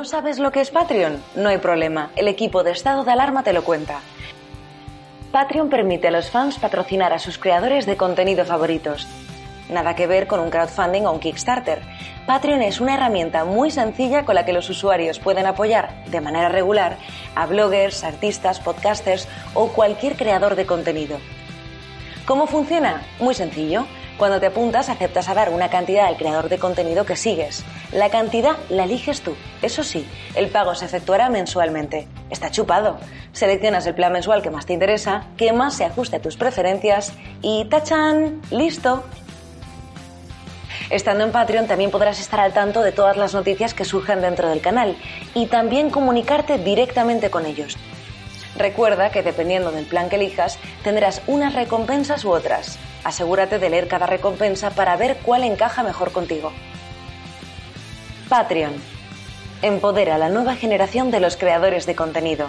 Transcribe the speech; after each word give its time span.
¿No 0.00 0.06
sabes 0.06 0.38
lo 0.38 0.50
que 0.50 0.62
es 0.62 0.70
Patreon? 0.70 1.22
No 1.34 1.50
hay 1.50 1.58
problema, 1.58 2.10
el 2.16 2.26
equipo 2.26 2.62
de 2.62 2.70
estado 2.70 3.04
de 3.04 3.12
alarma 3.12 3.42
te 3.42 3.52
lo 3.52 3.64
cuenta. 3.64 4.00
Patreon 5.30 5.68
permite 5.68 6.08
a 6.08 6.10
los 6.10 6.30
fans 6.30 6.58
patrocinar 6.58 7.12
a 7.12 7.18
sus 7.18 7.36
creadores 7.36 7.84
de 7.84 7.98
contenido 7.98 8.46
favoritos. 8.46 9.06
Nada 9.68 9.94
que 9.94 10.06
ver 10.06 10.26
con 10.26 10.40
un 10.40 10.48
crowdfunding 10.48 11.02
o 11.02 11.12
un 11.12 11.20
Kickstarter. 11.20 11.82
Patreon 12.24 12.62
es 12.62 12.80
una 12.80 12.94
herramienta 12.94 13.44
muy 13.44 13.70
sencilla 13.70 14.24
con 14.24 14.36
la 14.36 14.46
que 14.46 14.54
los 14.54 14.70
usuarios 14.70 15.18
pueden 15.18 15.44
apoyar 15.44 16.02
de 16.06 16.22
manera 16.22 16.48
regular 16.48 16.96
a 17.34 17.44
bloggers, 17.44 18.02
artistas, 18.02 18.58
podcasters 18.58 19.28
o 19.52 19.68
cualquier 19.68 20.16
creador 20.16 20.54
de 20.54 20.64
contenido. 20.64 21.18
¿Cómo 22.24 22.46
funciona? 22.46 23.02
Muy 23.18 23.34
sencillo. 23.34 23.84
Cuando 24.20 24.38
te 24.38 24.48
apuntas, 24.48 24.90
aceptas 24.90 25.30
a 25.30 25.34
dar 25.34 25.48
una 25.48 25.70
cantidad 25.70 26.04
al 26.04 26.18
creador 26.18 26.50
de 26.50 26.58
contenido 26.58 27.06
que 27.06 27.16
sigues. 27.16 27.64
La 27.90 28.10
cantidad 28.10 28.58
la 28.68 28.84
eliges 28.84 29.22
tú. 29.22 29.34
Eso 29.62 29.82
sí, 29.82 30.06
el 30.34 30.50
pago 30.50 30.74
se 30.74 30.84
efectuará 30.84 31.30
mensualmente. 31.30 32.06
Está 32.28 32.50
chupado. 32.50 32.98
Seleccionas 33.32 33.86
el 33.86 33.94
plan 33.94 34.12
mensual 34.12 34.42
que 34.42 34.50
más 34.50 34.66
te 34.66 34.74
interesa, 34.74 35.24
que 35.38 35.54
más 35.54 35.74
se 35.74 35.86
ajuste 35.86 36.16
a 36.16 36.20
tus 36.20 36.36
preferencias 36.36 37.14
y 37.40 37.64
¡tachan! 37.70 38.42
¡Listo! 38.50 39.04
Estando 40.90 41.24
en 41.24 41.32
Patreon 41.32 41.66
también 41.66 41.90
podrás 41.90 42.20
estar 42.20 42.40
al 42.40 42.52
tanto 42.52 42.82
de 42.82 42.92
todas 42.92 43.16
las 43.16 43.32
noticias 43.32 43.72
que 43.72 43.86
surjan 43.86 44.20
dentro 44.20 44.50
del 44.50 44.60
canal 44.60 44.98
y 45.32 45.46
también 45.46 45.88
comunicarte 45.88 46.58
directamente 46.58 47.30
con 47.30 47.46
ellos. 47.46 47.78
Recuerda 48.54 49.10
que 49.10 49.22
dependiendo 49.22 49.72
del 49.72 49.86
plan 49.86 50.10
que 50.10 50.16
elijas, 50.16 50.58
tendrás 50.84 51.22
unas 51.26 51.54
recompensas 51.54 52.26
u 52.26 52.32
otras. 52.32 52.78
Asegúrate 53.04 53.58
de 53.58 53.70
leer 53.70 53.88
cada 53.88 54.06
recompensa 54.06 54.70
para 54.70 54.96
ver 54.96 55.18
cuál 55.22 55.44
encaja 55.44 55.82
mejor 55.82 56.12
contigo. 56.12 56.52
Patreon. 58.28 58.74
Empodera 59.62 60.14
a 60.14 60.18
la 60.18 60.28
nueva 60.28 60.54
generación 60.54 61.10
de 61.10 61.20
los 61.20 61.36
creadores 61.36 61.86
de 61.86 61.94
contenido. 61.94 62.48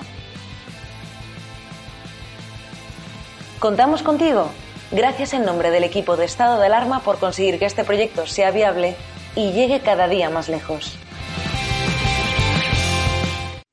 Contamos 3.59 4.01
contigo. 4.01 4.51
Gracias 4.91 5.33
en 5.33 5.45
nombre 5.45 5.71
del 5.71 5.83
equipo 5.83 6.17
de 6.17 6.25
Estado 6.25 6.59
de 6.59 6.65
Alarma 6.65 7.01
por 7.01 7.19
conseguir 7.19 7.59
que 7.59 7.65
este 7.65 7.83
proyecto 7.83 8.25
sea 8.25 8.51
viable 8.51 8.95
y 9.35 9.51
llegue 9.53 9.79
cada 9.79 10.07
día 10.07 10.29
más 10.29 10.49
lejos. 10.49 10.97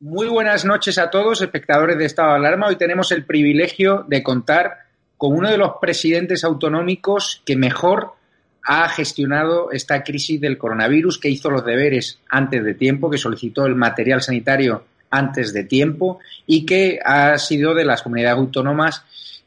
Muy 0.01 0.29
buenas 0.29 0.65
noches 0.65 0.97
a 0.99 1.11
todos, 1.11 1.43
espectadores 1.43 1.99
de 1.99 2.06
Estado 2.06 2.31
de 2.31 2.37
Alarma. 2.37 2.69
Hoy 2.69 2.77
tenemos 2.77 3.11
el 3.12 3.27
privilegio 3.27 4.05
de 4.09 4.23
contar 4.23 4.88
con 5.19 5.35
uno 5.35 5.51
de 5.51 5.59
los 5.59 5.73
presidentes 5.81 6.45
autonómicos 6.45 7.43
que 7.45 7.57
mejor 7.57 8.13
ha 8.63 8.89
gestionado 8.89 9.73
esta 9.73 10.03
crisis 10.03 10.41
del 10.41 10.57
coronavirus, 10.57 11.19
que 11.19 11.29
hizo 11.29 11.51
los 11.51 11.65
deberes 11.65 12.21
antes 12.31 12.65
de 12.65 12.75
tiempo, 12.75 13.11
que 13.11 13.19
solicitó 13.19 13.67
el 13.67 13.75
material 13.75 14.23
sanitario 14.23 14.85
antes 15.11 15.53
de 15.53 15.65
tiempo 15.65 16.21
y 16.47 16.65
que 16.65 17.01
ha 17.05 17.37
sido 17.39 17.75
de 17.75 17.85
las 17.85 18.03
comunidades 18.03 18.39
autónomas 18.39 19.05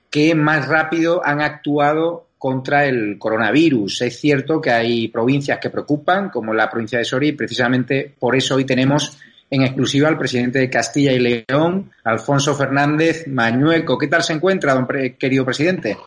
que 0.09 0.35
más 0.35 0.67
rápido 0.67 1.21
han 1.25 1.39
actuado 1.41 2.27
contra 2.37 2.85
el 2.85 3.17
coronavirus. 3.19 4.01
Es 4.01 4.19
cierto 4.19 4.59
que 4.59 4.71
hay 4.71 5.07
provincias 5.07 5.59
que 5.59 5.69
preocupan, 5.69 6.29
como 6.29 6.53
la 6.53 6.69
provincia 6.69 6.97
de 6.97 7.05
Soria, 7.05 7.29
y 7.29 7.33
precisamente 7.33 8.13
por 8.19 8.35
eso 8.35 8.55
hoy 8.55 8.65
tenemos 8.65 9.19
en 9.51 9.63
exclusiva 9.63 10.07
al 10.07 10.17
presidente 10.17 10.59
de 10.59 10.69
Castilla 10.69 11.11
y 11.11 11.19
León, 11.19 11.91
Alfonso 12.05 12.55
Fernández 12.55 13.27
Mañueco. 13.27 13.97
¿Qué 13.97 14.07
tal 14.07 14.23
se 14.23 14.31
encuentra, 14.31 14.73
don 14.73 14.87
querido 15.19 15.43
presidente? 15.43 15.97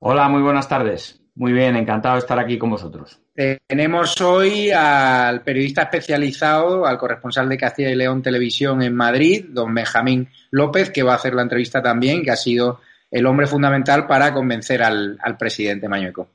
Hola, 0.00 0.28
muy 0.28 0.42
buenas 0.42 0.68
tardes. 0.68 1.18
Muy 1.34 1.52
bien, 1.52 1.76
encantado 1.76 2.16
de 2.16 2.20
estar 2.20 2.38
aquí 2.38 2.58
con 2.58 2.70
vosotros. 2.70 3.20
tenemos 3.66 4.20
hoy 4.20 4.70
al 4.70 5.42
periodista 5.42 5.82
especializado, 5.82 6.84
al 6.84 6.98
corresponsal 6.98 7.48
de 7.48 7.56
Castilla 7.56 7.90
y 7.90 7.94
León 7.94 8.22
Televisión 8.22 8.82
en 8.82 8.94
Madrid, 8.94 9.46
don 9.48 9.72
Benjamín 9.72 10.28
López, 10.50 10.90
que 10.90 11.02
va 11.02 11.12
a 11.12 11.16
hacer 11.16 11.34
la 11.34 11.42
entrevista 11.42 11.80
también, 11.80 12.22
que 12.22 12.32
ha 12.32 12.36
sido 12.36 12.80
el 13.10 13.24
hombre 13.24 13.46
fundamental 13.46 14.06
para 14.06 14.34
convencer 14.34 14.82
al, 14.82 15.18
al 15.22 15.38
presidente 15.38 15.88
Mañueco. 15.88 16.28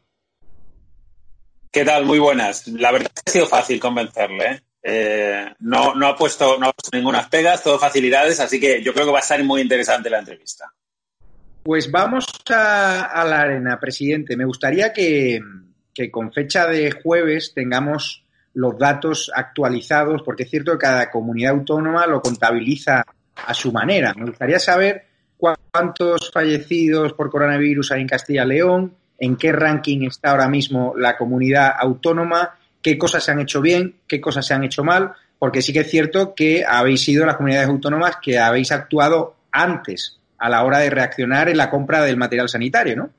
¿Qué 1.69 1.85
tal? 1.85 2.05
Muy 2.05 2.17
buenas. 2.17 2.67
La 2.69 2.91
verdad 2.91 3.11
es 3.13 3.21
que 3.21 3.29
ha 3.29 3.33
sido 3.33 3.45
fácil 3.45 3.79
convencerle. 3.79 4.45
¿eh? 4.45 4.61
Eh, 4.85 5.45
no, 5.61 5.95
no, 5.95 6.07
ha 6.07 6.15
puesto, 6.15 6.57
no 6.59 6.67
ha 6.67 6.73
puesto 6.73 6.95
ninguna 6.97 7.29
pegas, 7.29 7.63
todo 7.63 7.79
facilidades, 7.79 8.41
así 8.41 8.59
que 8.59 8.83
yo 8.83 8.93
creo 8.93 9.05
que 9.05 9.13
va 9.13 9.19
a 9.19 9.21
estar 9.21 9.41
muy 9.43 9.61
interesante 9.61 10.09
la 10.09 10.19
entrevista. 10.19 10.71
Pues 11.63 11.89
vamos 11.89 12.25
a, 12.49 13.23
la 13.25 13.39
arena, 13.39 13.79
presidente. 13.79 14.35
Me 14.35 14.43
gustaría 14.43 14.91
que, 14.91 15.39
con 16.11 16.33
fecha 16.33 16.67
de 16.67 16.91
jueves 16.91 17.53
tengamos 17.55 18.25
los 18.53 18.77
datos 18.77 19.31
actualizados, 19.33 20.21
porque 20.23 20.43
es 20.43 20.49
cierto 20.49 20.73
que 20.73 20.79
cada 20.79 21.09
comunidad 21.09 21.53
autónoma 21.53 22.05
lo 22.05 22.21
contabiliza 22.21 23.05
a 23.35 23.53
su 23.53 23.71
manera. 23.71 24.13
Me 24.13 24.25
gustaría 24.25 24.59
saber 24.59 25.05
cuántos 25.37 26.29
fallecidos 26.31 27.13
por 27.13 27.29
coronavirus 27.29 27.93
hay 27.93 28.01
en 28.01 28.07
Castilla 28.07 28.43
y 28.43 28.47
León, 28.47 28.95
en 29.17 29.37
qué 29.37 29.53
ranking 29.53 30.05
está 30.05 30.31
ahora 30.31 30.49
mismo 30.49 30.93
la 30.97 31.15
comunidad 31.15 31.73
autónoma 31.79 32.59
qué 32.83 32.97
cosas 32.97 33.23
se 33.23 33.31
han 33.31 33.39
hecho 33.39 33.61
bien, 33.61 33.95
qué 34.07 34.21
cosas 34.21 34.45
se 34.45 34.53
han 34.53 34.63
hecho 34.63 34.83
mal, 34.83 35.13
porque 35.39 35.61
sí 35.61 35.73
que 35.73 35.79
es 35.79 35.89
cierto 35.89 36.35
que 36.35 36.63
habéis 36.63 37.01
sido 37.01 37.25
las 37.25 37.37
comunidades 37.37 37.69
autónomas 37.69 38.17
que 38.21 38.37
habéis 38.37 38.71
actuado 38.71 39.35
antes 39.51 40.19
a 40.37 40.49
la 40.49 40.63
hora 40.63 40.79
de 40.79 40.89
reaccionar 40.89 41.49
en 41.49 41.57
la 41.57 41.69
compra 41.69 42.03
del 42.03 42.17
material 42.17 42.49
sanitario, 42.49 42.95
¿no? 42.95 43.09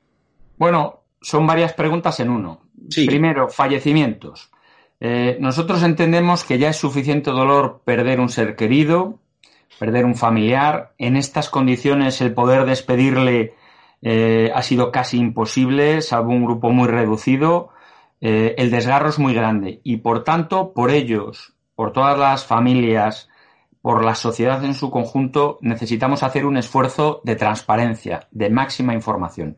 Bueno, 0.57 1.01
son 1.21 1.45
varias 1.47 1.73
preguntas 1.73 2.19
en 2.19 2.29
uno. 2.29 2.61
Primero, 3.07 3.49
fallecimientos. 3.49 4.51
Eh, 4.99 5.37
nosotros 5.39 5.83
entendemos 5.83 6.43
que 6.43 6.57
ya 6.57 6.69
es 6.69 6.77
suficiente 6.77 7.31
dolor 7.31 7.81
perder 7.83 8.19
un 8.19 8.29
ser 8.29 8.55
querido, 8.55 9.19
perder 9.79 10.05
un 10.05 10.15
familiar. 10.15 10.93
En 10.97 11.17
estas 11.17 11.49
condiciones 11.49 12.21
el 12.21 12.33
poder 12.33 12.65
despedirle 12.65 13.55
eh, 14.01 14.51
ha 14.53 14.61
sido 14.61 14.91
casi 14.91 15.17
imposible, 15.17 16.01
salvo 16.01 16.31
un 16.31 16.45
grupo 16.45 16.69
muy 16.69 16.87
reducido. 16.87 17.69
Eh, 18.21 18.55
el 18.57 18.71
desgarro 18.71 19.09
es 19.09 19.19
muy 19.19 19.33
grande 19.33 19.81
y 19.83 19.97
por 19.97 20.23
tanto, 20.23 20.73
por 20.73 20.91
ellos, 20.91 21.53
por 21.75 21.91
todas 21.91 22.17
las 22.17 22.45
familias, 22.45 23.29
por 23.81 24.03
la 24.03 24.15
sociedad 24.15 24.63
en 24.65 24.73
su 24.73 24.89
conjunto, 24.89 25.59
necesitamos 25.61 26.23
hacer 26.23 26.45
un 26.45 26.57
esfuerzo 26.57 27.21
de 27.23 27.35
transparencia, 27.35 28.27
de 28.31 28.49
máxima 28.49 28.93
información. 28.93 29.57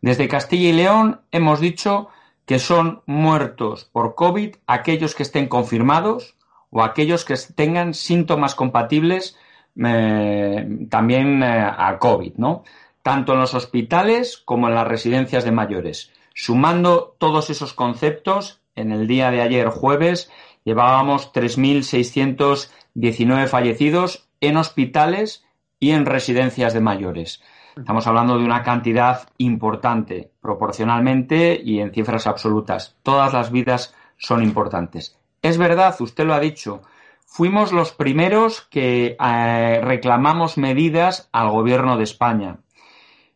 Desde 0.00 0.28
Castilla 0.28 0.68
y 0.68 0.72
León 0.72 1.20
hemos 1.30 1.60
dicho 1.60 2.08
que 2.46 2.58
son 2.58 3.02
muertos 3.06 3.84
por 3.84 4.14
COVID 4.14 4.56
aquellos 4.66 5.14
que 5.14 5.24
estén 5.24 5.48
confirmados 5.48 6.36
o 6.70 6.82
aquellos 6.82 7.24
que 7.24 7.34
tengan 7.54 7.92
síntomas 7.92 8.54
compatibles 8.54 9.36
eh, 9.84 10.86
también 10.88 11.42
eh, 11.42 11.70
a 11.76 11.98
COVID, 11.98 12.34
¿no? 12.36 12.64
Tanto 13.02 13.34
en 13.34 13.40
los 13.40 13.54
hospitales 13.54 14.38
como 14.38 14.68
en 14.68 14.74
las 14.74 14.86
residencias 14.86 15.44
de 15.44 15.52
mayores. 15.52 16.12
Sumando 16.38 17.16
todos 17.18 17.48
esos 17.48 17.72
conceptos, 17.72 18.60
en 18.74 18.92
el 18.92 19.06
día 19.06 19.30
de 19.30 19.40
ayer 19.40 19.70
jueves 19.70 20.30
llevábamos 20.64 21.32
3.619 21.32 23.48
fallecidos 23.48 24.28
en 24.42 24.58
hospitales 24.58 25.46
y 25.80 25.92
en 25.92 26.04
residencias 26.04 26.74
de 26.74 26.82
mayores. 26.82 27.42
Estamos 27.74 28.06
hablando 28.06 28.36
de 28.36 28.44
una 28.44 28.62
cantidad 28.62 29.30
importante 29.38 30.30
proporcionalmente 30.42 31.58
y 31.64 31.80
en 31.80 31.94
cifras 31.94 32.26
absolutas. 32.26 32.98
Todas 33.02 33.32
las 33.32 33.50
vidas 33.50 33.94
son 34.18 34.42
importantes. 34.42 35.16
Es 35.40 35.56
verdad, 35.56 35.96
usted 36.00 36.26
lo 36.26 36.34
ha 36.34 36.40
dicho, 36.40 36.82
fuimos 37.24 37.72
los 37.72 37.92
primeros 37.92 38.60
que 38.60 39.16
eh, 39.18 39.80
reclamamos 39.82 40.58
medidas 40.58 41.30
al 41.32 41.48
gobierno 41.48 41.96
de 41.96 42.04
España. 42.04 42.58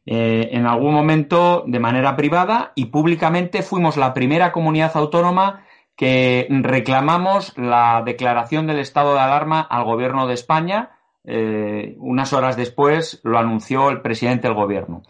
Eh, 0.07 0.51
en 0.53 0.67
algún 0.67 0.95
momento 0.95 1.65
de 1.67 1.79
manera 1.79 2.17
privada 2.17 2.73
y 2.75 2.87
públicamente 2.87 3.63
fuimos 3.63 3.97
la 3.97 4.15
primera 4.15 4.51
comunidad 4.51 4.93
autónoma 4.97 5.67
que 5.95 6.47
reclamamos 6.49 7.57
la 7.59 8.03
declaración 8.05 8.67
del 8.67 8.79
estado 8.79 9.15
de 9.15 9.21
alarma 9.21 9.61
al 9.61 9.85
gobierno 9.85 10.27
de 10.27 10.35
España. 10.35 10.91
Eh, 11.25 11.97
unas 11.99 12.33
horas 12.33 12.57
después 12.57 13.21
lo 13.23 13.39
anunció 13.39 13.91
el 13.91 14.01
presidente 14.01 14.49
del 14.49 14.57
gobierno. 14.57 15.03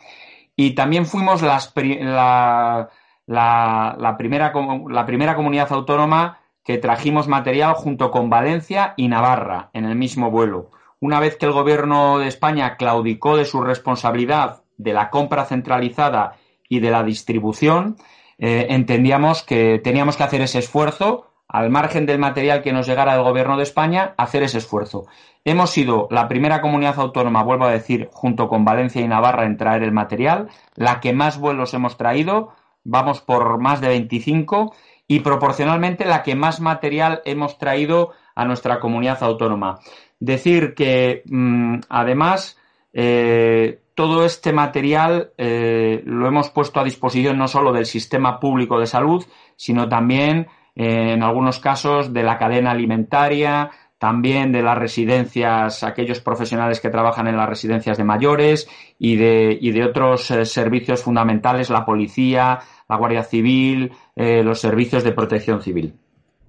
Y 0.57 0.75
también 0.75 1.07
fuimos 1.07 1.43
la, 1.43 1.61
primera, 1.73 2.91
la 3.27 4.17
primera 4.17 5.37
comunidad 5.37 5.73
autónoma 5.73 6.41
que 6.65 6.79
trajimos 6.79 7.29
material 7.29 7.75
junto 7.75 8.11
con 8.11 8.29
Valencia 8.29 8.95
y 8.97 9.09
Navarra 9.09 9.71
en 9.73 9.85
el 9.85 9.97
mismo 9.97 10.31
vuelo. 10.31 10.71
Una 10.99 11.19
vez 11.19 11.37
que 11.37 11.47
el 11.47 11.53
gobierno 11.53 12.19
de 12.19 12.29
España 12.29 12.77
claudicó 12.77 13.37
de 13.37 13.47
su 13.47 13.63
responsabilidad 13.63 14.60
de 14.83 14.93
la 14.93 15.11
compra 15.11 15.45
centralizada 15.45 16.37
y 16.69 16.81
de 16.81 16.91
la 16.91 17.03
distribución, 17.03 17.97
eh, 18.39 18.69
entendíamos 18.71 19.43
que 19.43 19.81
teníamos 19.83 20.17
que 20.17 20.23
hacer 20.23 20.41
ese 20.41 20.61
esfuerzo, 20.61 21.27
al 21.47 21.69
margen 21.69 22.07
del 22.07 22.19
material 22.19 22.63
que 22.63 22.73
nos 22.73 22.87
llegara 22.87 23.15
del 23.15 23.25
Gobierno 23.25 23.57
de 23.57 23.65
España, 23.65 24.15
hacer 24.17 24.45
ese 24.45 24.59
esfuerzo. 24.59 25.07
Hemos 25.45 25.71
sido 25.71 26.07
la 26.11 26.29
primera 26.29 26.61
comunidad 26.61 26.99
autónoma, 26.99 27.43
vuelvo 27.43 27.65
a 27.65 27.73
decir, 27.73 28.09
junto 28.13 28.49
con 28.49 28.65
Valencia 28.65 29.03
y 29.03 29.09
Navarra, 29.09 29.47
en 29.47 29.57
traer 29.57 29.83
el 29.83 29.93
material, 29.93 30.49
la 30.77 31.01
que 31.01 31.13
más 31.13 31.39
vuelos 31.39 31.75
hemos 31.75 31.97
traído, 31.97 32.53
vamos 32.85 33.21
por 33.21 33.59
más 33.59 33.81
de 33.81 33.89
25, 33.89 34.73
y 35.09 35.21
proporcionalmente 35.21 36.05
la 36.05 36.23
que 36.23 36.37
más 36.37 36.61
material 36.61 37.21
hemos 37.25 37.59
traído 37.59 38.13
a 38.37 38.45
nuestra 38.45 38.79
comunidad 38.79 39.23
autónoma. 39.23 39.81
Decir 40.21 40.75
que, 40.75 41.25
mm, 41.27 41.81
además, 41.89 42.57
eh, 42.93 43.81
todo 44.01 44.25
este 44.25 44.55
material 44.55 45.33
eh, 45.37 46.01
lo 46.07 46.27
hemos 46.27 46.49
puesto 46.49 46.81
a 46.81 46.85
disposición 46.85 47.37
no 47.37 47.49
solo 47.49 47.71
del 47.71 47.85
sistema 47.85 48.41
público 48.41 48.81
de 48.81 48.87
salud, 48.87 49.23
sino 49.57 49.91
también, 49.91 50.47
eh, 50.75 51.13
en 51.13 51.23
algunos 51.23 51.59
casos, 51.59 52.11
de 52.15 52.23
la 52.23 52.39
cadena 52.39 52.71
alimentaria, 52.71 53.71
también 53.99 54.53
de 54.53 54.63
las 54.63 54.79
residencias, 54.79 55.85
aquellos 55.85 56.21
profesionales 56.21 56.81
que 56.81 56.89
trabajan 56.89 57.27
en 57.27 57.37
las 57.37 57.47
residencias 57.47 57.99
de 57.99 58.05
mayores 58.05 58.71
y 58.99 59.17
de, 59.17 59.59
y 59.61 59.71
de 59.71 59.85
otros 59.85 60.25
servicios 60.45 61.03
fundamentales, 61.03 61.69
la 61.69 61.85
policía, 61.85 62.61
la 62.89 62.97
Guardia 62.97 63.23
Civil, 63.23 63.93
los 64.17 64.59
servicios 64.59 65.05
de 65.05 65.13
protección 65.13 65.61
civil. 65.61 65.93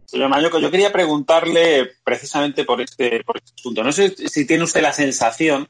Señor 0.06 0.30
Mañoco, 0.30 0.58
yo 0.58 0.72
quería 0.72 0.94
preguntarle 0.94 1.92
precisamente 2.02 2.64
por 2.64 2.80
este, 2.80 3.22
por 3.26 3.36
este 3.36 3.62
punto. 3.62 3.84
No 3.84 3.92
sé 3.92 4.10
si 4.30 4.48
tiene 4.48 4.64
usted 4.64 4.82
la 4.82 4.94
sensación, 4.94 5.68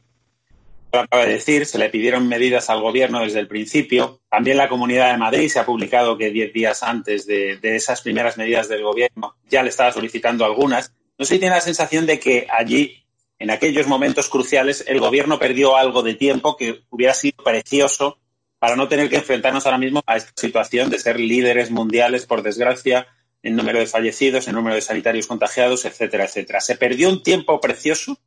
acaba 1.00 1.26
de 1.26 1.34
decir, 1.34 1.66
se 1.66 1.78
le 1.78 1.90
pidieron 1.90 2.28
medidas 2.28 2.70
al 2.70 2.82
gobierno 2.82 3.22
desde 3.22 3.40
el 3.40 3.48
principio. 3.48 4.22
También 4.30 4.58
la 4.58 4.70
Comunidad 4.70 5.12
de 5.12 5.18
Madrid 5.18 5.50
se 5.50 5.60
ha 5.60 5.66
publicado 5.66 6.18
que 6.18 6.32
diez 6.32 6.54
días 6.54 6.84
antes 6.84 7.26
de, 7.26 7.60
esas 7.62 8.02
primeras 8.02 8.38
medidas 8.38 8.68
del 8.68 8.84
gobierno 8.84 9.36
ya 9.50 9.64
le 9.64 9.70
estaba 9.70 9.92
solicitando 9.92 10.46
algunas. 10.46 10.94
No 11.18 11.26
sé 11.26 11.36
si 11.36 11.40
tiene 11.40 11.56
la 11.56 11.62
sensación 11.62 12.06
de 12.06 12.20
que 12.20 12.48
allí, 12.50 13.06
en 13.40 13.52
aquellos 13.52 13.88
momentos 13.88 14.30
cruciales, 14.30 14.84
el 14.88 15.00
gobierno 15.00 15.40
perdió 15.40 15.78
algo 15.78 16.04
de 16.04 16.16
tiempo 16.16 16.58
que 16.58 16.82
hubiera 16.90 17.14
sido 17.14 17.44
precioso 17.44 18.18
para 18.60 18.76
no 18.76 18.88
tener 18.88 19.10
que 19.10 19.18
enfrentarnos 19.18 19.66
ahora 19.66 19.78
mismo 19.78 20.04
a 20.06 20.18
esta 20.18 20.32
situación 20.36 20.90
de 20.90 21.00
ser 21.00 21.20
líderes 21.20 21.72
mundiales, 21.72 22.26
por 22.26 22.44
desgracia, 22.44 23.08
en 23.44 23.56
número 23.56 23.80
de 23.80 23.88
fallecidos, 23.88 24.48
en 24.48 24.56
número 24.56 24.76
de 24.76 24.82
sanitarios 24.82 25.28
contagiados, 25.28 25.86
etcétera, 25.86 26.26
etcétera. 26.26 26.62
¿Se 26.62 26.76
perdió 26.76 27.10
un 27.10 27.24
tiempo 27.24 27.60
precioso? 27.60 28.18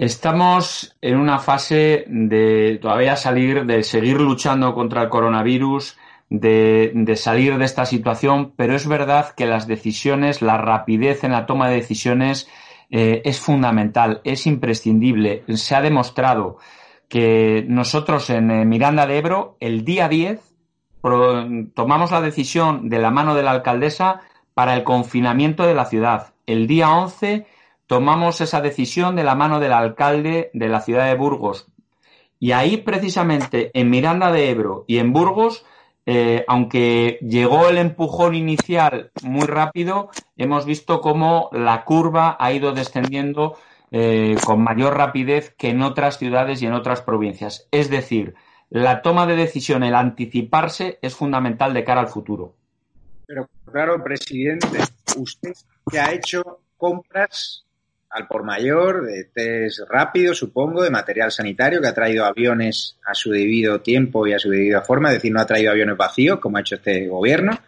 Estamos 0.00 0.96
en 1.02 1.18
una 1.18 1.40
fase 1.40 2.06
de 2.06 2.78
todavía 2.80 3.16
salir, 3.16 3.66
de 3.66 3.82
seguir 3.82 4.18
luchando 4.18 4.72
contra 4.72 5.02
el 5.02 5.10
coronavirus, 5.10 5.98
de, 6.30 7.12
salir 7.16 7.58
de 7.58 7.66
esta 7.66 7.84
situación, 7.84 8.54
pero 8.56 8.74
es 8.74 8.88
verdad 8.88 9.34
que 9.36 9.44
las 9.44 9.66
decisiones, 9.66 10.40
la 10.40 10.56
rapidez 10.56 11.22
en 11.22 11.32
la 11.32 11.44
toma 11.44 11.68
de 11.68 11.74
decisiones 11.74 12.48
eh, 12.88 13.20
es 13.26 13.40
fundamental, 13.40 14.22
es 14.24 14.46
imprescindible. 14.46 15.44
Se 15.48 15.74
ha 15.74 15.82
demostrado 15.82 16.56
que 17.10 17.66
nosotros 17.68 18.30
en 18.30 18.50
eh, 18.50 18.64
Miranda 18.64 19.06
de 19.06 19.18
Ebro, 19.18 19.58
el 19.60 19.84
día 19.84 20.08
10, 20.08 20.40
tomamos 21.74 22.10
la 22.10 22.22
decisión 22.22 22.88
de 22.88 23.00
la 23.00 23.10
mano 23.10 23.34
de 23.34 23.42
la 23.42 23.50
alcaldesa 23.50 24.22
para 24.54 24.74
el 24.74 24.82
confinamiento 24.82 25.66
de 25.66 25.74
la 25.74 25.84
ciudad. 25.84 26.32
El 26.46 26.66
día 26.66 26.88
11 26.88 27.46
tomamos 27.90 28.40
esa 28.40 28.60
decisión 28.60 29.16
de 29.16 29.24
la 29.24 29.34
mano 29.34 29.58
del 29.58 29.72
alcalde 29.72 30.52
de 30.54 30.68
la 30.68 30.80
ciudad 30.80 31.06
de 31.06 31.16
Burgos. 31.16 31.66
Y 32.38 32.52
ahí 32.52 32.76
precisamente 32.76 33.72
en 33.74 33.90
Miranda 33.90 34.30
de 34.30 34.48
Ebro 34.48 34.84
y 34.86 34.98
en 34.98 35.12
Burgos, 35.12 35.66
eh, 36.06 36.44
aunque 36.46 37.18
llegó 37.20 37.68
el 37.68 37.78
empujón 37.78 38.36
inicial 38.36 39.10
muy 39.24 39.44
rápido, 39.48 40.10
hemos 40.36 40.66
visto 40.66 41.00
cómo 41.00 41.50
la 41.50 41.84
curva 41.84 42.36
ha 42.38 42.52
ido 42.52 42.70
descendiendo 42.70 43.56
eh, 43.90 44.36
con 44.46 44.62
mayor 44.62 44.96
rapidez 44.96 45.52
que 45.58 45.70
en 45.70 45.82
otras 45.82 46.16
ciudades 46.16 46.62
y 46.62 46.66
en 46.66 46.74
otras 46.74 47.02
provincias. 47.02 47.66
Es 47.72 47.90
decir, 47.90 48.36
la 48.68 49.02
toma 49.02 49.26
de 49.26 49.34
decisión, 49.34 49.82
el 49.82 49.96
anticiparse, 49.96 51.00
es 51.02 51.16
fundamental 51.16 51.74
de 51.74 51.82
cara 51.82 52.02
al 52.02 52.08
futuro. 52.08 52.54
Pero 53.26 53.48
claro, 53.64 54.00
presidente, 54.04 54.78
usted 55.16 55.54
que 55.90 55.98
ha 55.98 56.12
hecho 56.12 56.60
compras 56.76 57.66
al 58.10 58.26
por 58.26 58.42
mayor 58.42 59.06
de 59.06 59.24
test 59.32 59.80
rápido, 59.88 60.34
supongo, 60.34 60.82
de 60.82 60.90
material 60.90 61.30
sanitario, 61.30 61.80
que 61.80 61.86
ha 61.86 61.94
traído 61.94 62.24
aviones 62.24 62.96
a 63.04 63.14
su 63.14 63.30
debido 63.30 63.80
tiempo 63.80 64.26
y 64.26 64.32
a 64.32 64.38
su 64.38 64.50
debida 64.50 64.82
forma, 64.82 65.10
es 65.10 65.16
decir, 65.16 65.32
no 65.32 65.40
ha 65.40 65.46
traído 65.46 65.70
aviones 65.70 65.96
vacíos, 65.96 66.40
como 66.40 66.56
ha 66.56 66.60
hecho 66.60 66.74
este 66.74 67.06
gobierno. 67.06 67.58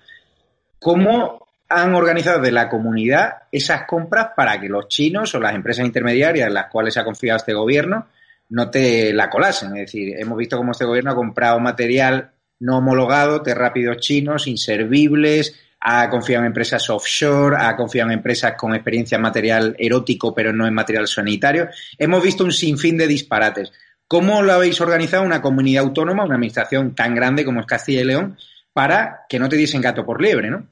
¿Cómo 0.81 1.47
han 1.69 1.95
organizado 1.95 2.41
de 2.41 2.51
la 2.51 2.69
comunidad 2.69 3.45
esas 3.53 3.87
compras 3.87 4.31
para 4.37 4.61
que 4.61 4.69
los 4.69 4.89
chinos 4.89 5.35
o 5.35 5.41
las 5.41 5.55
empresas 5.55 5.87
intermediarias 5.87 6.49
en 6.49 6.55
las 6.55 6.71
cuales 6.71 6.95
se 6.95 7.01
ha 7.01 7.05
confiado 7.05 7.37
este 7.37 7.55
gobierno 7.55 8.09
no 8.49 8.69
te 8.69 9.13
la 9.13 9.31
colasen? 9.31 9.77
Es 9.77 9.93
decir, 9.93 10.17
hemos 10.19 10.37
visto 10.37 10.57
cómo 10.57 10.73
este 10.73 10.85
gobierno 10.85 11.13
ha 11.13 11.17
comprado 11.17 11.61
material 11.61 12.33
no 12.59 12.79
homologado, 12.79 13.41
de 13.41 13.55
rápidos 13.55 13.99
chinos, 13.99 14.47
inservibles, 14.47 15.57
ha 15.85 16.09
confiado 16.09 16.43
en 16.43 16.49
empresas 16.49 16.89
offshore, 16.91 17.57
ha 17.59 17.75
confiado 17.77 18.11
en 18.11 18.19
empresas 18.19 18.55
con 18.57 18.75
experiencia 18.75 19.17
en 19.17 19.23
material 19.23 19.77
erótico, 19.79 20.33
pero 20.33 20.53
no 20.53 20.67
en 20.67 20.75
material 20.75 21.09
sanitario. 21.09 21.69
Hemos 21.99 22.23
visto 22.23 22.45
un 22.45 22.53
sinfín 22.53 22.97
de 22.97 23.09
disparates. 23.09 23.73
¿Cómo 24.07 24.43
lo 24.43 24.53
habéis 24.53 24.81
organizado 24.81 25.25
una 25.25 25.43
comunidad 25.43 25.85
autónoma, 25.85 26.25
una 26.25 26.37
administración 26.37 26.95
tan 26.95 27.15
grande 27.15 27.45
como 27.45 27.61
es 27.61 27.67
Castilla 27.67 28.03
y 28.03 28.05
León, 28.05 28.37
para 28.73 29.23
que 29.29 29.39
no 29.39 29.49
te 29.49 29.57
diesen 29.57 29.81
gato 29.81 30.05
por 30.05 30.23
liebre, 30.23 30.51
no? 30.51 30.67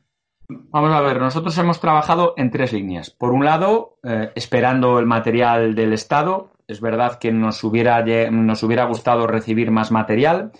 Vamos 0.48 0.92
a 0.92 1.00
ver, 1.00 1.20
nosotros 1.20 1.56
hemos 1.58 1.80
trabajado 1.80 2.34
en 2.36 2.50
tres 2.50 2.72
líneas. 2.72 3.10
Por 3.10 3.32
un 3.32 3.44
lado, 3.44 3.98
eh, 4.02 4.30
esperando 4.34 4.98
el 4.98 5.06
material 5.06 5.74
del 5.74 5.92
Estado. 5.92 6.52
Es 6.66 6.80
verdad 6.80 7.18
que 7.18 7.32
nos 7.32 7.64
hubiera, 7.64 8.04
nos 8.30 8.62
hubiera 8.62 8.84
gustado 8.84 9.26
recibir 9.26 9.70
más 9.70 9.90
material. 9.90 10.52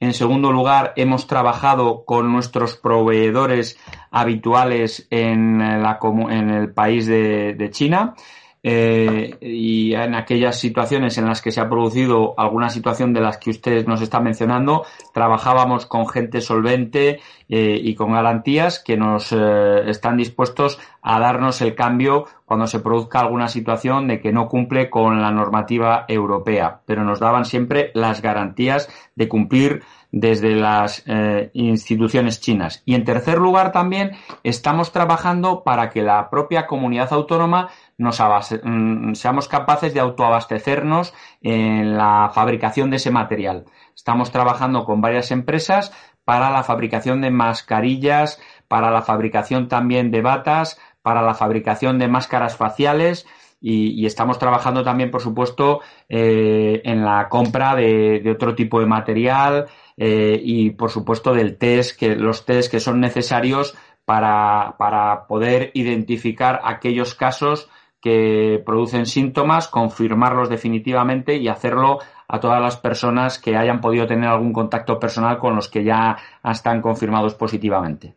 En 0.00 0.14
segundo 0.14 0.52
lugar, 0.52 0.92
hemos 0.94 1.26
trabajado 1.26 2.04
con 2.04 2.30
nuestros 2.32 2.76
proveedores 2.76 3.76
habituales 4.12 5.08
en, 5.10 5.60
el 5.60 6.72
país 6.72 7.06
de, 7.06 7.68
China. 7.72 8.14
Eh, 8.62 9.36
y 9.40 9.94
en 9.94 10.14
aquellas 10.14 10.58
situaciones 10.58 11.16
en 11.16 11.26
las 11.26 11.40
que 11.40 11.52
se 11.52 11.60
ha 11.60 11.68
producido 11.68 12.34
alguna 12.38 12.70
situación 12.70 13.12
de 13.12 13.20
las 13.20 13.38
que 13.38 13.50
usted 13.50 13.86
nos 13.86 14.00
está 14.00 14.20
mencionando, 14.20 14.84
trabajábamos 15.14 15.86
con 15.86 16.08
gente 16.08 16.40
solvente 16.40 17.20
eh, 17.48 17.80
y 17.82 17.94
con 17.94 18.12
garantías 18.12 18.80
que 18.80 18.96
nos 18.96 19.32
eh, 19.32 19.88
están 19.88 20.16
dispuestos 20.16 20.78
a 21.02 21.20
darnos 21.20 21.60
el 21.62 21.74
cambio 21.74 22.26
cuando 22.48 22.66
se 22.66 22.80
produzca 22.80 23.20
alguna 23.20 23.46
situación 23.46 24.08
de 24.08 24.22
que 24.22 24.32
no 24.32 24.48
cumple 24.48 24.88
con 24.88 25.20
la 25.20 25.30
normativa 25.30 26.06
europea, 26.08 26.80
pero 26.86 27.04
nos 27.04 27.20
daban 27.20 27.44
siempre 27.44 27.90
las 27.92 28.22
garantías 28.22 28.88
de 29.14 29.28
cumplir 29.28 29.82
desde 30.10 30.54
las 30.54 31.02
eh, 31.06 31.50
instituciones 31.52 32.40
chinas. 32.40 32.82
Y 32.86 32.94
en 32.94 33.04
tercer 33.04 33.36
lugar 33.36 33.70
también 33.70 34.12
estamos 34.44 34.92
trabajando 34.92 35.62
para 35.62 35.90
que 35.90 36.00
la 36.00 36.30
propia 36.30 36.66
comunidad 36.66 37.12
autónoma 37.12 37.68
nos 37.98 38.18
mm, 38.18 39.12
seamos 39.12 39.46
capaces 39.46 39.92
de 39.92 40.00
autoabastecernos 40.00 41.12
en 41.42 41.98
la 41.98 42.30
fabricación 42.32 42.88
de 42.88 42.96
ese 42.96 43.10
material. 43.10 43.66
Estamos 43.94 44.30
trabajando 44.30 44.86
con 44.86 45.02
varias 45.02 45.30
empresas 45.32 45.92
para 46.24 46.50
la 46.50 46.62
fabricación 46.62 47.20
de 47.20 47.30
mascarillas, 47.30 48.40
para 48.68 48.90
la 48.90 49.02
fabricación 49.02 49.68
también 49.68 50.10
de 50.10 50.22
batas, 50.22 50.78
para 51.08 51.22
la 51.22 51.32
fabricación 51.32 51.98
de 51.98 52.06
máscaras 52.06 52.58
faciales 52.58 53.26
y, 53.62 54.04
estamos 54.04 54.38
trabajando 54.38 54.84
también, 54.84 55.10
por 55.10 55.22
supuesto, 55.22 55.80
eh, 56.06 56.82
en 56.84 57.02
la 57.02 57.30
compra 57.30 57.74
de, 57.74 58.30
otro 58.30 58.54
tipo 58.54 58.78
de 58.78 58.84
material 58.84 59.68
eh, 59.96 60.38
y, 60.44 60.72
por 60.72 60.90
supuesto, 60.90 61.32
del 61.32 61.56
test, 61.56 61.98
que 61.98 62.14
los 62.14 62.44
test 62.44 62.70
que 62.70 62.78
son 62.78 63.00
necesarios 63.00 63.74
para, 64.04 64.74
para 64.76 65.26
poder 65.26 65.70
identificar 65.72 66.60
aquellos 66.62 67.14
casos 67.14 67.70
que 68.02 68.62
producen 68.66 69.06
síntomas, 69.06 69.66
confirmarlos 69.66 70.50
definitivamente 70.50 71.38
y 71.38 71.48
hacerlo 71.48 72.00
a 72.28 72.38
todas 72.38 72.60
las 72.60 72.76
personas 72.76 73.38
que 73.38 73.56
hayan 73.56 73.80
podido 73.80 74.06
tener 74.06 74.28
algún 74.28 74.52
contacto 74.52 75.00
personal 75.00 75.38
con 75.38 75.56
los 75.56 75.70
que 75.70 75.84
ya 75.84 76.18
están 76.44 76.82
confirmados 76.82 77.34
positivamente. 77.34 78.14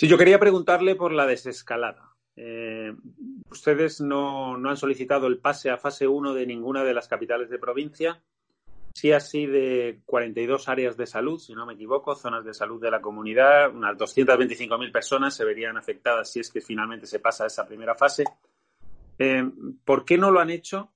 Sí, 0.00 0.08
yo 0.08 0.16
quería 0.16 0.38
preguntarle 0.38 0.94
por 0.94 1.12
la 1.12 1.26
desescalada. 1.26 2.14
Eh, 2.34 2.96
ustedes 3.50 4.00
no, 4.00 4.54
han 4.54 4.76
solicitado 4.78 5.26
el 5.26 5.40
pase 5.40 5.68
a 5.68 5.76
fase 5.76 6.08
1 6.08 6.32
de 6.32 6.46
ninguna 6.46 6.84
de 6.84 6.94
las 6.94 7.06
capitales 7.06 7.50
de 7.50 7.58
provincia. 7.58 8.22
Sí 8.94 9.12
así 9.12 9.44
de 9.44 10.00
42 10.06 10.70
áreas 10.70 10.96
de 10.96 11.06
salud, 11.06 11.38
si 11.38 11.52
no 11.52 11.66
me 11.66 11.74
equivoco, 11.74 12.14
zonas 12.14 12.46
de 12.46 12.54
salud 12.54 12.80
de 12.80 12.90
la 12.90 13.02
comunidad, 13.02 13.74
unas 13.74 13.94
225.000 13.98 14.90
personas 14.90 15.34
se 15.34 15.44
verían 15.44 15.76
afectadas 15.76 16.32
si 16.32 16.40
es 16.40 16.50
que 16.50 16.62
finalmente 16.62 17.06
se 17.06 17.20
pasa 17.20 17.44
a 17.44 17.48
esa 17.48 17.66
primera 17.66 17.94
fase. 17.94 18.24
Eh, 19.18 19.44
¿Por 19.84 20.06
qué 20.06 20.16
no 20.16 20.30
lo 20.30 20.40
han 20.40 20.48
hecho? 20.48 20.92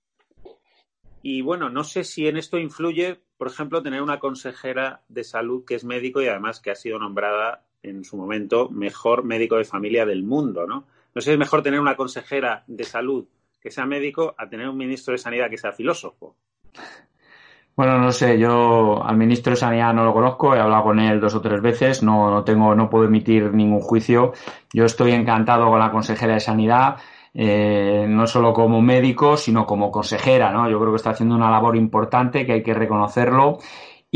Y 1.21 1.43
bueno, 1.43 1.69
no 1.69 1.85
sé 1.85 2.05
si 2.05 2.27
en 2.27 2.39
esto 2.39 2.57
influye, 2.57 3.21
por 3.37 3.49
ejemplo, 3.49 3.83
tener 3.83 4.01
una 4.01 4.19
consejera 4.19 5.05
de 5.09 5.25
salud 5.25 5.63
que 5.67 5.75
es 5.75 5.85
médico 5.85 6.23
y 6.23 6.29
además 6.29 6.61
que 6.61 6.71
ha 6.71 6.75
sido 6.75 6.99
nombrada 6.99 7.67
en 7.85 8.05
su 8.05 8.17
momento 8.17 8.69
mejor 8.71 9.25
médico 9.25 9.57
de 9.57 9.65
familia 9.65 10.05
del 10.07 10.25
mundo, 10.25 10.67
¿no? 10.67 10.87
No 11.15 11.21
sé 11.21 11.27
si 11.27 11.33
es 11.33 11.39
mejor 11.39 11.63
tener 11.63 11.79
una 11.81 11.97
consejera 11.97 12.65
de 12.67 12.85
salud 12.85 13.27
que 13.61 13.71
sea 13.71 13.87
médico 13.87 14.35
a 14.37 14.49
tener 14.49 14.69
un 14.69 14.77
ministro 14.77 15.13
de 15.13 15.19
sanidad 15.19 15.49
que 15.49 15.59
sea 15.59 15.73
filósofo. 15.73 16.37
Bueno, 17.77 17.99
no 17.99 18.13
sé, 18.13 18.39
yo 18.39 19.03
al 19.05 19.17
ministro 19.17 19.51
de 19.51 19.57
Sanidad 19.57 19.93
no 19.93 20.05
lo 20.05 20.13
conozco, 20.13 20.55
he 20.55 20.61
hablado 20.61 20.85
con 20.85 21.01
él 21.01 21.19
dos 21.19 21.35
o 21.35 21.41
tres 21.41 21.61
veces, 21.61 22.05
no, 22.05 22.31
no 22.31 22.45
tengo, 22.45 22.73
no 22.75 22.89
puedo 22.89 23.07
emitir 23.07 23.53
ningún 23.53 23.81
juicio. 23.81 24.33
Yo 24.73 24.85
estoy 24.85 25.11
encantado 25.11 25.69
con 25.69 25.81
la 25.81 25.91
consejera 25.91 26.35
de 26.35 26.41
Sanidad, 26.41 26.99
eh, 27.33 28.07
no 28.09 28.29
solo 28.29 28.53
como 28.53 28.81
médico, 28.81 29.37
sino 29.37 29.67
como 29.67 29.91
consejera, 29.91 30.53
¿no? 30.53 30.71
Yo 30.71 30.79
creo 30.79 30.93
que 30.93 30.97
está 30.97 31.11
haciendo 31.11 31.35
una 31.35 31.51
labor 31.51 31.77
importante 31.77 32.47
que 32.47 32.53
hay 32.53 32.63
que 32.63 32.75
reconocerlo. 32.75 33.59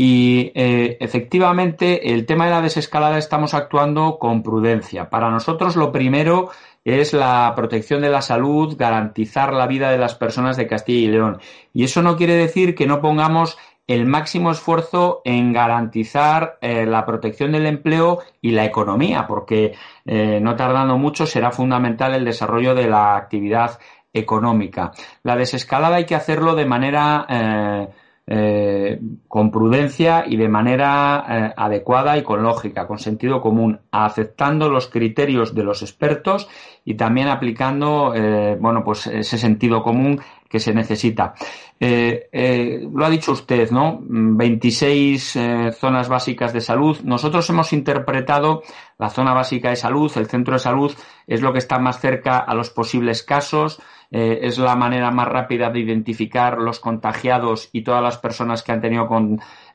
Y 0.01 0.53
eh, 0.55 0.95
efectivamente, 1.01 2.13
el 2.13 2.25
tema 2.25 2.45
de 2.45 2.51
la 2.51 2.61
desescalada 2.61 3.17
estamos 3.17 3.53
actuando 3.53 4.17
con 4.17 4.43
prudencia. 4.43 5.09
Para 5.09 5.29
nosotros, 5.29 5.75
lo 5.75 5.91
primero 5.91 6.51
es 6.85 7.11
la 7.11 7.51
protección 7.53 8.01
de 8.01 8.07
la 8.07 8.21
salud, 8.21 8.77
garantizar 8.77 9.51
la 9.51 9.67
vida 9.67 9.91
de 9.91 9.97
las 9.97 10.15
personas 10.15 10.55
de 10.55 10.67
Castilla 10.67 11.05
y 11.05 11.11
León. 11.11 11.41
Y 11.73 11.83
eso 11.83 12.01
no 12.01 12.15
quiere 12.15 12.35
decir 12.35 12.75
que 12.75 12.87
no 12.87 13.01
pongamos 13.01 13.57
el 13.87 14.05
máximo 14.05 14.51
esfuerzo 14.51 15.21
en 15.25 15.51
garantizar 15.51 16.59
eh, 16.61 16.85
la 16.85 17.05
protección 17.05 17.51
del 17.51 17.65
empleo 17.65 18.19
y 18.39 18.51
la 18.51 18.63
economía, 18.63 19.27
porque 19.27 19.73
eh, 20.05 20.39
no 20.41 20.55
tardando 20.55 20.97
mucho 20.97 21.25
será 21.25 21.51
fundamental 21.51 22.15
el 22.15 22.23
desarrollo 22.23 22.73
de 22.73 22.87
la 22.87 23.17
actividad 23.17 23.77
económica. 24.13 24.93
La 25.23 25.35
desescalada 25.35 25.97
hay 25.97 26.05
que 26.05 26.15
hacerlo 26.15 26.55
de 26.55 26.65
manera 26.65 27.89
eh, 28.31 28.99
con 29.27 29.49
prudencia 29.49 30.23
y 30.27 30.37
de 30.37 30.47
manera 30.47 31.25
eh, 31.27 31.53
adecuada 31.57 32.15
y 32.15 32.21
con 32.21 32.43
lógica, 32.43 32.85
con 32.85 32.99
sentido 32.99 33.41
común, 33.41 33.79
aceptando 33.89 34.69
los 34.69 34.87
criterios 34.87 35.55
de 35.55 35.63
los 35.63 35.81
expertos 35.81 36.47
y 36.85 36.93
también 36.93 37.27
aplicando, 37.27 38.13
eh, 38.13 38.55
bueno, 38.61 38.83
pues 38.83 39.07
ese 39.07 39.39
sentido 39.39 39.81
común 39.81 40.21
que 40.49 40.59
se 40.59 40.73
necesita. 40.73 41.35
lo 41.79 43.05
ha 43.05 43.09
dicho 43.09 43.31
usted, 43.31 43.69
¿no? 43.71 43.99
26 44.01 45.37
zonas 45.79 46.09
básicas 46.09 46.51
de 46.51 46.61
salud. 46.61 46.99
Nosotros 47.03 47.49
hemos 47.49 47.71
interpretado 47.71 48.63
la 48.97 49.09
zona 49.09 49.33
básica 49.33 49.69
de 49.69 49.75
salud, 49.75 50.11
el 50.17 50.27
centro 50.27 50.55
de 50.55 50.59
salud, 50.59 50.91
es 51.27 51.41
lo 51.41 51.53
que 51.53 51.59
está 51.59 51.79
más 51.79 51.99
cerca 52.01 52.39
a 52.39 52.53
los 52.53 52.69
posibles 52.69 53.23
casos. 53.23 53.79
Eh, 54.11 54.39
es 54.47 54.57
la 54.57 54.75
manera 54.75 55.11
más 55.11 55.27
rápida 55.27 55.69
de 55.69 55.79
identificar 55.79 56.57
los 56.57 56.79
contagiados 56.79 57.69
y 57.71 57.83
todas 57.83 58.01
las 58.01 58.17
personas 58.17 58.63
que 58.63 58.71
han 58.71 58.81
tenido 58.81 59.07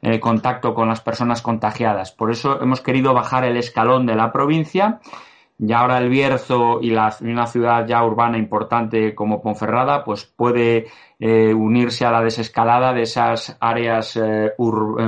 eh, 0.03 0.19
contacto 0.19 0.75
con 0.75 0.89
las 0.89 1.01
personas 1.01 1.41
contagiadas. 1.41 2.11
Por 2.11 2.33
eso 2.33 2.61
hemos 2.61 2.81
querido 2.81 3.15
bajar 3.15 3.45
el 3.45 3.57
escalón 3.57 4.07
de 4.07 4.17
la 4.17 4.33
provincia. 4.33 5.01
Y 5.59 5.73
ahora 5.73 5.99
el 5.99 6.09
Bierzo 6.09 6.81
y, 6.83 6.91
una 6.93 7.47
ciudad 7.47 7.87
ya 7.87 8.05
urbana 8.05 8.39
importante 8.39 9.15
como 9.15 9.41
Ponferrada, 9.41 10.05
pues 10.05 10.25
puede 10.25 10.87
eh, 11.19 11.55
unirse 11.55 12.05
a 12.05 12.11
la 12.11 12.23
desescalada 12.23 12.93
de 12.93 13.03
esas 13.03 13.57
áreas, 13.61 14.19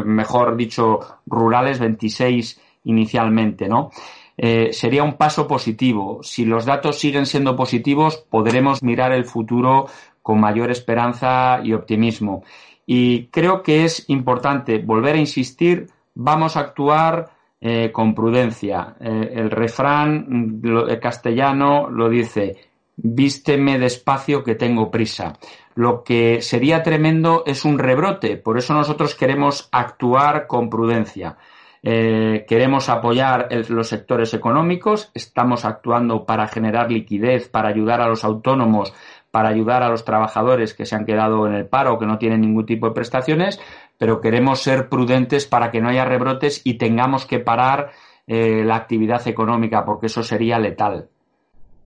mejor 0.04 0.56
dicho, 0.56 1.00
rurales, 1.26 1.80
26 1.80 2.60
inicialmente, 2.84 3.68
¿no? 3.68 3.90
Eh, 4.36 4.70
sería 4.72 5.02
un 5.02 5.14
paso 5.14 5.48
positivo. 5.48 6.20
Si 6.22 6.44
los 6.44 6.66
datos 6.66 6.98
siguen 6.98 7.26
siendo 7.26 7.56
positivos, 7.56 8.16
podremos 8.28 8.82
mirar 8.82 9.12
el 9.12 9.24
futuro 9.24 9.86
con 10.22 10.40
mayor 10.40 10.70
esperanza 10.70 11.60
y 11.62 11.72
optimismo. 11.72 12.42
Y 12.84 13.26
creo 13.28 13.62
que 13.62 13.84
es 13.84 14.08
importante 14.08 14.78
volver 14.78 15.16
a 15.16 15.20
insistir, 15.20 15.88
vamos 16.14 16.56
a 16.56 16.60
actuar 16.60 17.30
eh, 17.60 17.90
con 17.92 18.14
prudencia. 18.14 18.96
Eh, 19.00 19.32
el 19.34 19.50
refrán 19.50 20.60
castellano 21.00 21.88
lo 21.90 22.08
dice, 22.08 22.56
vísteme 22.96 23.78
despacio 23.78 24.42
que 24.42 24.54
tengo 24.54 24.90
prisa. 24.90 25.34
Lo 25.74 26.02
que 26.02 26.40
sería 26.42 26.82
tremendo 26.82 27.44
es 27.46 27.64
un 27.64 27.78
rebrote, 27.78 28.36
por 28.36 28.58
eso 28.58 28.74
nosotros 28.74 29.14
queremos 29.14 29.68
actuar 29.72 30.46
con 30.46 30.70
prudencia. 30.70 31.36
Eh, 31.82 32.44
queremos 32.48 32.88
apoyar 32.88 33.48
los 33.68 33.88
sectores 33.88 34.34
económicos, 34.34 35.10
estamos 35.14 35.64
actuando 35.64 36.24
para 36.24 36.48
generar 36.48 36.90
liquidez, 36.90 37.48
para 37.48 37.68
ayudar 37.68 38.00
a 38.00 38.08
los 38.08 38.24
autónomos, 38.24 38.92
para 39.36 39.50
ayudar 39.50 39.82
a 39.82 39.90
los 39.90 40.06
trabajadores 40.06 40.72
que 40.72 40.86
se 40.86 40.96
han 40.96 41.04
quedado 41.04 41.46
en 41.46 41.52
el 41.52 41.66
paro 41.66 41.92
o 41.92 41.98
que 41.98 42.06
no 42.06 42.16
tienen 42.16 42.40
ningún 42.40 42.64
tipo 42.64 42.88
de 42.88 42.94
prestaciones, 42.94 43.60
pero 43.98 44.22
queremos 44.22 44.62
ser 44.62 44.88
prudentes 44.88 45.44
para 45.44 45.70
que 45.70 45.82
no 45.82 45.90
haya 45.90 46.06
rebrotes 46.06 46.62
y 46.64 46.78
tengamos 46.78 47.26
que 47.26 47.38
parar 47.38 47.90
eh, 48.26 48.64
la 48.64 48.76
actividad 48.76 49.28
económica, 49.28 49.84
porque 49.84 50.06
eso 50.06 50.22
sería 50.22 50.58
letal. 50.58 51.10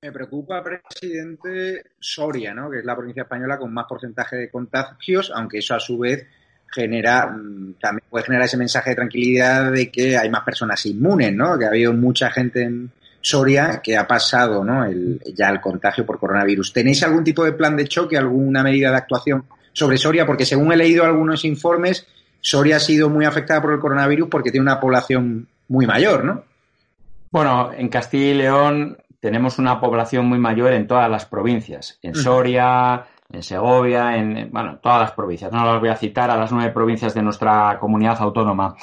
Me 0.00 0.12
preocupa, 0.12 0.62
presidente, 0.62 1.86
Soria, 1.98 2.54
¿no? 2.54 2.70
que 2.70 2.78
es 2.78 2.84
la 2.84 2.94
provincia 2.94 3.24
española 3.24 3.58
con 3.58 3.74
más 3.74 3.86
porcentaje 3.88 4.36
de 4.36 4.48
contagios, 4.48 5.32
aunque 5.34 5.58
eso 5.58 5.74
a 5.74 5.80
su 5.80 5.98
vez 5.98 6.28
genera, 6.68 7.26
mm, 7.26 7.80
también 7.80 8.06
puede 8.08 8.26
generar 8.26 8.44
ese 8.44 8.58
mensaje 8.58 8.90
de 8.90 8.96
tranquilidad 8.96 9.72
de 9.72 9.90
que 9.90 10.16
hay 10.16 10.30
más 10.30 10.44
personas 10.44 10.86
inmunes, 10.86 11.34
¿no? 11.34 11.58
Que 11.58 11.64
ha 11.64 11.70
habido 11.70 11.92
mucha 11.94 12.30
gente 12.30 12.62
en 12.62 12.92
Soria 13.20 13.80
que 13.82 13.96
ha 13.96 14.06
pasado, 14.06 14.64
¿no? 14.64 14.84
El, 14.84 15.20
ya 15.34 15.48
el 15.48 15.60
contagio 15.60 16.06
por 16.06 16.18
coronavirus. 16.18 16.72
¿Tenéis 16.72 17.02
algún 17.02 17.24
tipo 17.24 17.44
de 17.44 17.52
plan 17.52 17.76
de 17.76 17.86
choque, 17.86 18.16
alguna 18.16 18.62
medida 18.62 18.90
de 18.90 18.96
actuación 18.96 19.44
sobre 19.72 19.98
Soria? 19.98 20.26
Porque 20.26 20.46
según 20.46 20.72
he 20.72 20.76
leído 20.76 21.04
algunos 21.04 21.44
informes, 21.44 22.06
Soria 22.40 22.76
ha 22.76 22.80
sido 22.80 23.08
muy 23.08 23.24
afectada 23.24 23.60
por 23.60 23.72
el 23.72 23.80
coronavirus 23.80 24.28
porque 24.28 24.50
tiene 24.50 24.62
una 24.62 24.80
población 24.80 25.46
muy 25.68 25.86
mayor, 25.86 26.24
¿no? 26.24 26.44
Bueno, 27.30 27.70
en 27.76 27.88
Castilla 27.88 28.30
y 28.30 28.34
León 28.34 28.98
tenemos 29.20 29.58
una 29.58 29.80
población 29.80 30.26
muy 30.26 30.38
mayor 30.38 30.72
en 30.72 30.86
todas 30.86 31.08
las 31.10 31.26
provincias. 31.26 31.98
En 32.02 32.14
Soria, 32.14 33.04
en 33.30 33.42
Segovia, 33.42 34.16
en 34.16 34.50
bueno, 34.50 34.78
todas 34.82 35.00
las 35.00 35.12
provincias. 35.12 35.52
No 35.52 35.64
las 35.64 35.78
voy 35.78 35.90
a 35.90 35.96
citar 35.96 36.30
a 36.30 36.36
las 36.36 36.50
nueve 36.50 36.72
provincias 36.72 37.14
de 37.14 37.22
nuestra 37.22 37.78
comunidad 37.78 38.16
autónoma. 38.20 38.74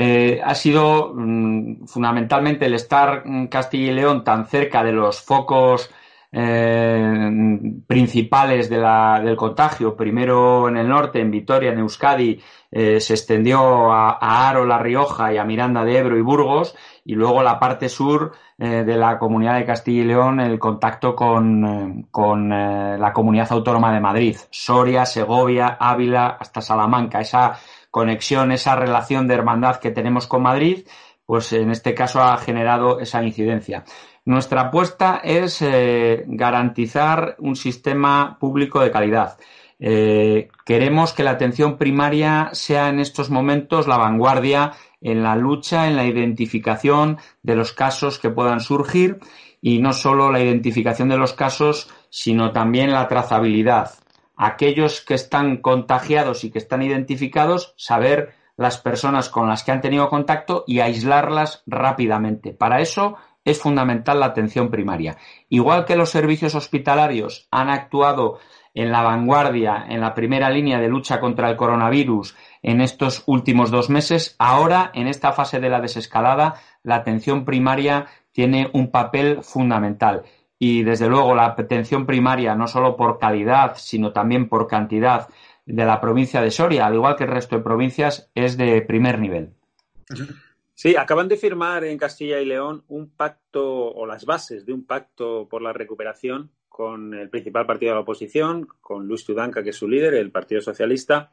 Eh, 0.00 0.40
ha 0.44 0.54
sido 0.54 1.12
mm, 1.12 1.86
fundamentalmente 1.88 2.66
el 2.66 2.74
estar 2.74 3.24
Castilla 3.50 3.90
y 3.90 3.94
León 3.96 4.22
tan 4.22 4.46
cerca 4.46 4.84
de 4.84 4.92
los 4.92 5.20
focos 5.20 5.90
eh, 6.30 7.58
principales 7.84 8.70
del 8.70 9.34
contagio. 9.36 9.96
Primero 9.96 10.68
en 10.68 10.76
el 10.76 10.88
norte, 10.88 11.20
en 11.20 11.32
Vitoria, 11.32 11.72
en 11.72 11.80
Euskadi, 11.80 12.40
eh, 12.70 13.00
se 13.00 13.14
extendió 13.14 13.92
a, 13.92 14.48
Aro, 14.48 14.64
La 14.64 14.78
Rioja 14.78 15.32
y 15.32 15.36
a 15.36 15.42
Miranda 15.42 15.82
de 15.82 15.98
Ebro 15.98 16.16
y 16.16 16.22
Burgos, 16.22 16.76
y 17.04 17.16
luego 17.16 17.42
la 17.42 17.58
parte 17.58 17.88
sur 17.88 18.30
de 18.56 18.96
la 18.96 19.18
comunidad 19.18 19.56
de 19.56 19.64
Castilla 19.64 20.02
y 20.02 20.06
León, 20.06 20.40
el 20.40 20.58
contacto 20.58 21.14
con, 21.14 22.08
con 22.10 22.48
la 22.48 23.12
comunidad 23.12 23.52
autónoma 23.52 23.94
de 23.94 24.00
Madrid, 24.00 24.36
Soria, 24.50 25.06
Segovia, 25.06 25.76
Ávila, 25.78 26.36
hasta 26.40 26.60
Salamanca. 26.60 27.20
Esa 27.20 27.56
conexión, 27.98 28.52
esa 28.52 28.76
relación 28.76 29.26
de 29.26 29.34
hermandad 29.34 29.80
que 29.80 29.90
tenemos 29.90 30.28
con 30.28 30.42
Madrid, 30.42 30.86
pues 31.26 31.52
en 31.52 31.72
este 31.72 31.94
caso 31.94 32.22
ha 32.22 32.36
generado 32.36 33.00
esa 33.00 33.24
incidencia. 33.24 33.82
Nuestra 34.24 34.60
apuesta 34.60 35.20
es 35.24 35.60
eh, 35.62 36.22
garantizar 36.28 37.34
un 37.40 37.56
sistema 37.56 38.36
público 38.38 38.78
de 38.80 38.92
calidad. 38.92 39.36
Eh, 39.80 40.48
queremos 40.64 41.12
que 41.12 41.24
la 41.24 41.32
atención 41.32 41.76
primaria 41.76 42.50
sea 42.52 42.88
en 42.88 43.00
estos 43.00 43.30
momentos 43.30 43.88
la 43.88 43.96
vanguardia 43.96 44.74
en 45.00 45.24
la 45.24 45.34
lucha, 45.34 45.88
en 45.88 45.96
la 45.96 46.04
identificación 46.04 47.18
de 47.42 47.56
los 47.56 47.72
casos 47.72 48.20
que 48.20 48.30
puedan 48.30 48.60
surgir 48.60 49.18
y 49.60 49.80
no 49.80 49.92
solo 49.92 50.30
la 50.30 50.40
identificación 50.40 51.08
de 51.08 51.18
los 51.18 51.32
casos, 51.32 51.88
sino 52.10 52.52
también 52.52 52.92
la 52.92 53.08
trazabilidad. 53.08 53.90
Aquellos 54.38 55.02
que 55.02 55.12
están 55.12 55.58
contagiados 55.58 56.44
y 56.44 56.50
que 56.50 56.58
están 56.58 56.80
identificados, 56.80 57.74
saber 57.76 58.34
las 58.56 58.78
personas 58.78 59.28
con 59.28 59.48
las 59.48 59.62
que 59.64 59.72
han 59.72 59.82
tenido 59.82 60.08
contacto 60.08 60.64
y 60.66 60.80
aislarlas 60.80 61.62
rápidamente. 61.66 62.54
Para 62.54 62.80
eso 62.80 63.16
es 63.44 63.60
fundamental 63.60 64.20
la 64.20 64.26
atención 64.26 64.70
primaria. 64.70 65.16
Igual 65.48 65.84
que 65.84 65.96
los 65.96 66.10
servicios 66.10 66.54
hospitalarios 66.54 67.48
han 67.50 67.68
actuado 67.70 68.38
en 68.74 68.92
la 68.92 69.02
vanguardia, 69.02 69.86
en 69.88 70.00
la 70.00 70.14
primera 70.14 70.50
línea 70.50 70.78
de 70.78 70.88
lucha 70.88 71.20
contra 71.20 71.50
el 71.50 71.56
coronavirus 71.56 72.36
en 72.62 72.80
estos 72.80 73.22
últimos 73.26 73.70
dos 73.70 73.90
meses, 73.90 74.36
ahora, 74.38 74.90
en 74.94 75.08
esta 75.08 75.32
fase 75.32 75.60
de 75.60 75.68
la 75.68 75.80
desescalada, 75.80 76.56
la 76.82 76.96
atención 76.96 77.44
primaria 77.44 78.06
tiene 78.32 78.70
un 78.72 78.90
papel 78.90 79.42
fundamental. 79.42 80.22
Y 80.58 80.82
desde 80.82 81.08
luego 81.08 81.34
la 81.34 81.46
atención 81.46 82.04
primaria, 82.06 82.54
no 82.54 82.66
solo 82.66 82.96
por 82.96 83.18
calidad, 83.18 83.76
sino 83.76 84.12
también 84.12 84.48
por 84.48 84.66
cantidad 84.66 85.28
de 85.66 85.84
la 85.84 86.00
provincia 86.00 86.40
de 86.40 86.50
Soria, 86.50 86.86
al 86.86 86.94
igual 86.94 87.16
que 87.16 87.24
el 87.24 87.30
resto 87.30 87.56
de 87.56 87.62
provincias, 87.62 88.30
es 88.34 88.56
de 88.56 88.82
primer 88.82 89.18
nivel. 89.18 89.52
Sí, 90.74 90.96
acaban 90.96 91.28
de 91.28 91.36
firmar 91.36 91.84
en 91.84 91.98
Castilla 91.98 92.40
y 92.40 92.46
León 92.46 92.84
un 92.88 93.10
pacto 93.10 93.92
o 93.92 94.06
las 94.06 94.24
bases 94.24 94.64
de 94.64 94.72
un 94.72 94.84
pacto 94.84 95.46
por 95.48 95.60
la 95.60 95.72
recuperación 95.72 96.50
con 96.68 97.12
el 97.14 97.28
principal 97.28 97.66
partido 97.66 97.90
de 97.90 97.96
la 97.96 98.02
oposición, 98.02 98.68
con 98.80 99.08
Luis 99.08 99.24
Tudanca, 99.24 99.64
que 99.64 99.70
es 99.70 99.76
su 99.76 99.88
líder, 99.88 100.14
el 100.14 100.30
Partido 100.30 100.60
Socialista. 100.60 101.32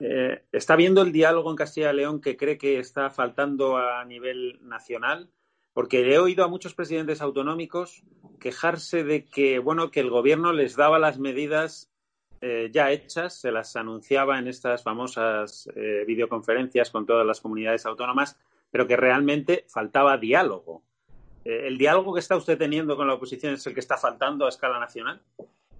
Eh, 0.00 0.44
¿Está 0.50 0.76
viendo 0.76 1.02
el 1.02 1.12
diálogo 1.12 1.50
en 1.50 1.56
Castilla 1.56 1.92
y 1.92 1.96
León 1.96 2.22
que 2.22 2.38
cree 2.38 2.56
que 2.56 2.78
está 2.78 3.10
faltando 3.10 3.76
a 3.76 4.02
nivel 4.06 4.58
nacional? 4.62 5.28
Porque 5.72 6.12
he 6.12 6.18
oído 6.18 6.44
a 6.44 6.48
muchos 6.48 6.74
presidentes 6.74 7.22
autonómicos 7.22 8.02
quejarse 8.38 9.04
de 9.04 9.24
que, 9.24 9.58
bueno, 9.58 9.90
que 9.90 10.00
el 10.00 10.10
gobierno 10.10 10.52
les 10.52 10.76
daba 10.76 10.98
las 10.98 11.18
medidas 11.18 11.90
eh, 12.44 12.70
ya 12.72 12.90
hechas, 12.90 13.40
se 13.40 13.52
las 13.52 13.76
anunciaba 13.76 14.36
en 14.38 14.48
estas 14.48 14.82
famosas 14.82 15.68
eh, 15.76 16.04
videoconferencias 16.06 16.90
con 16.90 17.06
todas 17.06 17.24
las 17.24 17.40
comunidades 17.40 17.86
autónomas, 17.86 18.36
pero 18.70 18.88
que 18.88 18.96
realmente 18.96 19.64
faltaba 19.68 20.18
diálogo. 20.18 20.82
Eh, 21.44 21.68
¿El 21.68 21.78
diálogo 21.78 22.14
que 22.14 22.20
está 22.20 22.36
usted 22.36 22.58
teniendo 22.58 22.96
con 22.96 23.06
la 23.06 23.14
oposición 23.14 23.54
es 23.54 23.64
el 23.68 23.74
que 23.74 23.80
está 23.80 23.96
faltando 23.96 24.44
a 24.44 24.48
escala 24.48 24.80
nacional? 24.80 25.20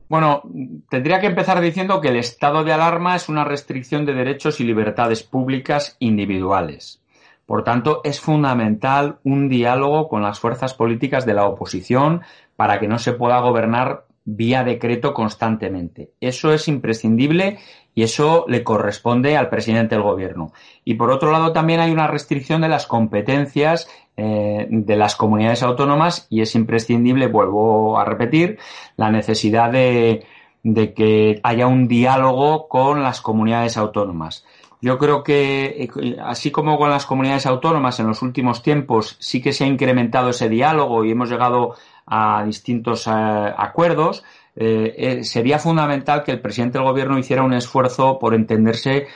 Bueno, 0.08 0.42
tendría 0.88 1.20
que 1.20 1.26
empezar 1.26 1.60
diciendo 1.60 2.00
que 2.00 2.08
el 2.08 2.16
estado 2.16 2.62
de 2.62 2.72
alarma 2.72 3.16
es 3.16 3.28
una 3.28 3.44
restricción 3.44 4.06
de 4.06 4.12
derechos 4.12 4.60
y 4.60 4.64
libertades 4.64 5.24
públicas 5.24 5.96
individuales. 5.98 7.01
Por 7.46 7.64
tanto, 7.64 8.00
es 8.04 8.20
fundamental 8.20 9.18
un 9.24 9.48
diálogo 9.48 10.08
con 10.08 10.22
las 10.22 10.40
fuerzas 10.40 10.74
políticas 10.74 11.26
de 11.26 11.34
la 11.34 11.46
oposición 11.46 12.22
para 12.56 12.78
que 12.80 12.88
no 12.88 12.98
se 12.98 13.12
pueda 13.12 13.40
gobernar 13.40 14.06
vía 14.24 14.62
decreto 14.64 15.12
constantemente. 15.14 16.12
Eso 16.20 16.52
es 16.52 16.68
imprescindible 16.68 17.58
y 17.94 18.04
eso 18.04 18.44
le 18.48 18.62
corresponde 18.62 19.36
al 19.36 19.48
presidente 19.48 19.94
del 19.94 20.04
gobierno. 20.04 20.52
Y 20.84 20.94
por 20.94 21.10
otro 21.10 21.32
lado, 21.32 21.52
también 21.52 21.80
hay 21.80 21.90
una 21.90 22.06
restricción 22.06 22.62
de 22.62 22.68
las 22.68 22.86
competencias 22.86 23.88
eh, 24.16 24.66
de 24.70 24.96
las 24.96 25.16
comunidades 25.16 25.62
autónomas 25.62 26.26
y 26.30 26.42
es 26.42 26.54
imprescindible, 26.54 27.26
vuelvo 27.26 27.98
a 27.98 28.04
repetir, 28.04 28.58
la 28.96 29.10
necesidad 29.10 29.72
de, 29.72 30.24
de 30.62 30.94
que 30.94 31.40
haya 31.42 31.66
un 31.66 31.88
diálogo 31.88 32.68
con 32.68 33.02
las 33.02 33.20
comunidades 33.20 33.76
autónomas. 33.76 34.44
Yo 34.82 34.98
creo 34.98 35.22
que, 35.22 35.84
eh, 35.84 36.16
así 36.24 36.50
como 36.50 36.76
con 36.76 36.90
las 36.90 37.06
comunidades 37.06 37.46
autónomas 37.46 38.00
en 38.00 38.08
los 38.08 38.20
últimos 38.20 38.64
tiempos, 38.64 39.16
sí 39.20 39.40
que 39.40 39.52
se 39.52 39.62
ha 39.62 39.68
incrementado 39.68 40.30
ese 40.30 40.48
diálogo 40.48 41.04
y 41.04 41.12
hemos 41.12 41.30
llegado 41.30 41.76
a 42.04 42.42
distintos 42.44 43.06
eh, 43.06 43.10
acuerdos, 43.12 44.24
eh, 44.56 45.20
sería 45.22 45.60
fundamental 45.60 46.24
que 46.24 46.32
el 46.32 46.40
presidente 46.40 46.78
del 46.78 46.86
gobierno 46.88 47.16
hiciera 47.16 47.44
un 47.44 47.54
esfuerzo 47.54 48.18
por 48.18 48.34
entenderse 48.34 49.06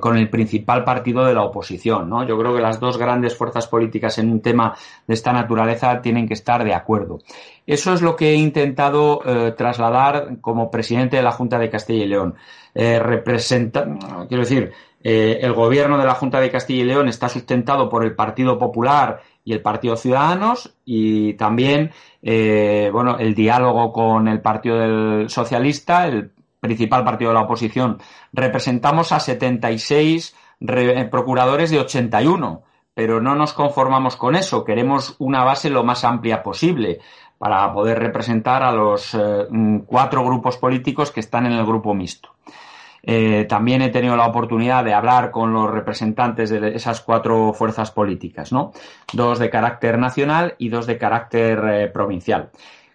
con 0.00 0.16
el 0.16 0.28
principal 0.28 0.82
partido 0.82 1.24
de 1.24 1.32
la 1.32 1.44
oposición. 1.44 2.10
¿no? 2.10 2.26
Yo 2.26 2.36
creo 2.36 2.52
que 2.52 2.60
las 2.60 2.80
dos 2.80 2.98
grandes 2.98 3.36
fuerzas 3.36 3.68
políticas 3.68 4.18
en 4.18 4.28
un 4.28 4.40
tema 4.40 4.74
de 5.06 5.14
esta 5.14 5.32
naturaleza 5.32 6.02
tienen 6.02 6.26
que 6.26 6.34
estar 6.34 6.64
de 6.64 6.74
acuerdo. 6.74 7.20
Eso 7.68 7.94
es 7.94 8.02
lo 8.02 8.16
que 8.16 8.30
he 8.30 8.34
intentado 8.34 9.22
trasladar 9.56 10.40
como 10.40 10.72
presidente 10.72 11.18
de 11.18 11.22
la 11.22 11.30
Junta 11.30 11.56
de 11.56 11.70
Castilla 11.70 12.02
y 12.02 12.08
León. 12.08 12.34
representa, 12.74 13.86
quiero 14.28 14.42
decir, 14.42 14.72
el 15.02 15.52
gobierno 15.52 15.98
de 15.98 16.04
la 16.04 16.14
Junta 16.14 16.40
de 16.40 16.50
Castilla 16.50 16.82
y 16.82 16.84
León 16.84 17.08
está 17.08 17.28
sustentado 17.28 17.88
por 17.88 18.04
el 18.04 18.14
Partido 18.14 18.58
Popular 18.58 19.22
y 19.44 19.52
el 19.52 19.62
Partido 19.62 19.96
Ciudadanos 19.96 20.74
y 20.84 21.34
también 21.34 21.92
eh, 22.22 22.90
bueno 22.92 23.18
el 23.18 23.34
diálogo 23.34 23.92
con 23.92 24.28
el 24.28 24.40
Partido 24.40 25.28
Socialista, 25.28 26.06
el 26.06 26.32
principal 26.60 27.04
partido 27.04 27.30
de 27.30 27.34
la 27.34 27.42
oposición. 27.42 27.98
Representamos 28.32 29.12
a 29.12 29.20
76 29.20 30.36
eh, 30.60 31.08
procuradores 31.10 31.70
de 31.70 31.80
81, 31.80 32.62
pero 32.94 33.20
no 33.20 33.34
nos 33.34 33.54
conformamos 33.54 34.16
con 34.16 34.36
eso. 34.36 34.64
Queremos 34.64 35.16
una 35.18 35.42
base 35.42 35.70
lo 35.70 35.84
más 35.84 36.04
amplia 36.04 36.42
posible 36.42 37.00
para 37.38 37.72
poder 37.72 37.98
representar 37.98 38.62
a 38.62 38.72
los 38.72 39.14
eh, 39.14 39.46
cuatro 39.86 40.22
grupos 40.22 40.58
políticos 40.58 41.10
que 41.10 41.20
están 41.20 41.46
en 41.46 41.52
el 41.52 41.64
grupo 41.64 41.94
mixto. 41.94 42.34
Eh, 43.02 43.46
también 43.48 43.82
he 43.82 43.88
tenido 43.88 44.16
la 44.16 44.26
oportunidad 44.26 44.84
de 44.84 44.94
hablar 44.94 45.30
con 45.30 45.52
los 45.52 45.70
representantes 45.70 46.50
de 46.50 46.74
esas 46.74 47.00
cuatro 47.00 47.52
fuerzas 47.52 47.90
políticas. 47.90 48.50
Dos 49.12 49.38
de 49.38 49.50
carácter 49.50 49.98
nacional 49.98 50.54
y 50.58 50.68
dos 50.68 50.86
de 50.86 50.98
carácter 50.98 51.62
eh, 51.68 51.88
provincial. 51.88 52.50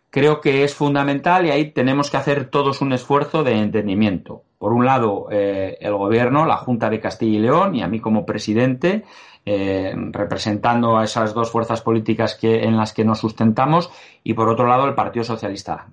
Creo 0.10 0.40
que 0.40 0.64
es 0.64 0.74
fundamental 0.74 1.46
y 1.46 1.52
ahí 1.52 1.72
tenemos 1.72 2.10
que 2.10 2.18
hacer 2.18 2.46
todos 2.46 2.82
un 2.82 2.94
esfuerzo 2.94 3.44
de 3.44 3.54
entendimiento. 3.58 4.44
Por 4.58 4.72
un 4.72 4.86
lado, 4.86 5.28
eh, 5.30 5.78
el 5.82 5.94
Gobierno, 5.96 6.46
la 6.46 6.58
Junta 6.58 6.90
de 6.90 7.02
Castilla 7.02 7.38
y 7.38 7.42
León 7.42 7.76
y 7.76 7.82
a 7.82 7.88
mí 7.88 8.00
como 8.00 8.26
presidente, 8.26 9.04
representando 9.46 10.98
a 10.98 11.04
esas 11.04 11.36
dos 11.36 11.52
fuerzas 11.52 11.82
políticas 11.82 12.34
que, 12.34 12.64
en 12.64 12.78
las 12.78 12.94
que 12.94 13.06
nos 13.06 13.20
sustentamos, 13.20 13.92
y 14.24 14.34
por 14.34 14.50
otro 14.50 14.66
lado, 14.66 14.88
el 14.88 14.96
Partido 14.96 15.24
Socialista 15.24 15.86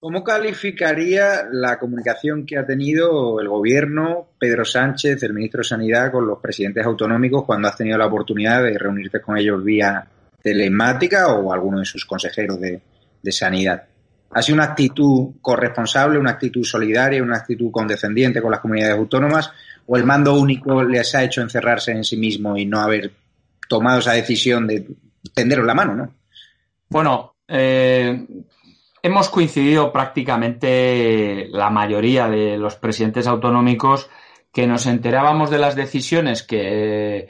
¿Cómo 0.00 0.24
calificaría 0.24 1.46
la 1.52 1.78
comunicación 1.78 2.46
que 2.46 2.56
ha 2.56 2.64
tenido 2.64 3.38
el 3.38 3.48
gobierno, 3.48 4.30
Pedro 4.38 4.64
Sánchez, 4.64 5.22
el 5.22 5.34
ministro 5.34 5.58
de 5.58 5.64
Sanidad, 5.64 6.10
con 6.10 6.26
los 6.26 6.38
presidentes 6.38 6.86
autonómicos 6.86 7.44
cuando 7.44 7.68
has 7.68 7.76
tenido 7.76 7.98
la 7.98 8.06
oportunidad 8.06 8.62
de 8.62 8.78
reunirte 8.78 9.20
con 9.20 9.36
ellos 9.36 9.62
vía 9.62 10.08
telemática 10.42 11.34
o 11.34 11.52
alguno 11.52 11.80
de 11.80 11.84
sus 11.84 12.06
consejeros 12.06 12.58
de, 12.58 12.80
Sanidad? 13.30 13.84
¿Ha 14.30 14.40
sido 14.40 14.54
una 14.54 14.64
actitud 14.64 15.34
corresponsable, 15.42 16.18
una 16.18 16.30
actitud 16.30 16.64
solidaria, 16.64 17.22
una 17.22 17.36
actitud 17.36 17.70
condescendiente 17.70 18.40
con 18.40 18.52
las 18.52 18.60
comunidades 18.60 18.96
autónomas 18.96 19.52
o 19.84 19.98
el 19.98 20.04
mando 20.04 20.34
único 20.34 20.82
les 20.82 21.14
ha 21.14 21.24
hecho 21.24 21.42
encerrarse 21.42 21.92
en 21.92 22.04
sí 22.04 22.16
mismo 22.16 22.56
y 22.56 22.64
no 22.64 22.80
haber 22.80 23.12
tomado 23.68 23.98
esa 23.98 24.12
decisión 24.12 24.66
de 24.66 24.88
tenderos 25.34 25.66
la 25.66 25.74
mano, 25.74 25.94
no? 25.94 26.14
Bueno, 26.88 27.34
eh, 27.46 28.26
hemos 29.02 29.28
coincidido 29.28 29.92
prácticamente 29.92 31.48
la 31.50 31.70
mayoría 31.70 32.28
de 32.28 32.58
los 32.58 32.76
presidentes 32.76 33.26
autonómicos 33.26 34.10
que 34.52 34.66
nos 34.66 34.86
enterábamos 34.86 35.50
de 35.50 35.58
las 35.58 35.76
decisiones 35.76 36.42
que, 36.42 37.28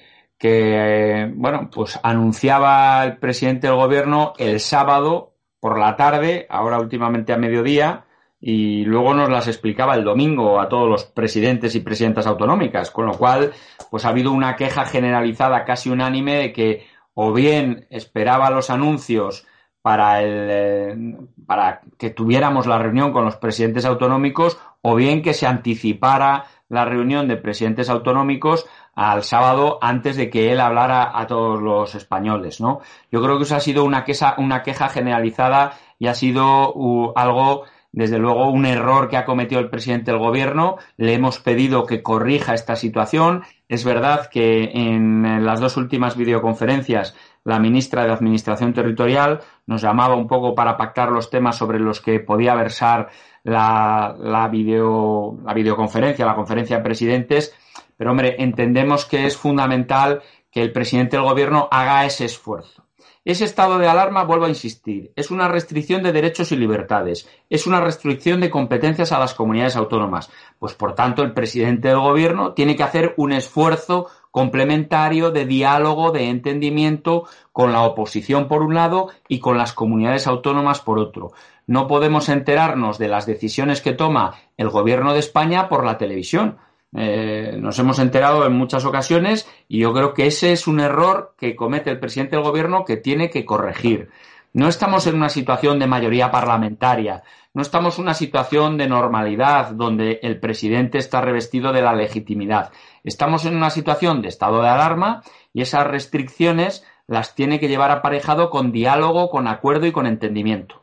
bueno, 1.35 1.71
pues 1.73 1.99
anunciaba 2.03 3.05
el 3.05 3.19
presidente 3.19 3.67
del 3.67 3.77
gobierno 3.77 4.33
el 4.39 4.61
sábado 4.61 5.35
por 5.61 5.79
la 5.79 5.97
tarde, 5.97 6.47
ahora 6.49 6.79
últimamente 6.79 7.33
a 7.33 7.37
mediodía, 7.37 8.07
y 8.41 8.85
luego 8.87 9.13
nos 9.13 9.29
las 9.29 9.49
explicaba 9.49 9.95
el 9.95 10.05
domingo 10.05 10.59
a 10.61 10.69
todos 10.71 10.89
los 10.89 11.05
presidentes 11.05 11.75
y 11.75 11.81
presidentas 11.81 12.27
autonómicas, 12.27 12.91
con 12.91 13.05
lo 13.05 13.13
cual, 13.13 13.53
pues 13.91 14.07
ha 14.07 14.09
habido 14.09 14.33
una 14.33 14.57
queja 14.57 14.87
generalizada 14.87 15.67
casi 15.67 15.91
unánime 15.91 16.37
de 16.37 16.53
que 16.55 16.87
o 17.13 17.35
bien 17.35 17.87
esperaba 17.91 18.49
los 18.49 18.71
anuncios 18.71 19.47
para, 19.83 20.23
el, 20.23 20.49
eh, 20.51 21.17
para 21.47 21.81
que 21.99 22.11
tuviéramos 22.11 22.67
la 22.67 22.79
reunión 22.79 23.13
con 23.13 23.25
los 23.25 23.37
presidentes 23.37 23.85
autonómicos 23.85 24.59
o 24.83 24.95
bien 24.95 25.23
que 25.23 25.35
se 25.35 25.47
anticipara 25.47 26.45
la 26.69 26.85
reunión 26.85 27.29
de 27.29 27.37
presidentes 27.37 27.91
autonómicos 27.91 28.67
al 28.95 29.25
sábado 29.25 29.79
antes 29.83 30.17
de 30.17 30.31
que 30.31 30.53
él 30.53 30.61
hablara 30.61 31.19
a 31.19 31.27
todos 31.27 31.61
los 31.61 31.95
españoles, 31.95 32.61
¿no? 32.61 32.81
Yo 33.11 33.23
creo 33.23 33.39
que 33.39 33.45
eso 33.45 33.57
ha 33.57 33.61
sido 33.61 33.85
una 33.85 34.05
queja, 34.05 34.35
una 34.39 34.63
queja 34.63 34.89
generalizada 34.89 35.73
y 35.99 36.07
ha 36.07 36.15
sido 36.15 36.73
algo, 37.17 37.65
desde 37.93 38.19
luego, 38.19 38.51
un 38.51 38.67
error 38.67 39.09
que 39.09 39.17
ha 39.17 39.25
cometido 39.25 39.61
el 39.61 39.69
presidente 39.69 40.13
del 40.13 40.21
gobierno. 40.21 40.77
Le 40.97 41.15
hemos 41.15 41.41
pedido 41.41 41.87
que 41.87 42.03
corrija 42.03 42.55
esta 42.55 42.77
situación. 42.77 43.43
Es 43.69 43.85
verdad 43.85 44.29
que 44.31 44.71
en 44.75 45.45
las 45.45 45.61
dos 45.61 45.77
últimas 45.77 46.17
videoconferencias 46.17 47.17
la 47.45 47.59
ministra 47.59 48.05
de 48.05 48.13
Administración 48.13 48.73
Territorial 48.73 49.41
nos 49.67 49.83
llamaba 49.83 50.15
un 50.15 50.27
poco 50.27 50.55
para 50.55 50.77
pactar 50.77 51.11
los 51.11 51.31
temas 51.31 51.57
sobre 51.57 51.79
los 51.79 52.01
que 52.01 52.21
podía 52.21 52.55
versar 52.55 53.09
la, 53.43 54.15
la, 54.19 54.49
video, 54.49 55.39
la 55.45 55.55
videoconferencia, 55.55 56.27
la 56.27 56.35
conferencia 56.35 56.77
de 56.77 56.83
presidentes. 56.83 57.55
Pero, 57.97 58.11
hombre, 58.11 58.37
entendemos 58.39 59.07
que 59.07 59.27
es 59.27 59.37
fundamental 59.37 60.23
que 60.51 60.63
el 60.63 60.73
presidente 60.73 61.17
del 61.17 61.27
gobierno 61.27 61.69
haga 61.71 62.05
ese 62.05 62.25
esfuerzo. 62.25 62.85
Ese 63.23 63.45
estado 63.45 63.79
de 63.79 63.87
alarma, 63.87 64.25
vuelvo 64.25 64.47
a 64.47 64.49
insistir, 64.49 65.13
es 65.15 65.31
una 65.31 65.47
restricción 65.47 66.03
de 66.03 66.11
derechos 66.11 66.53
y 66.53 66.57
libertades, 66.57 67.29
es 67.51 67.67
una 67.67 67.79
restricción 67.79 68.41
de 68.41 68.49
competencias 68.49 69.13
a 69.13 69.19
las 69.19 69.35
comunidades 69.35 69.77
autónomas. 69.77 70.31
Pues, 70.59 70.73
por 70.73 70.95
tanto, 70.95 71.23
el 71.23 71.35
presidente 71.35 71.89
del 71.89 71.99
gobierno 71.99 72.55
tiene 72.55 72.77
que 72.77 72.83
hacer 72.83 73.13
un 73.19 73.33
esfuerzo 73.33 74.09
complementario 74.31 75.31
de 75.31 75.45
diálogo, 75.47 76.13
de 76.13 76.29
entendimiento 76.29 77.25
con 77.53 77.73
la 77.73 77.83
oposición 77.83 78.49
por 78.49 78.63
un 78.63 78.75
lado 78.75 79.09
y 79.29 79.41
con 79.41 79.59
las 79.59 79.73
comunidades 79.73 80.27
autónomas 80.27 80.81
por 80.81 80.99
otro. 80.99 81.33
No 81.67 81.87
podemos 81.87 82.29
enterarnos 82.29 82.99
de 82.99 83.09
las 83.09 83.27
decisiones 83.27 83.81
que 83.81 83.93
toma 83.93 84.35
el 84.57 84.69
gobierno 84.71 85.13
de 85.13 85.21
España 85.21 85.69
por 85.69 85.85
la 85.85 85.99
televisión. 85.99 86.59
Eh, 86.97 87.57
nos 87.61 87.79
hemos 87.79 88.01
enterado 88.01 88.45
en 88.47 88.53
muchas 88.53 88.85
ocasiones 88.85 89.49
y 89.69 89.79
yo 89.79 89.93
creo 89.93 90.13
que 90.13 90.27
ese 90.27 90.53
es 90.53 90.67
un 90.67 90.81
error 90.81 91.35
que 91.39 91.55
comete 91.55 91.91
el 91.91 92.01
presidente 92.01 92.35
del 92.35 92.45
gobierno 92.45 92.85
que 92.85 92.97
tiene 92.97 93.31
que 93.31 93.45
corregir. 93.45 94.11
No 94.53 94.69
estamos 94.69 95.07
en 95.07 95.15
una 95.15 95.29
situación 95.29 95.79
de 95.79 95.87
mayoría 95.87 96.31
parlamentaria, 96.31 97.23
no 97.55 97.63
estamos 97.63 97.99
en 97.99 98.05
una 98.05 98.15
situación 98.15 98.77
de 98.79 98.89
normalidad 98.89 99.71
donde 99.73 100.19
el 100.23 100.41
presidente 100.41 100.99
está 100.99 101.21
revestido 101.21 101.73
de 101.73 101.83
la 101.83 101.95
legitimidad. 101.95 102.73
Estamos 103.05 103.45
en 103.45 103.57
una 103.57 103.71
situación 103.71 104.23
de 104.23 104.29
estado 104.29 104.63
de 104.63 104.69
alarma 104.69 105.23
y 105.53 105.63
esas 105.63 105.87
restricciones 105.87 106.85
las 107.07 107.35
tiene 107.35 107.61
que 107.61 107.69
llevar 107.69 107.91
aparejado 107.91 108.51
con 108.51 108.73
diálogo, 108.73 109.31
con 109.31 109.49
acuerdo 109.49 109.87
y 109.87 109.93
con 109.93 110.07
entendimiento. 110.07 110.83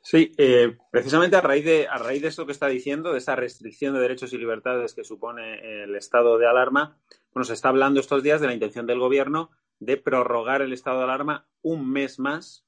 Sí, 0.00 0.32
eh, 0.38 0.76
precisamente 0.90 1.36
a 1.36 1.40
raíz, 1.40 1.64
de, 1.64 1.86
a 1.88 1.98
raíz 1.98 2.22
de 2.22 2.28
esto 2.28 2.46
que 2.46 2.52
está 2.52 2.66
diciendo, 2.66 3.12
de 3.12 3.18
esa 3.18 3.36
restricción 3.36 3.94
de 3.94 4.00
derechos 4.00 4.32
y 4.32 4.38
libertades 4.38 4.94
que 4.94 5.04
supone 5.04 5.84
el 5.84 5.94
estado 5.94 6.36
de 6.38 6.48
alarma, 6.48 6.96
bueno, 7.32 7.44
se 7.44 7.52
está 7.52 7.68
hablando 7.68 8.00
estos 8.00 8.22
días 8.24 8.40
de 8.40 8.48
la 8.48 8.54
intención 8.54 8.86
del 8.86 8.98
Gobierno 8.98 9.50
de 9.80 9.96
prorrogar 9.96 10.62
el 10.62 10.72
estado 10.72 10.98
de 10.98 11.04
alarma 11.04 11.46
un 11.62 11.90
mes 11.90 12.18
más, 12.18 12.64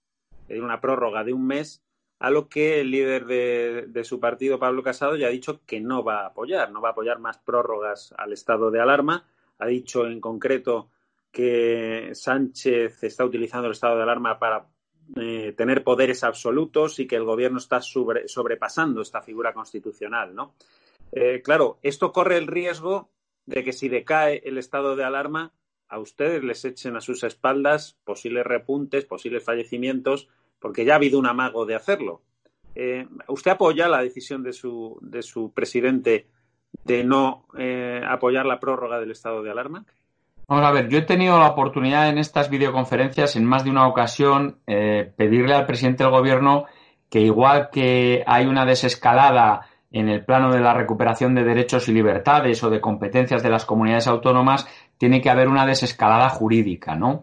una 0.48 0.80
prórroga 0.80 1.24
de 1.24 1.32
un 1.32 1.46
mes 1.46 1.82
a 2.22 2.30
lo 2.30 2.48
que 2.48 2.80
el 2.80 2.92
líder 2.92 3.26
de, 3.26 4.04
su 4.04 4.20
partido, 4.20 4.60
Pablo 4.60 4.84
Casado, 4.84 5.16
ya 5.16 5.26
ha 5.26 5.30
dicho 5.30 5.60
que 5.66 5.80
no 5.80 6.04
va 6.04 6.20
a 6.20 6.26
apoyar, 6.26 6.70
no 6.70 6.80
va 6.80 6.90
a 6.90 6.92
apoyar 6.92 7.18
más 7.18 7.38
prórrogas 7.38 8.14
al 8.16 8.32
estado 8.32 8.70
de 8.70 8.80
alarma. 8.80 9.26
Ha 9.58 9.66
dicho 9.66 10.06
en 10.06 10.20
concreto 10.20 10.88
que 11.32 12.10
Sánchez 12.12 13.02
está 13.02 13.24
utilizando 13.24 13.66
el 13.66 13.72
estado 13.72 13.96
de 13.96 14.04
alarma 14.04 14.38
para 14.38 14.68
eh, 15.16 15.52
tener 15.56 15.82
poderes 15.82 16.22
absolutos 16.22 17.00
y 17.00 17.08
que 17.08 17.16
el 17.16 17.24
gobierno 17.24 17.58
está 17.58 17.80
sobrepasando 17.80 19.02
esta 19.02 19.20
figura 19.20 19.52
constitucional, 19.52 20.32
¿no? 20.32 20.54
Eh, 21.10 21.42
claro, 21.42 21.80
esto 21.82 22.12
corre 22.12 22.38
el 22.38 22.46
riesgo 22.46 23.10
de 23.46 23.64
que 23.64 23.72
si 23.72 23.88
decae 23.88 24.42
el 24.44 24.58
estado 24.58 24.94
de 24.94 25.02
alarma, 25.02 25.52
a 25.92 25.98
ustedes 25.98 26.42
les 26.42 26.64
echen 26.64 26.96
a 26.96 27.00
sus 27.00 27.22
espaldas 27.22 27.98
posibles 28.04 28.44
repuntes, 28.44 29.04
posibles 29.04 29.44
fallecimientos 29.44 30.28
porque 30.58 30.86
ya 30.86 30.94
ha 30.94 30.96
habido 30.96 31.18
un 31.18 31.26
amago 31.26 31.66
de 31.66 31.74
hacerlo. 31.74 32.22
Eh, 32.74 33.06
¿Usted 33.28 33.50
apoya 33.50 33.88
la 33.88 34.00
decisión 34.02 34.42
de 34.42 34.54
su, 34.54 34.98
de 35.02 35.22
su 35.22 35.52
presidente 35.52 36.26
de 36.84 37.04
no 37.04 37.44
eh, 37.58 38.00
apoyar 38.08 38.46
la 38.46 38.58
prórroga 38.58 38.98
del 38.98 39.10
estado 39.10 39.42
de 39.42 39.50
alarma? 39.50 39.84
Vamos 40.48 40.64
a 40.64 40.72
ver, 40.72 40.88
yo 40.88 40.98
he 40.98 41.02
tenido 41.02 41.38
la 41.38 41.48
oportunidad 41.48 42.08
en 42.08 42.16
estas 42.16 42.48
videoconferencias, 42.48 43.36
en 43.36 43.44
más 43.44 43.64
de 43.64 43.70
una 43.70 43.86
ocasión, 43.86 44.60
eh, 44.66 45.12
pedirle 45.14 45.54
al 45.54 45.66
presidente 45.66 46.04
del 46.04 46.12
gobierno 46.12 46.64
que 47.10 47.20
igual 47.20 47.68
que 47.70 48.24
hay 48.26 48.46
una 48.46 48.64
desescalada 48.64 49.66
en 49.92 50.08
el 50.08 50.24
plano 50.24 50.52
de 50.52 50.60
la 50.60 50.74
recuperación 50.74 51.34
de 51.34 51.44
derechos 51.44 51.88
y 51.88 51.92
libertades 51.92 52.62
o 52.64 52.70
de 52.70 52.80
competencias 52.80 53.42
de 53.42 53.50
las 53.50 53.64
comunidades 53.64 54.06
autónomas, 54.06 54.66
tiene 54.98 55.20
que 55.20 55.30
haber 55.30 55.48
una 55.48 55.66
desescalada 55.66 56.28
jurídica, 56.30 56.96
¿no? 56.96 57.22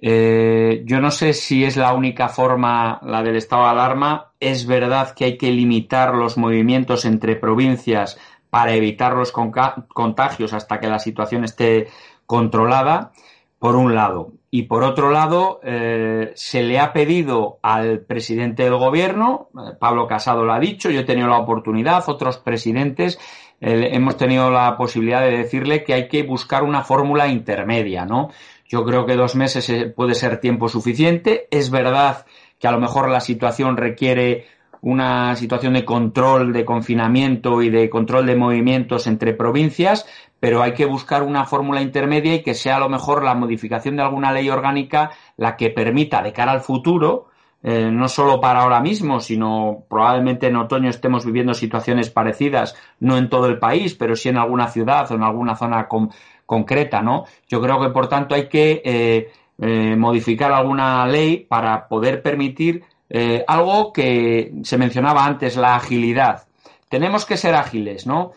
Eh, 0.00 0.82
yo 0.84 1.00
no 1.00 1.10
sé 1.10 1.32
si 1.32 1.64
es 1.64 1.76
la 1.76 1.92
única 1.92 2.28
forma 2.28 3.00
la 3.02 3.22
del 3.22 3.36
estado 3.36 3.64
de 3.64 3.70
alarma. 3.70 4.32
Es 4.40 4.66
verdad 4.66 5.14
que 5.14 5.24
hay 5.24 5.38
que 5.38 5.50
limitar 5.50 6.14
los 6.14 6.38
movimientos 6.38 7.04
entre 7.04 7.36
provincias 7.36 8.18
para 8.50 8.74
evitar 8.74 9.14
los 9.14 9.32
contagios 9.32 10.52
hasta 10.52 10.80
que 10.80 10.88
la 10.88 10.98
situación 10.98 11.44
esté 11.44 11.88
controlada, 12.26 13.12
por 13.58 13.76
un 13.76 13.94
lado. 13.94 14.32
Y 14.50 14.62
por 14.62 14.82
otro 14.82 15.10
lado, 15.10 15.60
eh, 15.62 16.32
se 16.34 16.62
le 16.62 16.78
ha 16.78 16.92
pedido 16.92 17.58
al 17.62 18.00
presidente 18.00 18.64
del 18.64 18.76
gobierno, 18.76 19.50
eh, 19.54 19.76
Pablo 19.78 20.06
Casado 20.06 20.44
lo 20.44 20.52
ha 20.52 20.60
dicho, 20.60 20.90
yo 20.90 21.00
he 21.00 21.04
tenido 21.04 21.28
la 21.28 21.38
oportunidad, 21.38 22.04
otros 22.08 22.38
presidentes, 22.38 23.18
hemos 23.60 24.16
tenido 24.16 24.52
la 24.52 24.76
posibilidad 24.76 25.20
de 25.20 25.38
decirle 25.38 25.82
que 25.82 25.92
hay 25.92 26.06
que 26.06 26.22
buscar 26.22 26.62
una 26.62 26.84
fórmula 26.84 27.26
intermedia, 27.26 28.04
¿no? 28.04 28.30
Yo 28.68 28.84
creo 28.84 29.06
que 29.06 29.16
dos 29.16 29.34
meses 29.34 29.68
eh, 29.70 29.86
puede 29.86 30.14
ser 30.14 30.40
tiempo 30.40 30.68
suficiente. 30.68 31.48
Es 31.50 31.70
verdad 31.70 32.26
que 32.58 32.68
a 32.68 32.72
lo 32.72 32.78
mejor 32.78 33.08
la 33.08 33.20
situación 33.20 33.76
requiere 33.76 34.46
una 34.80 35.34
situación 35.36 35.74
de 35.74 35.84
control, 35.84 36.52
de 36.52 36.64
confinamiento 36.64 37.62
y 37.62 37.70
de 37.70 37.90
control 37.90 38.26
de 38.26 38.36
movimientos 38.36 39.06
entre 39.06 39.34
provincias, 39.34 40.06
pero 40.40 40.62
hay 40.62 40.74
que 40.74 40.86
buscar 40.86 41.22
una 41.22 41.44
fórmula 41.44 41.82
intermedia 41.82 42.34
y 42.34 42.42
que 42.42 42.54
sea 42.54 42.76
a 42.76 42.80
lo 42.80 42.88
mejor 42.88 43.24
la 43.24 43.34
modificación 43.34 43.96
de 43.96 44.02
alguna 44.02 44.32
ley 44.32 44.48
orgánica 44.50 45.10
la 45.36 45.56
que 45.56 45.70
permita 45.70 46.22
de 46.22 46.32
cara 46.32 46.52
al 46.52 46.60
futuro, 46.60 47.28
eh, 47.62 47.90
no 47.90 48.08
solo 48.08 48.40
para 48.40 48.62
ahora 48.62 48.80
mismo, 48.80 49.20
sino 49.20 49.84
probablemente 49.88 50.46
en 50.46 50.56
otoño 50.56 50.90
estemos 50.90 51.26
viviendo 51.26 51.54
situaciones 51.54 52.08
parecidas, 52.08 52.76
no 53.00 53.16
en 53.16 53.28
todo 53.28 53.46
el 53.46 53.58
país, 53.58 53.94
pero 53.94 54.14
sí 54.14 54.28
en 54.28 54.38
alguna 54.38 54.68
ciudad 54.68 55.10
o 55.10 55.14
en 55.14 55.24
alguna 55.24 55.56
zona 55.56 55.88
con, 55.88 56.10
concreta, 56.48 57.02
¿no? 57.02 57.24
Yo 57.46 57.60
creo 57.60 57.78
que, 57.78 57.90
por 57.90 58.08
tanto, 58.08 58.34
hay 58.34 58.48
que 58.48 58.80
eh, 58.82 59.30
eh, 59.58 59.96
modificar 59.96 60.50
alguna 60.50 61.06
ley 61.06 61.44
para 61.46 61.88
poder 61.88 62.22
permitir 62.22 62.84
eh, 63.10 63.44
algo 63.46 63.92
que 63.92 64.52
se 64.62 64.78
mencionaba 64.78 65.24
antes, 65.24 65.56
la 65.56 65.76
agilidad. 65.76 66.46
Tenemos 66.88 67.24
que 67.24 67.36
ser 67.36 67.54
ágiles, 67.54 68.06
¿no? 68.06 68.32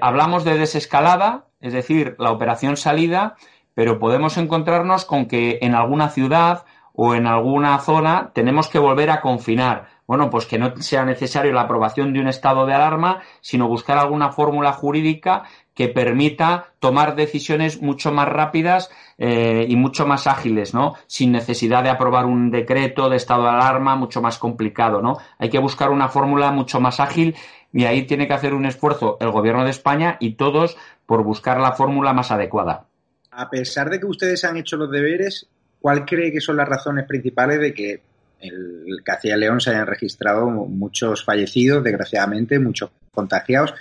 hablamos 0.00 0.42
de 0.44 0.56
desescalada, 0.56 1.48
es 1.60 1.74
decir, 1.74 2.16
la 2.18 2.32
operación 2.32 2.78
salida, 2.78 3.36
pero 3.74 3.98
podemos 3.98 4.38
encontrarnos 4.38 5.04
con 5.04 5.26
que 5.26 5.58
en 5.60 5.74
alguna 5.74 6.08
ciudad 6.08 6.64
o 6.94 7.14
en 7.14 7.26
alguna 7.26 7.78
zona 7.78 8.30
tenemos 8.32 8.68
que 8.68 8.78
volver 8.78 9.10
a 9.10 9.20
confinar. 9.20 9.88
Bueno, 10.06 10.30
pues 10.30 10.46
que 10.46 10.58
no 10.58 10.74
sea 10.78 11.04
necesario 11.04 11.52
la 11.52 11.62
aprobación 11.62 12.12
de 12.12 12.20
un 12.20 12.28
estado 12.28 12.64
de 12.64 12.72
alarma, 12.72 13.20
sino 13.42 13.68
buscar 13.68 13.98
alguna 13.98 14.30
fórmula 14.30 14.72
jurídica 14.72 15.44
que 15.76 15.88
permita 15.88 16.72
tomar 16.80 17.14
decisiones 17.16 17.82
mucho 17.82 18.10
más 18.10 18.26
rápidas 18.26 18.88
eh, 19.18 19.66
y 19.68 19.76
mucho 19.76 20.06
más 20.06 20.26
ágiles, 20.26 20.72
¿no? 20.72 20.94
Sin 21.06 21.32
necesidad 21.32 21.84
de 21.84 21.90
aprobar 21.90 22.24
un 22.24 22.50
decreto 22.50 23.10
de 23.10 23.16
estado 23.16 23.42
de 23.42 23.50
alarma 23.50 23.94
mucho 23.94 24.22
más 24.22 24.38
complicado, 24.38 25.02
¿no? 25.02 25.18
Hay 25.38 25.50
que 25.50 25.58
buscar 25.58 25.90
una 25.90 26.08
fórmula 26.08 26.50
mucho 26.50 26.80
más 26.80 26.98
ágil 26.98 27.36
y 27.74 27.84
ahí 27.84 28.06
tiene 28.06 28.26
que 28.26 28.32
hacer 28.32 28.54
un 28.54 28.64
esfuerzo 28.64 29.18
el 29.20 29.30
gobierno 29.30 29.64
de 29.64 29.70
España 29.70 30.16
y 30.18 30.36
todos 30.36 30.78
por 31.04 31.22
buscar 31.22 31.60
la 31.60 31.72
fórmula 31.72 32.14
más 32.14 32.30
adecuada. 32.30 32.86
A 33.30 33.50
pesar 33.50 33.90
de 33.90 34.00
que 34.00 34.06
ustedes 34.06 34.44
han 34.44 34.56
hecho 34.56 34.78
los 34.78 34.90
deberes, 34.90 35.46
¿cuál 35.78 36.06
cree 36.06 36.32
que 36.32 36.40
son 36.40 36.56
las 36.56 36.68
razones 36.68 37.04
principales 37.04 37.60
de 37.60 37.74
que 37.74 38.00
el 38.40 39.02
Castilla 39.04 39.36
y 39.36 39.40
León 39.40 39.60
se 39.60 39.70
hayan 39.70 39.86
registrado 39.86 40.46
muchos 40.46 41.22
fallecidos, 41.22 41.84
desgraciadamente, 41.84 42.58
muchos 42.58 42.90
contagiados? 43.12 43.74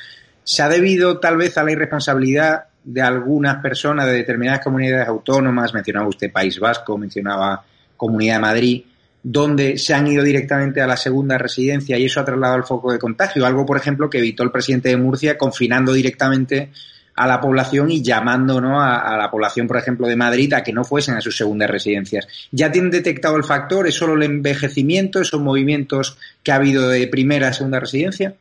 ¿Se 0.45 0.61
ha 0.61 0.69
debido 0.69 1.19
tal 1.19 1.37
vez 1.37 1.57
a 1.57 1.63
la 1.63 1.71
irresponsabilidad 1.71 2.65
de 2.83 3.01
algunas 3.01 3.63
personas 3.63 4.05
de 4.05 4.13
determinadas 4.13 4.63
comunidades 4.63 5.07
autónomas? 5.07 5.73
Mencionaba 5.73 6.07
usted 6.07 6.31
País 6.31 6.59
Vasco, 6.59 6.99
mencionaba 6.99 7.65
Comunidad 7.97 8.35
de 8.35 8.41
Madrid, 8.41 8.83
donde 9.23 9.79
se 9.79 9.95
han 9.95 10.05
ido 10.05 10.23
directamente 10.23 10.81
a 10.81 10.87
la 10.87 10.97
segunda 10.97 11.39
residencia 11.39 11.97
y 11.97 12.05
eso 12.05 12.19
ha 12.19 12.25
trasladado 12.25 12.57
el 12.57 12.63
foco 12.63 12.91
de 12.91 12.99
contagio. 12.99 13.43
Algo, 13.43 13.65
por 13.65 13.77
ejemplo, 13.77 14.07
que 14.07 14.19
evitó 14.19 14.43
el 14.43 14.51
presidente 14.51 14.89
de 14.89 14.97
Murcia 14.97 15.35
confinando 15.35 15.93
directamente 15.93 16.69
a 17.15 17.25
la 17.25 17.41
población 17.41 17.89
y 17.89 18.03
llamando 18.03 18.61
¿no? 18.61 18.79
a, 18.79 18.99
a, 18.99 19.17
la 19.17 19.31
población, 19.31 19.65
por 19.65 19.77
ejemplo, 19.77 20.05
de 20.05 20.15
Madrid 20.15 20.53
a 20.53 20.61
que 20.61 20.73
no 20.73 20.83
fuesen 20.83 21.15
a 21.15 21.21
sus 21.21 21.35
segundas 21.35 21.71
residencias. 21.71 22.27
¿Ya 22.51 22.71
tienen 22.71 22.91
detectado 22.91 23.35
el 23.35 23.45
factor? 23.45 23.87
¿Es 23.87 23.95
solo 23.95 24.13
el 24.13 24.21
envejecimiento, 24.21 25.21
esos 25.21 25.41
movimientos 25.41 26.19
que 26.43 26.51
ha 26.51 26.55
habido 26.55 26.87
de 26.87 27.07
primera 27.07 27.47
a 27.47 27.53
segunda 27.53 27.79
residencia? 27.79 28.35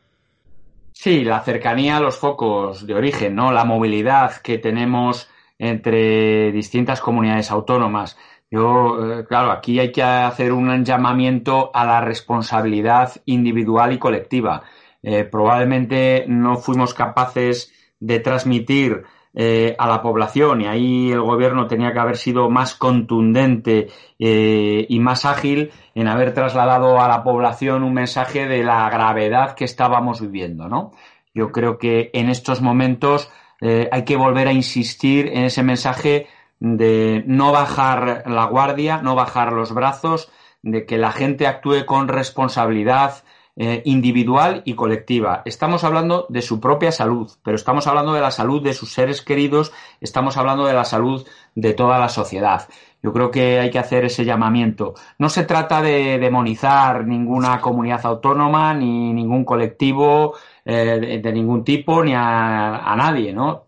Sí, 0.97 1.23
la 1.23 1.41
cercanía 1.41 1.97
a 1.97 1.99
los 1.99 2.17
focos 2.17 2.87
de 2.87 2.95
origen, 2.95 3.35
¿no? 3.35 3.51
La 3.51 3.65
movilidad 3.65 4.37
que 4.41 4.57
tenemos 4.57 5.29
entre 5.59 6.51
distintas 6.53 7.01
comunidades 7.01 7.51
autónomas. 7.51 8.17
Yo, 8.49 9.19
eh, 9.19 9.25
claro, 9.27 9.51
aquí 9.51 9.77
hay 9.79 9.91
que 9.91 10.01
hacer 10.01 10.53
un 10.53 10.85
llamamiento 10.85 11.69
a 11.73 11.85
la 11.85 12.01
responsabilidad 12.01 13.11
individual 13.25 13.93
y 13.93 13.99
colectiva. 13.99 14.63
Eh, 15.03 15.25
probablemente 15.25 16.25
no 16.27 16.55
fuimos 16.57 16.93
capaces 16.93 17.73
de 17.99 18.19
transmitir 18.21 19.03
eh, 19.37 19.75
a 19.77 19.87
la 19.87 20.01
población 20.01 20.61
y 20.61 20.65
ahí 20.65 21.11
el 21.11 21.21
gobierno 21.21 21.67
tenía 21.67 21.91
que 21.91 21.99
haber 21.99 22.15
sido 22.15 22.49
más 22.49 22.73
contundente 22.73 23.89
eh, 24.17 24.85
y 24.87 24.99
más 24.99 25.25
ágil 25.25 25.71
en 25.93 26.07
haber 26.07 26.33
trasladado 26.33 27.01
a 27.01 27.09
la 27.09 27.21
población 27.21 27.83
un 27.83 27.93
mensaje 27.93 28.47
de 28.47 28.63
la 28.63 28.89
gravedad 28.89 29.53
que 29.55 29.65
estábamos 29.65 30.21
viviendo, 30.21 30.69
¿no? 30.69 30.91
Yo 31.33 31.51
creo 31.51 31.77
que 31.77 32.11
en 32.13 32.29
estos 32.29 32.61
momentos 32.61 33.29
eh, 33.59 33.89
hay 33.91 34.05
que 34.05 34.15
volver 34.15 34.47
a 34.47 34.53
insistir 34.53 35.27
en 35.27 35.43
ese 35.43 35.63
mensaje 35.63 36.27
de 36.61 37.23
no 37.27 37.51
bajar 37.51 38.23
la 38.27 38.45
guardia, 38.45 39.01
no 39.01 39.15
bajar 39.15 39.51
los 39.51 39.73
brazos, 39.73 40.31
de 40.61 40.85
que 40.85 40.97
la 40.97 41.11
gente 41.11 41.45
actúe 41.45 41.85
con 41.85 42.07
responsabilidad, 42.07 43.23
eh, 43.57 43.81
individual 43.85 44.63
y 44.65 44.73
colectiva. 44.73 45.41
Estamos 45.45 45.85
hablando 45.85 46.25
de 46.27 46.41
su 46.41 46.59
propia 46.59 46.91
salud, 46.91 47.31
pero 47.41 47.55
estamos 47.55 47.87
hablando 47.87 48.13
de 48.13 48.19
la 48.19 48.31
salud 48.31 48.61
de 48.61 48.73
sus 48.73 48.91
seres 48.91 49.21
queridos, 49.21 49.71
estamos 50.01 50.35
hablando 50.35 50.65
de 50.65 50.73
la 50.73 50.83
salud 50.83 51.25
de 51.55 51.73
toda 51.73 51.97
la 51.97 52.09
sociedad. 52.09 52.67
Yo 53.01 53.13
creo 53.13 53.31
que 53.31 53.59
hay 53.59 53.69
que 53.69 53.79
hacer 53.79 54.03
ese 54.03 54.25
llamamiento. 54.25 54.95
No 55.19 55.29
se 55.29 55.45
trata 55.45 55.81
de 55.81 56.17
demonizar 56.17 57.05
ninguna 57.05 57.61
comunidad 57.61 58.03
autónoma 58.03 58.73
ni 58.73 59.13
ningún 59.13 59.45
colectivo 59.45 60.33
eh, 60.65 61.21
de, 61.23 61.31
ningún 61.31 61.63
tipo 61.63 62.03
ni 62.03 62.13
a, 62.15 62.95
nadie, 62.97 63.31
¿no? 63.31 63.65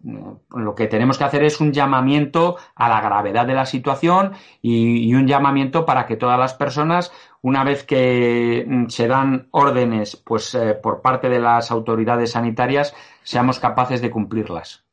Lo 0.56 0.74
que 0.74 0.88
tenemos 0.88 1.18
que 1.20 1.24
hacer 1.24 1.44
es 1.44 1.62
un 1.62 1.72
llamamiento 1.72 2.58
a 2.76 2.90
la 2.90 3.00
gravedad 3.00 3.46
de 3.46 3.54
la 3.54 3.68
situación 3.68 4.34
y 4.62 5.14
un 5.14 5.28
llamamiento 5.28 5.86
para 5.86 6.08
que 6.08 6.18
todas 6.18 6.40
las 6.40 6.56
personas 6.56 7.14
una 7.42 7.64
vez 7.64 7.84
que 7.84 8.66
mm, 8.68 8.88
se 8.88 9.08
dan 9.08 9.48
órdenes 9.52 10.16
pues, 10.16 10.54
eh, 10.56 10.74
por 10.74 11.02
parte 11.02 11.30
de 11.30 11.40
las 11.40 11.72
autoridades 11.72 12.32
sanitarias, 12.32 12.94
seamos 13.24 13.60
capaces 13.60 14.02
de 14.02 14.10
cumplirlas. 14.10 14.86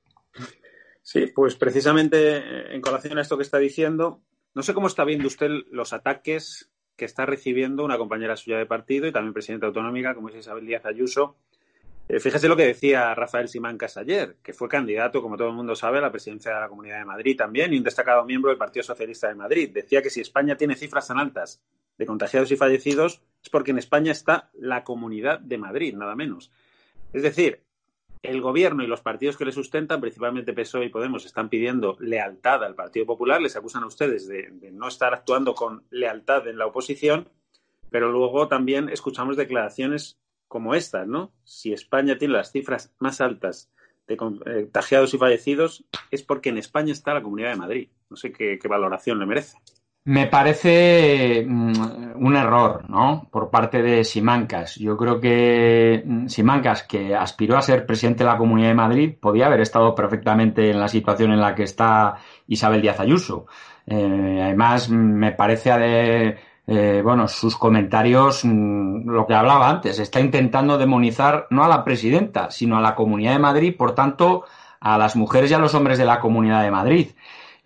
Sí, 1.02 1.26
pues 1.34 1.54
precisamente 1.56 2.38
eh, 2.38 2.74
en 2.74 2.80
colación 2.80 3.18
a 3.18 3.22
esto 3.22 3.36
que 3.36 3.42
está 3.42 3.58
diciendo, 3.58 4.22
no 4.54 4.62
sé 4.62 4.72
cómo 4.72 4.86
está 4.86 5.04
viendo 5.04 5.26
usted 5.26 5.50
los 5.70 5.92
ataques 5.92 6.70
que 6.96 7.04
está 7.04 7.26
recibiendo 7.26 7.84
una 7.84 7.98
compañera 7.98 8.36
suya 8.36 8.58
de 8.58 8.66
partido 8.66 9.06
y 9.06 9.12
también 9.12 9.34
presidenta 9.34 9.66
autonómica, 9.66 10.14
como 10.14 10.28
es 10.28 10.36
Isabel 10.36 10.66
Díaz 10.66 10.86
Ayuso, 10.86 11.36
fíjese 12.08 12.48
lo 12.48 12.56
que 12.56 12.66
decía 12.66 13.14
Rafael 13.14 13.48
Simancas 13.48 13.96
ayer, 13.96 14.36
que 14.42 14.52
fue 14.52 14.68
candidato, 14.68 15.22
como 15.22 15.36
todo 15.36 15.48
el 15.48 15.54
mundo 15.54 15.74
sabe, 15.74 15.98
a 15.98 16.02
la 16.02 16.10
presidencia 16.10 16.54
de 16.54 16.60
la 16.60 16.68
Comunidad 16.68 16.98
de 16.98 17.04
Madrid 17.04 17.36
también 17.36 17.72
y 17.72 17.78
un 17.78 17.84
destacado 17.84 18.24
miembro 18.24 18.50
del 18.50 18.58
Partido 18.58 18.82
Socialista 18.82 19.28
de 19.28 19.34
Madrid. 19.34 19.70
Decía 19.72 20.02
que 20.02 20.10
si 20.10 20.20
España 20.20 20.56
tiene 20.56 20.76
cifras 20.76 21.08
tan 21.08 21.18
altas 21.18 21.62
de 21.96 22.06
contagiados 22.06 22.50
y 22.50 22.56
fallecidos 22.56 23.22
es 23.42 23.48
porque 23.48 23.70
en 23.70 23.78
España 23.78 24.12
está 24.12 24.50
la 24.54 24.84
Comunidad 24.84 25.38
de 25.40 25.58
Madrid, 25.58 25.94
nada 25.94 26.14
menos. 26.14 26.50
Es 27.12 27.22
decir, 27.22 27.62
el 28.22 28.40
gobierno 28.40 28.82
y 28.82 28.86
los 28.86 29.02
partidos 29.02 29.36
que 29.36 29.44
le 29.44 29.52
sustentan, 29.52 30.00
principalmente 30.00 30.52
PSOE 30.52 30.86
y 30.86 30.88
Podemos, 30.88 31.24
están 31.24 31.48
pidiendo 31.48 31.96
lealtad 32.00 32.64
al 32.64 32.74
Partido 32.74 33.06
Popular, 33.06 33.40
les 33.40 33.56
acusan 33.56 33.82
a 33.82 33.86
ustedes 33.86 34.26
de, 34.26 34.48
de 34.50 34.72
no 34.72 34.88
estar 34.88 35.14
actuando 35.14 35.54
con 35.54 35.84
lealtad 35.90 36.48
en 36.48 36.58
la 36.58 36.66
oposición, 36.66 37.28
pero 37.90 38.10
luego 38.10 38.48
también 38.48 38.88
escuchamos 38.88 39.36
declaraciones 39.36 40.18
como 40.48 40.74
estas, 40.74 41.06
¿no? 41.06 41.32
Si 41.44 41.72
España 41.72 42.18
tiene 42.18 42.34
las 42.34 42.52
cifras 42.52 42.94
más 42.98 43.20
altas 43.20 43.70
de 44.06 44.16
contagiados 44.16 45.14
y 45.14 45.18
fallecidos, 45.18 45.84
es 46.10 46.22
porque 46.22 46.50
en 46.50 46.58
España 46.58 46.92
está 46.92 47.14
la 47.14 47.22
Comunidad 47.22 47.50
de 47.50 47.56
Madrid. 47.56 47.88
No 48.10 48.16
sé 48.16 48.32
qué, 48.32 48.58
valoración 48.68 49.18
le 49.18 49.26
merece. 49.26 49.58
Me 50.06 50.26
parece 50.26 51.46
mm, 51.48 52.12
un 52.16 52.36
error, 52.36 52.88
¿no? 52.90 53.26
Por 53.32 53.50
parte 53.50 53.82
de 53.82 54.04
Simancas. 54.04 54.76
Yo 54.76 54.98
creo 54.98 55.18
que 55.18 56.02
mm, 56.04 56.26
Simancas, 56.26 56.82
que 56.82 57.14
aspiró 57.14 57.56
a 57.56 57.62
ser 57.62 57.86
presidente 57.86 58.22
de 58.22 58.30
la 58.30 58.36
Comunidad 58.36 58.68
de 58.68 58.74
Madrid, 58.74 59.14
podía 59.18 59.46
haber 59.46 59.60
estado 59.60 59.94
perfectamente 59.94 60.70
en 60.70 60.78
la 60.78 60.88
situación 60.88 61.32
en 61.32 61.40
la 61.40 61.54
que 61.54 61.62
está 61.62 62.16
Isabel 62.46 62.82
Díaz 62.82 63.00
Ayuso. 63.00 63.46
Eh, 63.86 64.40
además, 64.42 64.90
me 64.90 65.32
parece 65.32 66.36
eh, 66.66 67.02
bueno, 67.04 67.28
sus 67.28 67.56
comentarios, 67.56 68.44
mm, 68.44 69.08
lo 69.08 69.26
que 69.26 69.34
hablaba 69.34 69.68
antes, 69.68 69.98
está 69.98 70.20
intentando 70.20 70.78
demonizar 70.78 71.46
no 71.50 71.62
a 71.62 71.68
la 71.68 71.84
presidenta, 71.84 72.50
sino 72.50 72.78
a 72.78 72.80
la 72.80 72.94
Comunidad 72.94 73.32
de 73.32 73.38
Madrid, 73.38 73.74
por 73.76 73.94
tanto, 73.94 74.44
a 74.80 74.96
las 74.96 75.14
mujeres 75.14 75.50
y 75.50 75.54
a 75.54 75.58
los 75.58 75.74
hombres 75.74 75.98
de 75.98 76.06
la 76.06 76.20
Comunidad 76.20 76.62
de 76.62 76.70
Madrid. 76.70 77.08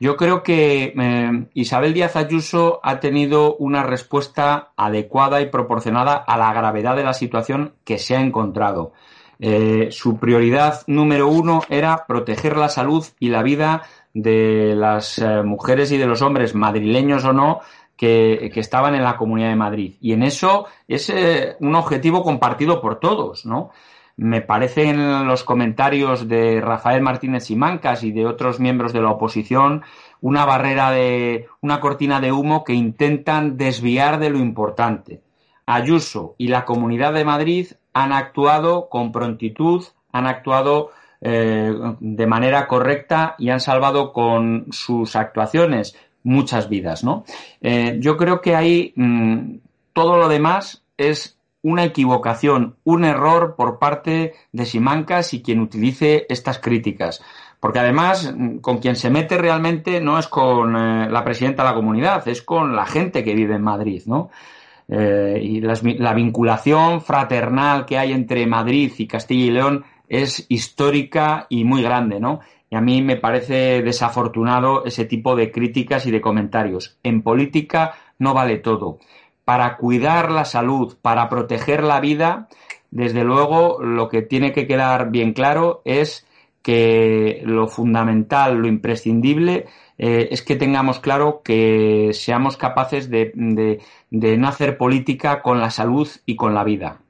Yo 0.00 0.16
creo 0.16 0.42
que 0.42 0.94
eh, 0.96 1.46
Isabel 1.54 1.94
Díaz 1.94 2.16
Ayuso 2.16 2.80
ha 2.82 3.00
tenido 3.00 3.56
una 3.56 3.82
respuesta 3.82 4.70
adecuada 4.76 5.40
y 5.40 5.46
proporcionada 5.46 6.14
a 6.14 6.37
la 6.37 6.52
gravedad 6.52 6.96
de 6.96 7.04
la 7.04 7.14
situación 7.14 7.74
que 7.84 7.98
se 7.98 8.16
ha 8.16 8.20
encontrado. 8.20 8.92
Eh, 9.40 9.88
su 9.92 10.18
prioridad 10.18 10.82
número 10.88 11.28
uno 11.28 11.62
era 11.68 12.04
proteger 12.06 12.56
la 12.56 12.68
salud 12.68 13.04
y 13.20 13.28
la 13.28 13.42
vida 13.42 13.82
de 14.14 14.74
las 14.76 15.22
mujeres 15.44 15.92
y 15.92 15.98
de 15.98 16.06
los 16.06 16.22
hombres, 16.22 16.54
madrileños 16.54 17.24
o 17.24 17.32
no, 17.32 17.61
que, 17.98 18.50
estaban 18.54 18.94
en 18.94 19.02
la 19.02 19.18
Comunidad 19.18 19.50
de 19.50 19.56
Madrid. 19.56 19.94
Y 20.00 20.12
en 20.12 20.22
eso 20.22 20.66
es 20.87 21.11
eh, 21.11 21.56
un 21.61 21.74
objetivo 21.74 22.22
compartido 22.22 22.80
por 22.80 23.00
todos, 23.00 23.44
¿no? 23.44 23.70
Me 24.16 24.40
parece 24.40 24.88
en 24.88 25.26
los 25.28 25.44
comentarios 25.44 26.26
de 26.26 26.61
Rafael 26.61 27.02
Martínez 27.02 27.50
y 27.50 27.56
Mancas 27.56 28.02
y 28.02 28.11
de 28.11 28.26
otros 28.26 28.58
miembros 28.58 28.92
de 28.92 29.00
la 29.00 29.11
oposición 29.11 29.84
una 30.20 30.44
barrera 30.44 30.90
de, 30.90 31.46
una 31.61 31.80
cortina 31.80 32.20
de 32.20 32.32
humo 32.32 32.64
que 32.64 32.72
intentan 32.72 33.56
desviar 33.56 34.18
de 34.18 34.30
lo 34.30 34.38
importante. 34.38 35.22
Ayuso 35.66 36.34
y 36.38 36.48
la 36.48 36.64
Comunidad 36.64 37.12
de 37.12 37.24
Madrid 37.24 37.68
han 37.92 38.12
actuado 38.12 38.88
con 38.88 39.12
prontitud, 39.12 39.84
han 40.12 40.26
actuado 40.26 40.90
eh, 41.20 41.72
de 42.00 42.26
manera 42.26 42.66
correcta 42.66 43.34
y 43.38 43.50
han 43.50 43.61
salvado 43.61 44.12
con 44.12 44.66
sus 44.70 45.14
actuaciones 45.14 45.96
muchas 46.22 46.68
vidas, 46.68 47.04
¿no? 47.04 47.24
Eh, 47.61 47.96
yo 48.00 48.16
creo 48.16 48.40
que 48.40 48.54
ahí 48.54 48.92
mm, 48.96 49.57
todo 49.92 50.16
lo 50.16 50.28
demás 50.28 50.85
es 50.96 51.38
una 51.62 51.85
equivocación, 51.85 52.76
un 52.85 53.04
error 53.04 53.54
por 53.57 53.78
parte 53.78 54.35
de 54.52 54.66
Simancas 54.66 55.35
y 55.35 55.42
quien 55.42 55.61
utilice 55.61 56.26
estas 56.28 56.59
críticas. 56.59 57.22
Porque 57.61 57.81
además, 57.81 58.33
mm, 58.37 58.59
con 58.59 58.78
quien 58.78 58.96
se 58.96 59.11
mete 59.11 59.38
realmente 59.38 60.00
no 60.00 60.18
es 60.18 60.28
con 60.28 60.76
eh, 60.76 61.11
la 61.11 61.24
presidenta 61.24 61.62
de 61.62 61.68
la 61.70 61.74
comunidad, 61.74 62.26
es 62.28 62.42
con 62.42 62.76
la 62.76 62.87
gente 62.87 63.24
que 63.24 63.35
vive 63.35 63.57
en 63.57 63.62
Madrid, 63.62 64.02
¿no? 64.07 64.31
Eh, 64.90 65.38
y 65.42 65.61
la 65.61 66.14
vinculación 66.14 67.02
fraternal 67.02 67.85
que 67.85 67.98
hay 67.98 68.12
entre 68.12 68.46
Madrid 68.46 68.90
y 68.96 69.07
Castilla 69.07 69.44
y 69.44 69.50
León 69.50 69.85
es 70.09 70.46
histórica 70.48 71.46
y 71.50 71.64
muy 71.64 71.83
grande, 71.83 72.20
¿no? 72.20 72.40
Y 72.70 72.76
a 72.76 72.81
mí 72.81 73.02
me 73.02 73.16
parece 73.16 73.83
desafortunado 73.83 74.85
ese 74.85 75.04
tipo 75.04 75.35
de 75.37 75.50
críticas 75.50 76.07
y 76.07 76.11
de 76.11 76.20
comentarios. 76.20 76.98
En 77.02 77.22
política 77.22 77.94
no 78.18 78.35
vale 78.35 78.59
todo. 78.59 78.98
Para 79.44 79.76
cuidar 79.76 80.31
la 80.31 80.44
salud, 80.44 80.96
para 81.00 81.28
proteger 81.28 81.83
la 81.83 82.00
vida, 82.00 82.48
desde 82.90 83.24
luego 83.24 83.83
lo 83.83 84.09
que 84.09 84.22
tiene 84.22 84.52
que 84.52 84.66
quedar 84.66 85.11
bien 85.11 85.33
claro 85.33 85.81
es 85.85 86.26
que 86.62 87.40
lo 87.44 87.68
fundamental, 87.68 88.57
lo 88.57 88.68
imprescindible, 88.68 89.66
eh, 89.96 90.28
es 90.31 90.42
que 90.42 90.57
tengamos 90.57 91.00
claro 91.00 91.40
que 91.42 92.11
seamos 92.12 92.59
capaces 92.59 93.09
de 93.09 93.33
no 94.11 94.48
hacer 94.48 94.76
política 94.76 95.40
con 95.40 95.61
la 95.61 95.70
salud 95.70 96.09
y 96.26 96.37
con 96.37 96.54
la 96.54 96.64
vida. 96.64 97.00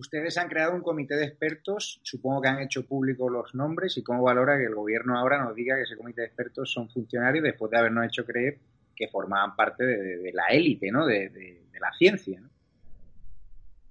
Ustedes 0.00 0.38
han 0.38 0.48
creado 0.48 0.74
un 0.74 0.80
comité 0.80 1.14
de 1.14 1.26
expertos, 1.26 2.00
supongo 2.02 2.40
que 2.40 2.48
han 2.48 2.60
hecho 2.60 2.86
públicos 2.86 3.30
los 3.30 3.54
nombres 3.54 3.98
y 3.98 4.02
cómo 4.02 4.22
valora 4.22 4.56
que 4.56 4.64
el 4.64 4.74
gobierno 4.74 5.18
ahora 5.18 5.44
nos 5.44 5.54
diga 5.54 5.76
que 5.76 5.82
ese 5.82 5.98
comité 5.98 6.22
de 6.22 6.28
expertos 6.28 6.72
son 6.72 6.88
funcionarios 6.88 7.44
después 7.44 7.70
de 7.70 7.78
habernos 7.78 8.06
hecho 8.06 8.24
creer 8.24 8.56
que 8.96 9.08
formaban 9.08 9.54
parte 9.54 9.84
de, 9.84 10.32
la 10.32 10.46
élite, 10.46 10.90
¿no? 10.90 11.04
De, 11.04 11.60
la 11.78 11.92
ciencia. 11.98 12.42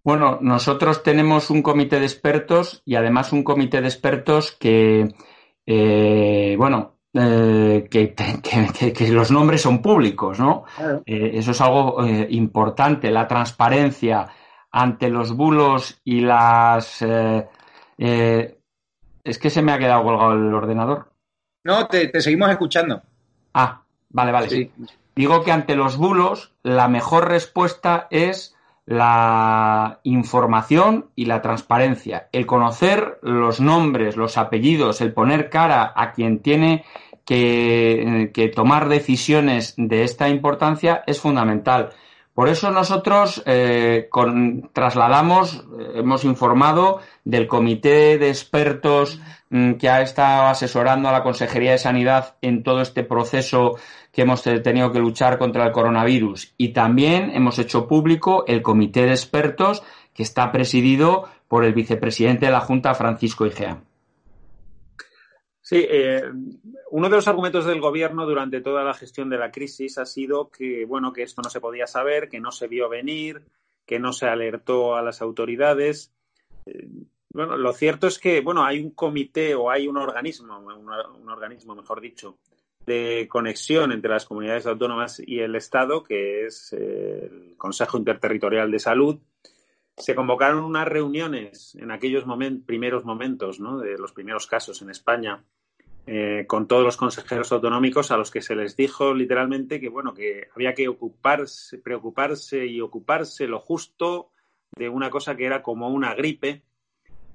Bueno, 0.03 0.37
nosotros 0.41 1.01
tenemos 1.01 1.49
un 1.49 1.63
comité 1.63 1.99
de 1.99 2.05
expertos 2.05 2.83
y 2.85 2.95
además 2.95 3.33
un 3.33 3.43
comité 3.43 3.81
de 3.81 3.87
expertos 3.87 4.51
que, 4.59 5.07
eh, 5.65 6.55
bueno, 6.55 6.97
eh, 7.13 7.87
que, 7.89 9.11
los 9.11 9.31
nombres 9.31 9.61
son 9.61 9.81
públicos, 9.81 10.39
¿no? 10.39 10.65
Eh, 11.05 11.31
eso 11.33 11.51
es 11.51 11.61
algo 11.61 12.05
importante, 12.29 13.09
la 13.09 13.27
transparencia, 13.27 14.27
ante 14.71 15.09
los 15.09 15.35
bulos 15.35 15.99
y 16.03 16.21
las... 16.21 17.01
Eh, 17.01 17.47
eh, 17.97 18.57
es 19.23 19.37
que 19.37 19.49
se 19.49 19.61
me 19.61 19.71
ha 19.71 19.79
quedado 19.79 20.03
colgado 20.03 20.33
el 20.33 20.53
ordenador. 20.53 21.11
No, 21.63 21.87
te, 21.87 22.09
seguimos 22.21 22.49
escuchando. 22.49 23.01
Ah, 23.53 23.81
vale, 24.09 24.31
vale. 24.31 24.71
Digo 25.15 25.43
que 25.43 25.51
ante 25.51 25.75
los 25.75 25.97
bulos 25.97 26.53
la 26.63 26.87
mejor 26.87 27.27
respuesta 27.27 28.07
es 28.09 28.55
la 28.85 29.99
información 30.03 31.09
y 31.15 31.25
la 31.25 31.41
transparencia. 31.41 32.29
El 32.31 32.45
conocer 32.47 33.19
los 33.21 33.59
nombres, 33.59 34.15
los 34.17 34.37
apellidos, 34.37 35.01
el 35.01 35.13
poner 35.13 35.49
cara 35.49 35.93
a 35.95 36.11
quien 36.13 36.39
tiene 36.39 36.85
que, 37.25 38.31
que 38.33 38.47
tomar 38.47 38.89
decisiones 38.89 39.75
de 39.77 40.03
esta 40.03 40.29
importancia 40.29 41.03
es 41.05 41.19
fundamental. 41.19 41.91
Por 42.39 42.47
eso 42.47 42.71
nosotros 42.71 43.43
eh, 43.45 44.07
trasladamos, 44.71 45.55
eh, 45.77 45.91
hemos 45.95 46.23
informado 46.23 47.01
del 47.25 47.47
comité 47.47 48.17
de 48.17 48.29
expertos 48.29 49.19
mm, 49.49 49.73
que 49.73 49.89
ha 49.89 50.01
estado 50.01 50.47
asesorando 50.47 51.09
a 51.09 51.11
la 51.11 51.21
Consejería 51.21 51.71
de 51.71 51.79
Sanidad 51.79 52.37
en 52.41 52.63
todo 52.63 52.79
este 52.79 53.03
proceso 53.03 53.75
que 54.13 54.21
hemos 54.21 54.41
tenido 54.41 54.93
que 54.93 54.99
luchar 54.99 55.37
contra 55.37 55.65
el 55.65 55.73
coronavirus. 55.73 56.53
Y 56.55 56.69
también 56.69 57.29
hemos 57.33 57.59
hecho 57.59 57.89
público 57.89 58.45
el 58.47 58.61
comité 58.61 59.01
de 59.01 59.11
expertos 59.11 59.83
que 60.13 60.23
está 60.23 60.49
presidido 60.53 61.25
por 61.49 61.65
el 61.65 61.73
vicepresidente 61.73 62.45
de 62.45 62.53
la 62.53 62.61
Junta, 62.61 62.93
Francisco 62.93 63.47
Igea. 63.47 63.81
Sí, 65.69 65.85
eh, 65.87 66.23
uno 66.89 67.09
de 67.09 67.15
los 67.15 67.27
argumentos 67.27 67.63
del 67.63 67.79
gobierno 67.79 68.25
durante 68.25 68.59
toda 68.59 68.83
la 68.83 68.95
gestión 68.95 69.29
de 69.29 69.37
la 69.37 69.51
crisis 69.51 69.99
ha 69.99 70.05
sido 70.07 70.49
que, 70.49 70.83
bueno, 70.85 71.13
que 71.13 71.21
esto 71.21 71.43
no 71.43 71.49
se 71.51 71.61
podía 71.61 71.85
saber, 71.85 72.27
que 72.27 72.39
no 72.39 72.51
se 72.51 72.67
vio 72.67 72.89
venir, 72.89 73.43
que 73.85 73.99
no 73.99 74.11
se 74.11 74.25
alertó 74.25 74.95
a 74.95 75.03
las 75.03 75.21
autoridades. 75.21 76.11
Eh, 76.65 76.87
bueno, 77.29 77.55
lo 77.55 77.71
cierto 77.71 78.07
es 78.07 78.17
que, 78.17 78.41
bueno, 78.41 78.65
hay 78.65 78.79
un 78.79 78.89
comité 78.95 79.53
o 79.53 79.69
hay 79.69 79.87
un 79.87 79.97
organismo, 79.97 80.57
un, 80.57 81.29
organismo, 81.29 81.75
mejor 81.75 82.01
dicho, 82.01 82.39
de 82.83 83.27
conexión 83.29 83.91
entre 83.91 84.09
las 84.09 84.25
comunidades 84.25 84.65
autónomas 84.65 85.21
y 85.23 85.39
el 85.39 85.55
Estado, 85.55 86.03
que 86.03 86.47
es 86.47 86.73
eh, 86.73 87.29
el 87.31 87.55
Consejo 87.57 87.99
Interterritorial 87.99 88.71
de 88.71 88.79
Salud. 88.79 89.19
Se 89.95 90.15
convocaron 90.15 90.63
unas 90.63 90.87
reuniones 90.87 91.75
en 91.75 91.91
aquellos 91.91 92.23
primeros 92.65 93.05
momentos, 93.05 93.59
¿no? 93.59 93.77
de 93.77 93.99
los 93.99 94.13
primeros 94.13 94.47
casos 94.47 94.81
en 94.81 94.89
España, 94.89 95.43
eh, 96.11 96.45
con 96.47 96.67
todos 96.67 96.83
los 96.83 96.97
consejeros 96.97 97.51
autonómicos 97.51 98.09
a 98.09 98.17
los 98.17 98.31
que 98.31 98.41
se 98.41 98.55
les 98.55 98.75
dijo 98.75 99.13
literalmente 99.13 99.79
que 99.79 99.89
bueno 99.89 100.13
que 100.13 100.47
había 100.55 100.73
que 100.73 100.87
ocuparse, 100.87 101.77
preocuparse 101.77 102.65
y 102.65 102.81
ocuparse 102.81 103.47
lo 103.47 103.59
justo 103.59 104.31
de 104.75 104.89
una 104.89 105.09
cosa 105.09 105.35
que 105.35 105.45
era 105.45 105.61
como 105.61 105.89
una 105.89 106.15
gripe. 106.15 106.63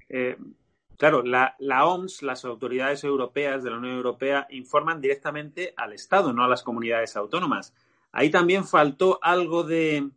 Eh, 0.09 0.37
claro, 0.97 1.23
la, 1.23 1.55
la, 1.59 1.87
OMS, 1.87 2.23
las 2.23 2.45
autoridades 2.45 3.05
europeas 3.05 3.63
de 3.63 3.71
la 3.71 3.79
Unión 3.79 3.97
Europea, 3.97 4.47
informan 4.51 5.01
directamente 5.01 5.75
al 5.77 5.93
Estado, 5.93 6.33
no 6.33 6.43
a 6.45 6.49
las 6.49 6.63
comunidades 6.63 7.17
autónomas. 7.17 7.75
Ahí 8.13 8.31
también 8.31 8.65
faltó 8.65 9.19
algo 9.23 9.65
de, 9.65 10.11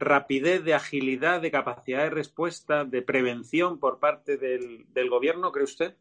rapidez, 0.00 0.64
de 0.64 0.74
agilidad, 0.74 1.40
de 1.40 1.50
capacidad 1.50 2.02
de 2.04 2.10
respuesta, 2.10 2.84
de 2.84 3.02
prevención 3.02 3.78
por 3.78 4.00
parte 4.00 4.36
del, 4.38 5.10
gobierno, 5.10 5.52
cree 5.52 5.64
usted? 5.64 5.94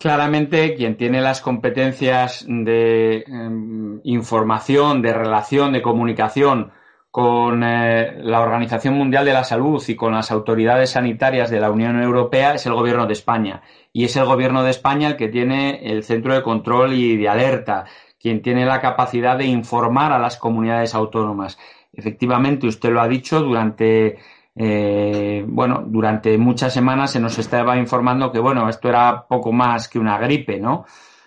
Claramente, 0.00 0.76
quien 0.76 0.96
tiene 0.96 1.20
las 1.20 1.42
competencias 1.42 2.46
de 2.48 3.22
em, 3.26 4.00
información, 4.04 5.02
de 5.02 5.12
relación, 5.12 5.74
de 5.74 5.82
comunicación 5.82 6.72
con 7.10 7.62
eh, 7.62 8.14
la 8.22 8.40
Organización 8.40 8.94
Mundial 8.94 9.26
de 9.26 9.34
la 9.34 9.44
Salud 9.44 9.82
y 9.86 9.96
con 9.96 10.14
las 10.14 10.30
autoridades 10.30 10.92
sanitarias 10.92 11.50
de 11.50 11.60
la 11.60 11.70
Unión 11.70 12.02
Europea 12.02 12.54
es 12.54 12.64
el 12.64 12.72
Gobierno 12.72 13.06
de 13.06 13.12
España. 13.12 13.60
Y 13.92 14.04
es 14.04 14.16
el 14.16 14.24
Gobierno 14.24 14.62
de 14.62 14.70
España 14.70 15.06
el 15.06 15.16
que 15.16 15.28
tiene 15.28 15.80
el 15.92 16.02
centro 16.02 16.32
de 16.32 16.42
control 16.42 16.94
y 16.94 17.18
de 17.18 17.28
alerta, 17.28 17.84
quien 18.18 18.40
tiene 18.40 18.64
la 18.64 18.80
capacidad 18.80 19.36
de 19.36 19.44
informar 19.44 20.12
a 20.12 20.18
las 20.18 20.38
comunidades 20.38 20.94
autónomas. 20.94 21.58
Efectivamente, 21.92 22.66
usted 22.66 22.88
lo 22.88 23.02
ha 23.02 23.08
dicho, 23.08 23.40
durante 23.40 24.16
eh, 24.54 25.44
bueno, 25.46 25.84
durante 25.86 26.36
muchas 26.36 26.72
semanas 26.72 27.12
se 27.12 27.20
nos 27.20 27.38
estaba 27.38 27.76
informando 27.76 28.32
que 28.32 28.40
bueno, 28.40 28.68
esto 28.68 28.88
era 28.88 29.26
poco 29.26 29.52
más 29.52 29.88
que 29.88 29.98
una 29.98 30.18
gripe, 30.18 30.58
¿no? 30.58 30.84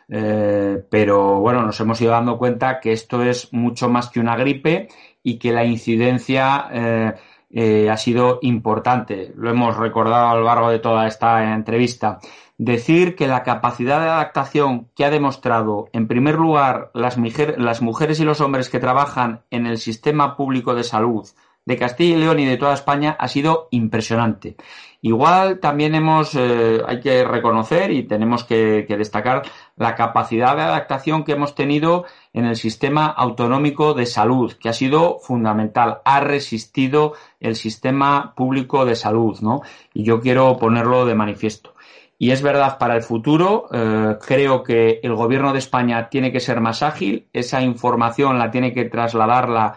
Eh, 0.09 0.83
pero 0.89 1.39
bueno, 1.39 1.63
nos 1.63 1.79
hemos 1.79 1.99
ido 2.01 2.12
dando 2.12 2.38
cuenta 2.38 2.79
que 2.79 2.91
esto 2.91 3.23
es 3.23 3.53
mucho 3.53 3.89
más 3.89 4.09
que 4.09 4.19
una 4.19 4.36
gripe 4.36 4.89
y 5.23 5.39
que 5.39 5.53
la 5.53 5.63
incidencia 5.63 6.67
eh, 7.49 7.89
ha 7.89 7.97
sido 7.97 8.39
importante. 8.41 9.31
Lo 9.36 9.49
hemos 9.49 9.77
recordado 9.77 10.27
a 10.27 10.36
lo 10.36 10.43
largo 10.43 10.69
de 10.69 10.79
toda 10.79 11.07
esta 11.07 11.53
entrevista. 11.53 12.19
Decir 12.57 13.15
que 13.15 13.27
la 13.27 13.43
capacidad 13.43 13.99
de 13.99 14.09
adaptación 14.09 14.89
que 14.95 15.05
ha 15.05 15.09
demostrado, 15.09 15.89
en 15.93 16.07
primer 16.07 16.36
lugar, 16.36 16.91
las 16.93 17.17
mujeres 17.17 18.19
y 18.19 18.23
los 18.25 18.41
hombres 18.41 18.69
que 18.69 18.79
trabajan 18.79 19.41
en 19.49 19.65
el 19.65 19.77
sistema 19.77 20.36
público 20.36 20.75
de 20.75 20.83
salud, 20.83 21.27
de 21.65 21.78
Castilla 21.78 22.17
y 22.17 22.19
León 22.19 22.39
y 22.39 22.45
de 22.45 22.58
toda 22.58 22.73
España 22.73 23.15
ha 23.19 23.28
sido 23.28 23.67
impresionante. 23.71 24.56
Igual 25.02 25.60
también 25.60 25.95
hemos, 25.95 26.34
eh, 26.36 26.82
hay 26.88 27.02
que 27.02 27.26
reconocer 27.26 27.91
y 27.91 28.04
tenemos 28.04 28.45
que, 28.45 28.86
destacar 28.88 29.41
la 29.76 29.95
capacidad 29.95 30.56
de 30.56 30.62
adaptación 30.62 31.26
que 31.26 31.34
hemos 31.34 31.56
tenido 31.56 32.06
en 32.32 32.45
el 32.45 32.56
sistema 32.56 33.08
autonómico 33.08 33.93
de 33.93 34.06
salud, 34.06 34.54
que 34.54 34.69
ha 34.69 34.73
sido 34.73 35.19
fundamental. 35.19 35.99
Ha 36.06 36.21
resistido 36.21 37.15
el 37.41 37.56
sistema 37.56 38.34
público 38.34 38.86
de 38.86 38.95
salud, 38.95 39.39
¿no? 39.41 39.62
Y 39.93 40.04
yo 40.04 40.21
quiero 40.21 40.58
ponerlo 40.58 41.06
de 41.06 41.15
manifiesto. 41.15 41.76
Y 42.17 42.32
es 42.32 42.41
verdad, 42.41 42.78
para 42.78 42.95
el 42.95 43.04
futuro, 43.04 43.67
eh, 43.73 44.15
creo 44.26 44.63
que 44.63 45.02
el 45.04 45.13
gobierno 45.15 45.52
de 45.52 45.60
España 45.60 46.08
tiene 46.08 46.32
que 46.32 46.39
ser 46.39 46.62
más 46.62 46.82
ágil, 46.82 47.28
esa 47.34 47.62
información 47.62 48.39
la 48.39 48.52
tiene 48.52 48.73
que 48.73 48.86
trasladarla 48.86 49.76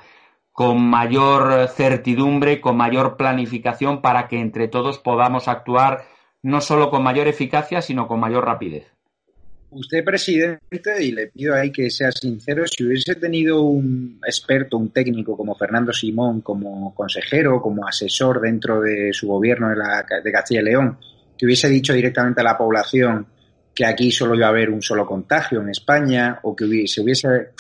con 0.57 0.81
mayor 0.89 1.69
certidumbre, 1.69 2.63
con 2.63 2.79
mayor 2.79 3.19
planificación 3.19 4.01
para 4.01 4.27
que 4.27 4.41
entre 4.41 4.69
todos 4.69 4.99
podamos 4.99 5.49
actuar 5.49 6.07
no 6.43 6.63
solo 6.63 6.89
con 6.89 7.03
mayor 7.03 7.29
eficacia, 7.29 7.83
sino 7.83 8.09
con 8.09 8.21
mayor 8.21 8.47
rapidez. 8.47 8.87
Usted, 9.69 10.03
presidente, 10.03 11.05
y 11.05 11.13
le 11.13 11.27
pido 11.27 11.55
ahí 11.55 11.71
que 11.71 11.91
sea 11.91 12.11
sincero, 12.11 12.65
si 12.67 12.85
hubiese 12.85 13.17
tenido 13.17 13.65
un 13.65 14.19
experto, 14.27 14.79
un 14.79 14.89
técnico 14.89 15.37
como 15.37 15.55
Fernando 15.55 15.93
Simón, 15.93 16.41
como 16.41 16.95
consejero, 16.95 17.61
como 17.61 17.87
asesor 17.87 18.41
dentro 18.41 18.81
de 18.81 19.13
su 19.13 19.27
gobierno 19.27 19.69
de, 19.69 19.77
la, 19.77 20.07
de 20.25 20.33
Castilla 20.33 20.63
y 20.63 20.65
León, 20.65 20.97
que 21.37 21.45
hubiese 21.45 21.69
dicho 21.69 21.93
directamente 21.93 22.41
a 22.41 22.45
la 22.45 22.57
población 22.57 23.27
que 23.75 23.85
aquí 23.85 24.11
solo 24.11 24.35
iba 24.35 24.47
a 24.47 24.49
haber 24.49 24.71
un 24.71 24.81
solo 24.81 25.05
contagio 25.05 25.61
en 25.61 25.69
España, 25.69 26.41
o 26.45 26.57
que 26.57 26.65
se 26.87 27.03
hubiese 27.03 27.51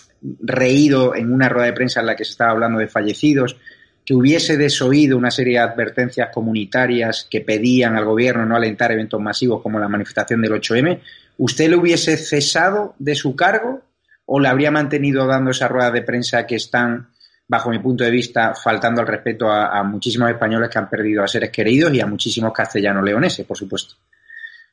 reído 0.40 1.14
en 1.14 1.32
una 1.32 1.48
rueda 1.48 1.66
de 1.66 1.72
prensa 1.72 2.00
en 2.00 2.06
la 2.06 2.16
que 2.16 2.24
se 2.24 2.32
estaba 2.32 2.50
hablando 2.50 2.78
de 2.78 2.88
fallecidos, 2.88 3.56
que 4.04 4.14
hubiese 4.14 4.56
desoído 4.56 5.18
una 5.18 5.30
serie 5.30 5.54
de 5.54 5.64
advertencias 5.64 6.28
comunitarias 6.32 7.26
que 7.28 7.40
pedían 7.40 7.96
al 7.96 8.04
gobierno 8.04 8.46
no 8.46 8.56
alentar 8.56 8.92
eventos 8.92 9.20
masivos 9.20 9.60
como 9.62 9.80
la 9.80 9.88
manifestación 9.88 10.40
del 10.40 10.52
8M, 10.52 11.00
¿usted 11.38 11.68
le 11.68 11.76
hubiese 11.76 12.16
cesado 12.16 12.94
de 12.98 13.16
su 13.16 13.34
cargo 13.34 13.82
o 14.24 14.38
le 14.38 14.48
habría 14.48 14.70
mantenido 14.70 15.26
dando 15.26 15.50
esa 15.50 15.68
rueda 15.68 15.90
de 15.90 16.02
prensa 16.02 16.46
que 16.46 16.54
están, 16.54 17.08
bajo 17.48 17.70
mi 17.70 17.80
punto 17.80 18.04
de 18.04 18.10
vista, 18.10 18.54
faltando 18.54 19.00
al 19.00 19.08
respeto 19.08 19.50
a, 19.50 19.76
a 19.76 19.82
muchísimos 19.82 20.30
españoles 20.30 20.70
que 20.70 20.78
han 20.78 20.88
perdido 20.88 21.24
a 21.24 21.28
seres 21.28 21.50
queridos 21.50 21.92
y 21.92 22.00
a 22.00 22.06
muchísimos 22.06 22.52
castellanos 22.52 23.04
leoneses, 23.04 23.44
por 23.44 23.56
supuesto? 23.56 23.96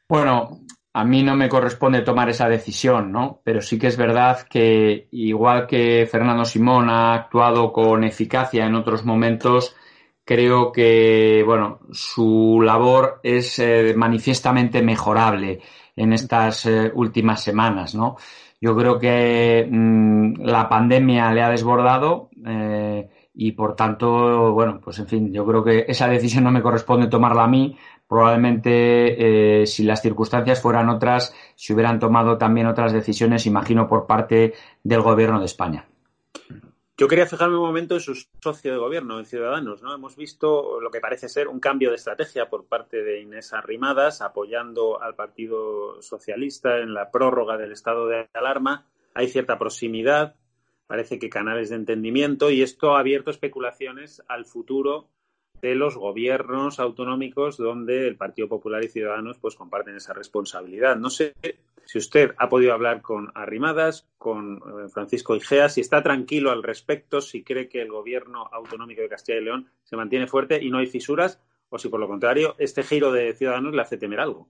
Bueno, 0.07 0.59
a 0.93 1.03
mí 1.03 1.23
no 1.23 1.35
me 1.35 1.49
corresponde 1.49 2.01
tomar 2.01 2.29
esa 2.29 2.47
decisión, 2.47 3.11
¿no? 3.11 3.41
Pero 3.43 3.61
sí 3.61 3.79
que 3.79 3.87
es 3.87 3.97
verdad 3.97 4.45
que, 4.47 5.07
igual 5.11 5.65
que 5.65 6.07
Fernando 6.09 6.45
Simón 6.45 6.89
ha 6.89 7.15
actuado 7.15 7.73
con 7.73 8.03
eficacia 8.03 8.65
en 8.67 8.75
otros 8.75 9.03
momentos, 9.03 9.75
creo 10.23 10.71
que, 10.71 11.43
bueno, 11.45 11.79
su 11.91 12.61
labor 12.63 13.19
es 13.23 13.57
eh, 13.59 13.93
manifiestamente 13.97 14.83
mejorable 14.83 15.61
en 15.95 16.13
estas 16.13 16.65
eh, 16.67 16.91
últimas 16.93 17.41
semanas, 17.43 17.95
¿no? 17.95 18.15
Yo 18.61 18.75
creo 18.77 18.97
que 18.99 19.67
mm, 19.69 20.41
la 20.43 20.69
pandemia 20.69 21.33
le 21.33 21.41
ha 21.41 21.49
desbordado 21.49 22.29
eh, 22.45 23.09
y, 23.33 23.51
por 23.53 23.75
tanto, 23.75 24.53
bueno, 24.53 24.79
pues 24.81 24.99
en 24.99 25.07
fin, 25.07 25.33
yo 25.33 25.45
creo 25.45 25.63
que 25.63 25.85
esa 25.87 26.07
decisión 26.07 26.43
no 26.43 26.51
me 26.51 26.61
corresponde 26.61 27.07
tomarla 27.07 27.43
a 27.43 27.47
mí, 27.47 27.75
probablemente 28.13 29.61
eh, 29.61 29.65
si 29.65 29.83
las 29.83 30.03
circunstancias 30.03 30.61
fueran 30.61 30.87
otras, 30.89 31.33
se 31.55 31.73
hubieran 31.73 31.99
tomado 31.99 32.37
también 32.37 32.67
otras 32.67 32.93
decisiones, 32.93 33.47
imagino, 33.47 33.87
por 33.87 34.05
parte 34.05 34.53
del 34.83 35.01
Gobierno 35.01 35.39
de 35.39 35.47
España. 35.47 35.87
Yo 36.95 37.07
quería 37.07 37.25
fijarme 37.25 37.55
un 37.55 37.65
momento 37.65 37.95
en 37.95 38.01
su 38.01 38.13
socio 38.39 38.71
de 38.71 38.77
gobierno, 38.77 39.17
en 39.17 39.25
Ciudadanos. 39.25 39.81
¿no? 39.81 39.95
Hemos 39.95 40.15
visto 40.15 40.79
lo 40.79 40.91
que 40.91 40.99
parece 40.99 41.27
ser 41.27 41.47
un 41.47 41.59
cambio 41.59 41.89
de 41.89 41.95
estrategia 41.95 42.49
por 42.49 42.65
parte 42.65 43.01
de 43.01 43.19
Inés 43.19 43.51
Arrimadas, 43.51 44.21
apoyando 44.21 45.01
al 45.01 45.15
Partido 45.15 45.99
Socialista 46.03 46.77
en 46.77 46.93
la 46.93 47.09
prórroga 47.09 47.57
del 47.57 47.71
estado 47.71 48.05
de 48.05 48.29
alarma. 48.33 48.85
Hay 49.15 49.27
cierta 49.27 49.57
proximidad, 49.57 50.35
parece 50.85 51.17
que 51.17 51.29
canales 51.29 51.71
de 51.71 51.77
entendimiento, 51.77 52.51
y 52.51 52.61
esto 52.61 52.95
ha 52.95 52.99
abierto 52.99 53.31
especulaciones 53.31 54.21
al 54.27 54.45
futuro 54.45 55.07
de 55.63 55.75
los 55.75 55.95
gobiernos 55.95 56.77
autonómicos 56.81 57.55
donde 57.55 58.05
el 58.05 58.17
Partido 58.17 58.49
Popular 58.49 58.83
y 58.83 58.89
Ciudadanos 58.89 59.37
pues 59.39 59.55
comparten 59.55 59.95
esa 59.95 60.11
responsabilidad. 60.11 60.97
No 60.97 61.09
sé 61.09 61.35
si 61.85 61.97
usted 61.97 62.35
ha 62.37 62.49
podido 62.49 62.73
hablar 62.73 63.01
con 63.01 63.31
Arrimadas, 63.33 64.05
con 64.17 64.57
eh, 64.57 64.89
Francisco 64.89 65.37
Igea, 65.37 65.69
si 65.69 65.79
está 65.79 66.03
tranquilo 66.03 66.51
al 66.51 66.63
respecto, 66.63 67.21
si 67.21 67.45
cree 67.45 67.69
que 67.69 67.81
el 67.81 67.89
gobierno 67.89 68.49
autonómico 68.51 69.01
de 69.01 69.07
Castilla 69.07 69.37
y 69.39 69.45
León 69.45 69.69
se 69.85 69.95
mantiene 69.95 70.27
fuerte 70.27 70.61
y 70.61 70.69
no 70.69 70.79
hay 70.79 70.87
fisuras, 70.87 71.41
o 71.69 71.79
si 71.79 71.87
por 71.87 72.01
lo 72.01 72.09
contrario 72.09 72.55
este 72.57 72.83
giro 72.83 73.13
de 73.13 73.33
Ciudadanos 73.33 73.73
le 73.73 73.81
hace 73.81 73.97
temer 73.97 74.19
algo. 74.19 74.49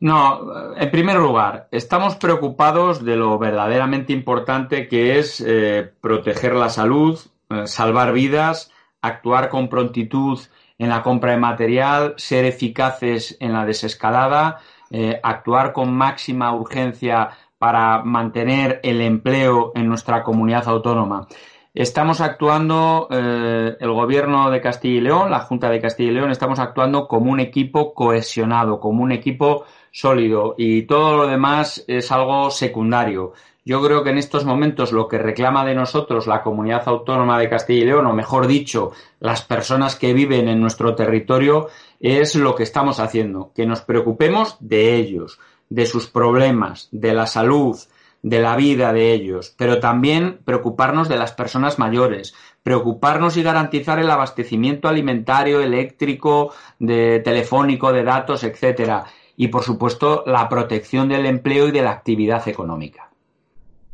No, 0.00 0.74
en 0.74 0.90
primer 0.90 1.18
lugar, 1.18 1.68
estamos 1.70 2.16
preocupados 2.16 3.04
de 3.04 3.14
lo 3.14 3.38
verdaderamente 3.38 4.12
importante 4.12 4.88
que 4.88 5.20
es 5.20 5.40
eh, 5.40 5.92
proteger 6.00 6.54
la 6.54 6.70
salud, 6.70 7.20
eh, 7.50 7.68
salvar 7.68 8.12
vidas, 8.12 8.72
actuar 9.02 9.48
con 9.48 9.68
prontitud 9.68 10.38
en 10.78 10.88
la 10.88 11.02
compra 11.02 11.32
de 11.32 11.38
material, 11.38 12.14
ser 12.16 12.44
eficaces 12.44 13.36
en 13.40 13.52
la 13.52 13.64
desescalada, 13.66 14.60
eh, 14.90 15.20
actuar 15.22 15.72
con 15.72 15.94
máxima 15.94 16.54
urgencia 16.54 17.30
para 17.58 18.02
mantener 18.02 18.80
el 18.82 19.00
empleo 19.02 19.72
en 19.74 19.86
nuestra 19.88 20.22
comunidad 20.22 20.66
autónoma. 20.66 21.26
Estamos 21.74 22.20
actuando, 22.20 23.06
eh, 23.10 23.76
el 23.78 23.92
gobierno 23.92 24.50
de 24.50 24.60
Castilla 24.60 24.98
y 24.98 25.00
León, 25.02 25.30
la 25.30 25.40
Junta 25.40 25.70
de 25.70 25.80
Castilla 25.80 26.10
y 26.10 26.14
León, 26.14 26.30
estamos 26.30 26.58
actuando 26.58 27.06
como 27.06 27.30
un 27.30 27.38
equipo 27.38 27.94
cohesionado, 27.94 28.80
como 28.80 29.04
un 29.04 29.12
equipo 29.12 29.64
sólido 29.90 30.54
y 30.56 30.82
todo 30.82 31.16
lo 31.16 31.26
demás 31.26 31.84
es 31.86 32.10
algo 32.12 32.50
secundario. 32.50 33.32
Yo 33.64 33.82
creo 33.82 34.02
que 34.02 34.10
en 34.10 34.18
estos 34.18 34.44
momentos 34.44 34.90
lo 34.90 35.06
que 35.06 35.18
reclama 35.18 35.64
de 35.64 35.74
nosotros 35.74 36.26
la 36.26 36.42
comunidad 36.42 36.82
autónoma 36.86 37.38
de 37.38 37.50
Castilla 37.50 37.82
y 37.82 37.84
León, 37.84 38.06
o 38.06 38.14
mejor 38.14 38.46
dicho, 38.46 38.92
las 39.20 39.42
personas 39.42 39.96
que 39.96 40.14
viven 40.14 40.48
en 40.48 40.60
nuestro 40.60 40.94
territorio, 40.94 41.68
es 42.00 42.34
lo 42.34 42.54
que 42.54 42.62
estamos 42.62 43.00
haciendo, 43.00 43.52
que 43.54 43.66
nos 43.66 43.82
preocupemos 43.82 44.56
de 44.60 44.96
ellos, 44.96 45.38
de 45.68 45.86
sus 45.86 46.06
problemas, 46.08 46.88
de 46.90 47.12
la 47.12 47.26
salud, 47.26 47.78
de 48.22 48.40
la 48.40 48.56
vida 48.56 48.92
de 48.92 49.12
ellos, 49.12 49.54
pero 49.56 49.78
también 49.80 50.40
preocuparnos 50.44 51.08
de 51.08 51.16
las 51.16 51.32
personas 51.32 51.78
mayores, 51.78 52.34
preocuparnos 52.62 53.36
y 53.36 53.42
garantizar 53.42 53.98
el 53.98 54.10
abastecimiento 54.10 54.88
alimentario, 54.88 55.60
eléctrico, 55.60 56.52
de 56.78 57.20
telefónico, 57.20 57.92
de 57.92 58.04
datos, 58.04 58.44
etcétera, 58.44 59.04
y 59.40 59.48
por 59.48 59.62
supuesto 59.62 60.22
la 60.26 60.46
protección 60.50 61.08
del 61.08 61.24
empleo 61.24 61.68
y 61.68 61.70
de 61.70 61.80
la 61.80 61.92
actividad 61.92 62.46
económica. 62.46 63.08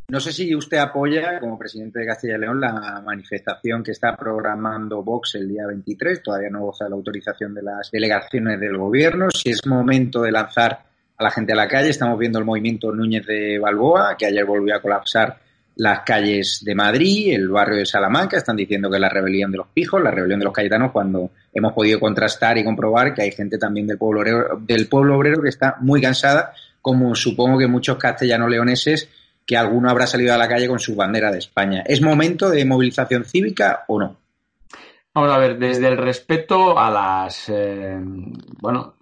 No 0.09 0.19
sé 0.19 0.33
si 0.33 0.53
usted 0.53 0.75
apoya, 0.75 1.39
como 1.39 1.57
presidente 1.57 1.99
de 1.99 2.05
Castilla 2.05 2.35
y 2.35 2.39
León, 2.39 2.59
la 2.59 3.01
manifestación 3.05 3.81
que 3.81 3.91
está 3.91 4.17
programando 4.17 5.01
Vox 5.03 5.35
el 5.35 5.47
día 5.47 5.65
23. 5.65 6.21
Todavía 6.21 6.49
no 6.49 6.65
goza 6.65 6.89
la 6.89 6.95
autorización 6.95 7.53
de 7.53 7.63
las 7.63 7.89
delegaciones 7.89 8.59
del 8.59 8.75
gobierno. 8.75 9.29
Si 9.31 9.51
es 9.51 9.65
momento 9.65 10.21
de 10.21 10.33
lanzar 10.33 10.83
a 11.15 11.23
la 11.23 11.31
gente 11.31 11.53
a 11.53 11.55
la 11.55 11.69
calle, 11.69 11.91
estamos 11.91 12.19
viendo 12.19 12.39
el 12.39 12.45
movimiento 12.45 12.91
Núñez 12.91 13.25
de 13.25 13.57
Balboa, 13.57 14.17
que 14.17 14.25
ayer 14.25 14.43
volvió 14.43 14.75
a 14.75 14.81
colapsar 14.81 15.37
las 15.77 16.01
calles 16.01 16.61
de 16.65 16.75
Madrid, 16.75 17.33
el 17.33 17.47
barrio 17.47 17.77
de 17.77 17.85
Salamanca, 17.85 18.35
están 18.35 18.57
diciendo 18.57 18.89
que 18.89 18.99
la 18.99 19.09
rebelión 19.09 19.51
de 19.51 19.59
los 19.59 19.67
pijos, 19.67 20.01
la 20.01 20.11
rebelión 20.11 20.39
de 20.39 20.45
los 20.45 20.53
cayetanos, 20.53 20.91
cuando 20.91 21.29
hemos 21.57 21.73
podido 21.73 21.99
contrastar 21.99 22.57
y 22.57 22.63
comprobar 22.63 23.13
que 23.13 23.23
hay 23.23 23.31
gente 23.31 23.57
también 23.57 23.87
del 23.87 23.97
pueblo 23.97 24.21
obrero, 24.21 24.59
del 24.61 24.87
pueblo 24.87 25.17
obrero 25.17 25.41
que 25.41 25.49
está 25.49 25.77
muy 25.81 26.01
cansada, 26.01 26.53
como 26.81 27.15
supongo 27.15 27.57
que 27.57 27.67
muchos 27.67 27.97
castellanos 27.97 28.49
leoneses, 28.49 29.09
que 29.45 29.57
alguno 29.57 29.89
habrá 29.89 30.07
salido 30.07 30.33
a 30.33 30.37
la 30.37 30.47
calle 30.47 30.67
con 30.67 30.79
su 30.79 30.95
bandera 30.95 31.31
de 31.31 31.39
España. 31.39 31.83
¿Es 31.85 32.01
momento 32.01 32.49
de 32.49 32.65
movilización 32.65 33.23
cívica 33.23 33.85
o 33.87 33.99
no? 33.99 34.17
Vamos 35.13 35.31
a 35.31 35.37
ver, 35.37 35.57
desde 35.57 35.87
el 35.87 35.97
respeto 35.97 36.77
a 36.77 36.91
las, 36.91 37.49
eh, 37.49 37.97
bueno, 38.61 38.97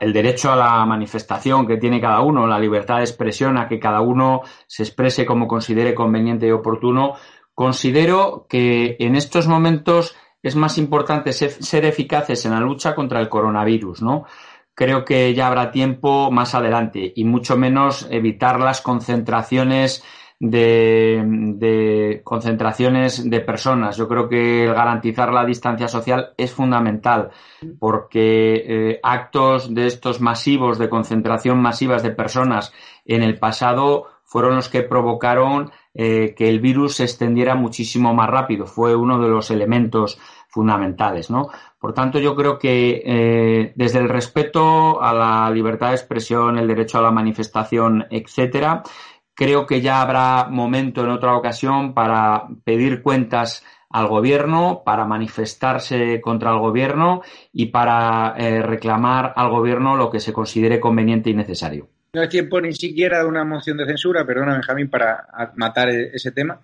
el 0.00 0.12
derecho 0.12 0.50
a 0.52 0.56
la 0.56 0.84
manifestación 0.84 1.66
que 1.66 1.76
tiene 1.76 2.00
cada 2.00 2.22
uno, 2.22 2.46
la 2.46 2.58
libertad 2.58 2.96
de 2.96 3.04
expresión, 3.04 3.56
a 3.58 3.68
que 3.68 3.78
cada 3.78 4.00
uno 4.00 4.42
se 4.66 4.82
exprese 4.82 5.24
como 5.24 5.46
considere 5.46 5.94
conveniente 5.94 6.46
y 6.46 6.50
oportuno, 6.50 7.14
considero 7.54 8.46
que 8.48 8.96
en 8.98 9.14
estos 9.14 9.46
momentos 9.46 10.16
es 10.44 10.54
más 10.56 10.76
importante 10.76 11.32
ser, 11.32 11.84
eficaces 11.86 12.44
en 12.44 12.52
la 12.52 12.60
lucha 12.60 12.94
contra 12.94 13.18
el 13.18 13.30
coronavirus, 13.30 14.02
¿no? 14.02 14.26
Creo 14.74 15.04
que 15.04 15.32
ya 15.32 15.46
habrá 15.46 15.70
tiempo 15.70 16.30
más 16.30 16.54
adelante 16.54 17.12
y 17.16 17.24
mucho 17.24 17.56
menos 17.56 18.06
evitar 18.10 18.60
las 18.60 18.82
concentraciones 18.82 20.04
de, 20.38 22.20
concentraciones 22.24 23.30
de 23.30 23.40
personas. 23.40 23.96
Yo 23.96 24.06
creo 24.06 24.28
que 24.28 24.66
garantizar 24.66 25.32
la 25.32 25.46
distancia 25.46 25.88
social 25.88 26.34
es 26.36 26.52
fundamental 26.52 27.30
porque 27.78 28.64
eh, 28.66 29.00
actos 29.02 29.72
de 29.72 29.86
estos 29.86 30.20
masivos, 30.20 30.78
de 30.78 30.90
concentración 30.90 31.62
masivas 31.62 32.02
de 32.02 32.10
personas 32.10 32.74
en 33.06 33.22
el 33.22 33.38
pasado 33.38 34.08
fueron 34.24 34.56
los 34.56 34.68
que 34.68 34.82
provocaron 34.82 35.70
eh, 35.94 36.34
que 36.36 36.48
el 36.48 36.58
virus 36.58 36.96
se 36.96 37.04
extendiera 37.04 37.54
muchísimo 37.54 38.12
más 38.14 38.28
rápido. 38.28 38.66
Fue 38.66 38.96
uno 38.96 39.20
de 39.20 39.28
los 39.28 39.52
elementos 39.52 40.18
fundamentales, 40.54 41.30
¿no? 41.30 41.48
Por 41.78 41.92
tanto, 41.92 42.20
yo 42.20 42.36
creo 42.36 42.58
que 42.58 43.02
eh, 43.04 43.72
desde 43.74 43.98
el 43.98 44.08
respeto 44.08 45.02
a 45.02 45.12
la 45.12 45.50
libertad 45.50 45.88
de 45.88 45.96
expresión, 45.96 46.58
el 46.58 46.68
derecho 46.68 46.98
a 46.98 47.02
la 47.02 47.10
manifestación, 47.10 48.06
etcétera, 48.08 48.84
Creo 49.34 49.66
que 49.66 49.80
ya 49.80 50.00
habrá 50.00 50.46
momento 50.48 51.02
en 51.02 51.10
otra 51.10 51.36
ocasión 51.36 51.92
para 51.92 52.44
pedir 52.62 53.02
cuentas 53.02 53.64
al 53.90 54.06
gobierno, 54.06 54.82
para 54.84 55.04
manifestarse 55.06 56.20
contra 56.20 56.52
el 56.52 56.58
gobierno 56.58 57.22
y 57.52 57.66
para 57.66 58.34
eh, 58.38 58.62
reclamar 58.62 59.32
al 59.34 59.50
gobierno 59.50 59.96
lo 59.96 60.08
que 60.08 60.20
se 60.20 60.32
considere 60.32 60.78
conveniente 60.78 61.30
y 61.30 61.34
necesario. 61.34 61.88
No 62.12 62.20
hay 62.20 62.28
tiempo 62.28 62.60
ni 62.60 62.72
siquiera 62.72 63.18
de 63.18 63.26
una 63.26 63.44
moción 63.44 63.76
de 63.76 63.86
censura, 63.86 64.24
perdona 64.24 64.54
Benjamín, 64.54 64.88
para 64.88 65.26
matar 65.56 65.88
ese 65.88 66.30
tema. 66.30 66.60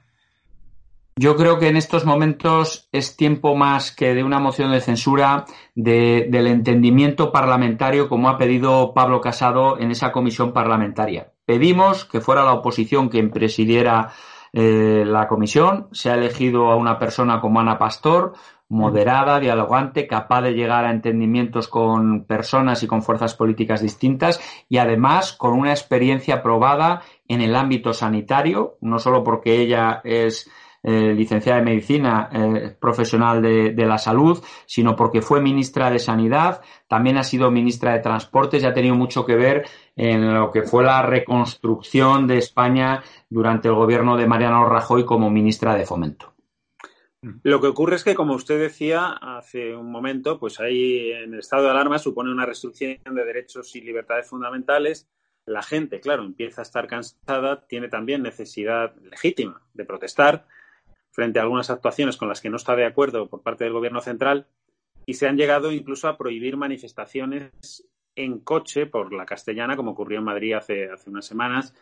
Yo 1.23 1.37
creo 1.37 1.59
que 1.59 1.69
en 1.69 1.77
estos 1.77 2.07
momentos 2.07 2.89
es 2.93 3.15
tiempo 3.15 3.55
más 3.55 3.95
que 3.95 4.15
de 4.15 4.25
una 4.25 4.39
moción 4.39 4.73
de 4.73 4.81
censura 4.81 5.45
del 5.75 6.47
entendimiento 6.47 7.31
parlamentario 7.31 8.09
como 8.09 8.31
ha 8.31 8.39
pedido 8.39 8.95
Pablo 8.95 9.21
Casado 9.21 9.79
en 9.79 9.91
esa 9.91 10.13
comisión 10.13 10.55
parlamentaria. 10.55 11.31
Pedimos 11.45 12.07
que 12.07 12.23
fuera 12.23 12.43
la 12.43 12.55
oposición 12.55 13.11
quien 13.11 13.31
presidiera 13.31 14.13
eh, 14.55 15.05
la 15.07 15.29
comisión. 15.29 15.89
Se 15.93 16.09
ha 16.09 16.15
elegido 16.15 16.71
a 16.71 16.77
una 16.77 16.99
persona 16.99 17.39
como 17.43 17.61
Ana 17.61 17.79
Pastor, 17.79 18.33
moderada, 18.71 19.41
dialogante, 19.41 20.07
capaz 20.07 20.41
de 20.41 20.55
llegar 20.55 20.87
a 20.87 20.91
entendimientos 20.91 21.69
con 21.69 22.25
personas 22.25 22.83
y 22.83 22.87
con 22.87 23.03
fuerzas 23.03 23.35
políticas 23.35 23.83
distintas 23.83 24.41
y 24.71 24.79
además 24.79 25.35
con 25.35 25.53
una 25.53 25.73
experiencia 25.73 26.43
probada 26.43 27.03
en 27.29 27.43
el 27.43 27.57
ámbito 27.57 27.93
sanitario, 27.93 28.79
no 28.81 28.99
solo 28.99 29.23
porque 29.23 29.61
ella 29.61 30.01
es 30.03 30.49
eh, 30.83 31.13
licenciada 31.15 31.59
en 31.59 31.65
medicina, 31.67 32.31
eh, 32.33 32.75
profesional 32.81 33.43
de, 33.43 33.87
la 33.87 33.99
salud, 33.99 34.43
sino 34.65 34.97
porque 34.97 35.21
fue 35.21 35.43
ministra 35.43 35.91
de 35.91 35.99
Sanidad, 35.99 36.63
también 36.89 37.19
ha 37.19 37.23
sido 37.23 37.51
ministra 37.51 37.93
de 37.93 37.99
Transportes 37.99 38.63
y 38.63 38.67
ha 38.67 38.73
tenido 38.73 38.95
mucho 38.95 39.27
que 39.27 39.37
ver 39.37 39.67
en 39.95 40.33
lo 40.33 40.51
que 40.51 40.63
fue 40.63 40.83
la 40.83 41.03
reconstrucción 41.03 42.27
de 42.27 42.39
España 42.39 43.03
durante 43.29 43.69
el 43.69 43.75
gobierno 43.75 44.17
de 44.17 44.27
Mariano 44.27 44.67
Rajoy 44.67 45.05
como 45.05 45.29
ministra 45.29 45.75
de 45.75 45.85
Fomento. 45.85 46.33
Lo 47.43 47.61
que 47.61 47.67
ocurre 47.67 47.97
es 47.97 48.05
que, 48.05 48.15
como 48.15 48.35
usted 48.35 48.59
decía 48.59 49.09
hace 49.21 49.77
un 49.77 49.93
momento, 49.93 50.39
pues 50.39 50.59
ahí 50.61 51.13
en 51.13 51.35
el 51.35 51.41
estado 51.41 51.65
de 51.65 51.71
alarma 51.71 51.99
supone 51.99 52.33
una 52.33 52.47
restricción 52.47 52.97
de 53.05 53.25
derechos 53.27 53.77
y 53.77 53.83
libertades 53.83 54.27
fundamentales. 54.29 55.07
La 55.45 55.63
gente, 55.63 56.01
claro, 56.01 56.23
empieza 56.25 56.63
a 56.63 56.65
estar 56.65 56.87
cansada, 56.87 57.67
tiene 57.67 57.89
también 57.89 58.23
necesidad 58.23 58.95
legítima 59.03 59.61
de 59.75 59.85
protestar 59.85 60.47
frente 61.11 61.39
a 61.39 61.43
algunas 61.43 61.71
actuaciones 61.71 62.17
con 62.17 62.29
las 62.29 62.41
que 62.41 62.51
no 62.51 62.57
está 62.57 62.77
de 62.77 62.87
acuerdo 62.87 63.29
por 63.29 63.43
parte 63.43 63.65
del 63.65 63.73
Gobierno 63.73 64.01
central 64.01 64.47
y 65.07 65.15
se 65.15 65.27
han 65.27 65.37
llegado 65.37 65.73
incluso 65.73 66.09
a 66.09 66.17
prohibir 66.17 66.57
manifestaciones 66.57 67.89
en 68.15 68.41
coche 68.41 68.87
por 68.87 69.13
la 69.13 69.27
castellana, 69.27 69.77
como 69.77 69.93
ocurrió 69.93 70.19
en 70.19 70.25
Madrid 70.25 70.55
hace, 70.55 70.91
hace 70.91 71.11
unas 71.11 71.27
semanas, 71.27 71.75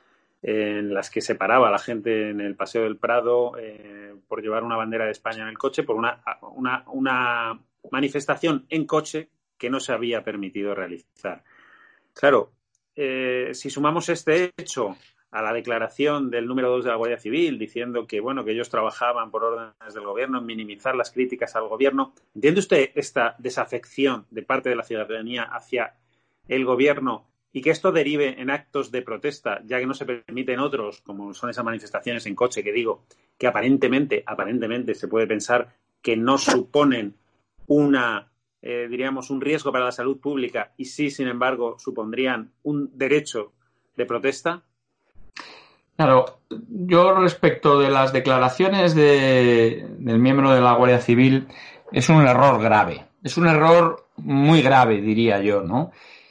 en 0.42 0.94
las 0.94 1.10
que 1.10 1.20
se 1.20 1.34
paraba 1.34 1.70
la 1.70 1.78
gente 1.78 2.30
en 2.30 2.40
el 2.40 2.54
Paseo 2.54 2.84
del 2.84 2.96
Prado 2.96 3.52
eh, 3.58 4.14
por 4.28 4.40
llevar 4.40 4.62
una 4.62 4.76
bandera 4.76 5.04
de 5.04 5.10
España 5.10 5.42
en 5.42 5.48
el 5.48 5.58
coche, 5.58 5.82
por 5.82 5.96
una, 5.96 6.22
una 6.86 7.60
manifestación 7.90 8.66
en 8.68 8.86
coche 8.86 9.28
que 9.56 9.70
no 9.70 9.80
se 9.80 9.92
había 9.92 10.22
permitido 10.22 10.74
realizar. 10.74 11.42
Claro, 12.14 12.52
eh, 12.94 13.50
si 13.52 13.70
sumamos 13.70 14.08
este 14.08 14.52
hecho 14.56 14.96
a 15.30 15.42
la 15.42 15.52
declaración 15.52 16.30
del 16.30 16.46
número 16.46 16.70
dos 16.70 16.84
de 16.84 16.90
la 16.90 16.96
Guardia 16.96 17.18
Civil 17.18 17.58
diciendo 17.58 18.06
que 18.06 18.20
bueno 18.20 18.44
que 18.44 18.52
ellos 18.52 18.70
trabajaban 18.70 19.30
por 19.30 19.44
órdenes 19.44 19.94
del 19.94 20.04
gobierno 20.04 20.40
minimizar 20.40 20.96
las 20.96 21.10
críticas 21.10 21.54
al 21.56 21.68
gobierno. 21.68 22.14
¿Entiende 22.34 22.60
usted 22.60 22.90
esta 22.94 23.36
desafección 23.38 24.26
de 24.30 24.42
parte 24.42 24.70
de 24.70 24.76
la 24.76 24.84
ciudadanía 24.84 25.42
hacia 25.42 25.94
el 26.48 26.64
gobierno 26.64 27.26
y 27.52 27.60
que 27.60 27.70
esto 27.70 27.92
derive 27.92 28.40
en 28.40 28.50
actos 28.50 28.90
de 28.90 29.02
protesta, 29.02 29.62
ya 29.64 29.78
que 29.78 29.86
no 29.86 29.94
se 29.94 30.06
permiten 30.06 30.60
otros, 30.60 31.00
como 31.00 31.34
son 31.34 31.50
esas 31.50 31.64
manifestaciones 31.64 32.26
en 32.26 32.34
coche 32.34 32.62
que 32.62 32.72
digo, 32.72 33.04
que 33.36 33.46
aparentemente, 33.46 34.22
aparentemente 34.26 34.94
se 34.94 35.08
puede 35.08 35.26
pensar 35.26 35.74
que 36.02 36.16
no 36.16 36.38
suponen 36.38 37.14
una 37.66 38.28
eh, 38.60 38.88
diríamos 38.90 39.30
un 39.30 39.40
riesgo 39.40 39.70
para 39.70 39.84
la 39.84 39.92
salud 39.92 40.18
pública 40.18 40.72
y 40.76 40.86
sí, 40.86 41.10
sin 41.10 41.28
embargo, 41.28 41.78
supondrían 41.78 42.52
un 42.62 42.90
derecho 42.96 43.52
de 43.96 44.06
protesta? 44.06 44.64
Claro, 45.99 46.38
yo 46.49 47.12
respecto 47.16 47.80
de 47.80 47.90
las 47.90 48.12
declaraciones 48.12 48.94
del 48.94 49.99
miembro 50.20 50.53
de 50.53 50.61
la 50.61 50.74
Guardia 50.74 51.01
Civil, 51.01 51.49
es 51.90 52.09
un 52.09 52.24
error 52.24 52.62
grave. 52.62 53.07
Es 53.24 53.36
un 53.36 53.49
error 53.49 54.07
muy 54.16 54.62
grave, 54.62 55.01
diría 55.01 55.42
yo, 55.42 55.62
¿no? 55.62 55.90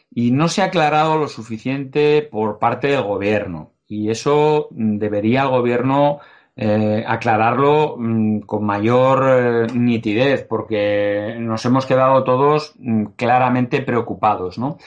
Y 0.10 0.32
no 0.32 0.48
se 0.48 0.62
ha 0.62 0.66
aclarado 0.68 1.18
lo 1.18 1.28
suficiente 1.28 2.22
por 2.22 2.60
parte 2.60 2.88
del 2.88 3.04
gobierno. 3.04 3.74
Y 3.90 4.10
eso 4.10 4.70
debería 4.72 5.42
el 5.42 5.50
gobierno 5.50 6.20
eh, 6.56 7.04
aclararlo 7.06 7.98
mm, 8.00 8.40
con 8.44 8.66
mayor 8.66 9.26
eh, 9.28 9.68
nitidez, 9.74 10.46
porque 10.46 11.36
nos 11.40 11.66
hemos 11.66 11.86
quedado 11.86 12.24
todos 12.24 12.74
mm, 12.80 13.08
claramente 13.18 13.82
preocupados, 13.82 14.58
¿no? 14.58 14.78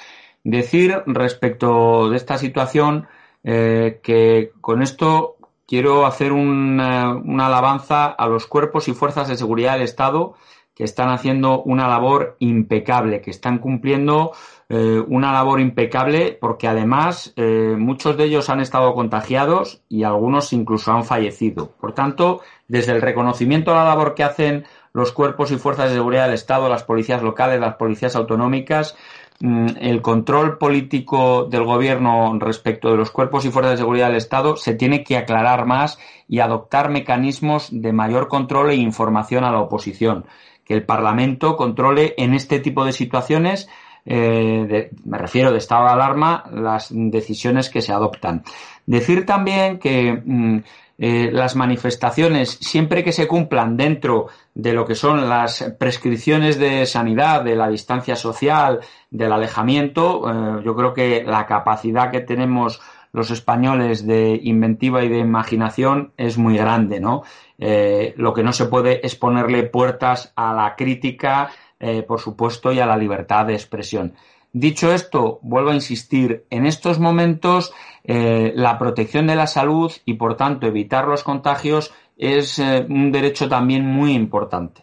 Decir 0.43 1.03
respecto 1.05 2.09
de 2.09 2.17
esta 2.17 2.39
situación 2.39 3.09
eh, 3.45 4.01
que 4.03 4.53
con 4.61 4.83
esto 4.83 5.37
quiero 5.67 6.05
hacer 6.05 6.33
una, 6.33 7.13
alabanza 7.39 8.07
a 8.07 8.27
los 8.27 8.47
cuerpos 8.47 8.89
y 8.89 8.93
fuerzas 8.93 9.29
de 9.29 9.37
seguridad 9.37 9.75
del 9.75 9.83
Estado 9.83 10.35
que 10.75 10.85
están 10.85 11.11
haciendo 11.11 11.63
una 11.63 11.87
labor 11.87 12.37
impecable, 12.41 13.21
que 13.21 13.31
están 13.31 13.59
cumpliendo 13.59 14.33
eh, 14.69 15.01
una 15.07 15.33
labor 15.33 15.61
impecable 15.61 16.37
porque 16.41 16.67
además 16.67 17.33
eh, 17.37 17.77
muchos 17.79 18.17
de 18.17 18.25
ellos 18.25 18.51
han 18.51 18.61
estado 18.61 18.95
contagiados 18.95 19.83
y 19.89 20.03
algunos 20.03 20.53
incluso 20.53 20.91
han 20.93 21.05
fallecido. 21.05 21.73
Por 21.81 21.93
tanto, 21.93 22.41
desde 22.67 22.93
el 22.93 23.03
reconocimiento 23.03 23.73
a 23.73 23.77
la 23.77 23.85
labor 23.85 24.15
que 24.15 24.25
hacen 24.25 24.65
los 24.93 25.13
cuerpos 25.13 25.53
y 25.53 25.57
fuerzas 25.57 25.91
de 25.91 25.97
seguridad 25.97 26.25
del 26.25 26.35
Estado, 26.35 26.69
las 26.69 26.83
policías 26.83 27.23
locales, 27.23 27.61
las 27.61 27.77
policías 27.77 28.17
autonómicas, 28.17 28.97
el 29.41 30.03
control 30.03 30.59
político 30.59 31.45
del 31.45 31.65
gobierno 31.65 32.39
respecto 32.39 32.91
de 32.91 32.99
los 32.99 33.11
cuerpos 33.11 33.45
y 33.47 33.51
fuerzas 33.51 33.73
de 33.73 33.79
seguridad 33.79 34.09
del 34.09 34.17
Estado 34.17 34.57
se 34.57 34.75
tiene 34.75 35.03
que 35.03 35.17
aclarar 35.17 35.65
más 35.65 35.99
y 36.29 36.41
adoptar 36.41 36.91
mecanismos 36.91 37.69
de 37.73 37.93
mayor 37.93 38.29
control 38.29 38.71
e 38.71 38.75
información 38.75 39.45
a 39.45 39.51
la 39.51 39.61
oposición. 39.61 40.27
Que 40.65 40.75
el 40.75 40.85
Parlamento 40.85 41.57
controle 41.57 42.15
en 42.19 42.35
este 42.35 42.61
tipo 42.61 42.85
de 42.85 42.93
situaciones, 42.93 43.69
eh, 44.05 44.91
me 45.05 45.19
refiero 45.19 45.53
de 45.53 45.59
estado 45.59 45.87
de 45.87 45.93
alarma, 45.93 46.45
las 46.53 46.89
decisiones 46.91 47.71
que 47.71 47.81
se 47.81 47.93
adoptan. 47.93 48.45
Decir 48.85 49.25
también 49.25 49.79
que 49.79 50.23
mm, 50.23 50.59
eh, 50.99 51.31
las 51.33 51.57
manifestaciones, 51.57 52.59
siempre 52.61 53.03
que 53.03 53.13
se 53.13 53.27
cumplan 53.27 53.79
dentro 53.79 54.27
de 54.55 54.73
lo 54.73 54.85
que 54.85 54.95
son 54.95 55.29
las 55.29 55.75
prescripciones 55.79 56.59
de 56.59 56.85
sanidad, 56.87 57.45
de 57.45 57.57
la 57.57 57.69
distancia 57.69 58.17
social, 58.17 58.81
del 59.11 59.33
alejamiento, 59.33 60.29
eh, 60.29 60.63
yo 60.65 60.75
creo 60.75 60.93
que 60.93 61.23
la 61.25 61.47
capacidad 61.47 62.11
que 62.11 62.21
tenemos 62.21 62.81
los 63.13 63.31
españoles 63.31 64.07
de 64.07 64.39
inventiva 64.43 65.03
y 65.03 65.09
de 65.09 65.19
imaginación 65.19 66.13
es 66.17 66.39
muy 66.39 66.57
grande, 66.57 67.01
¿no? 67.01 67.23
Eh, 67.59 68.15
lo 68.17 68.33
que 68.33 68.43
no 68.43 68.53
se 68.53 68.67
puede 68.67 69.05
es 69.05 69.17
ponerle 69.17 69.65
puertas 69.65 70.33
a 70.37 70.55
la 70.55 70.77
crítica, 70.77 71.51
eh, 71.81 72.03
por 72.03 72.21
supuesto, 72.21 72.73
y 72.73 72.79
a 72.79 72.87
la 72.87 72.97
libertad 72.97 73.47
de 73.47 73.55
expresión. 73.55 74.15
Dicho 74.53 74.93
esto, 74.93 75.39
vuelvo 75.43 75.71
a 75.71 75.75
insistir, 75.75 76.45
en 76.51 76.67
estos 76.67 76.99
momentos 76.99 77.73
la 78.03 78.77
protección 78.79 79.29
de 79.29 79.37
la 79.37 79.47
salud 79.47 79.93
y, 80.05 80.15
por 80.15 80.37
tanto, 80.37 80.67
evitar 80.67 81.07
los 81.07 81.23
contagios 81.23 81.93
es 82.21 82.59
un 82.59 83.11
derecho 83.11 83.49
también 83.49 83.87
muy 83.87 84.13
importante. 84.13 84.83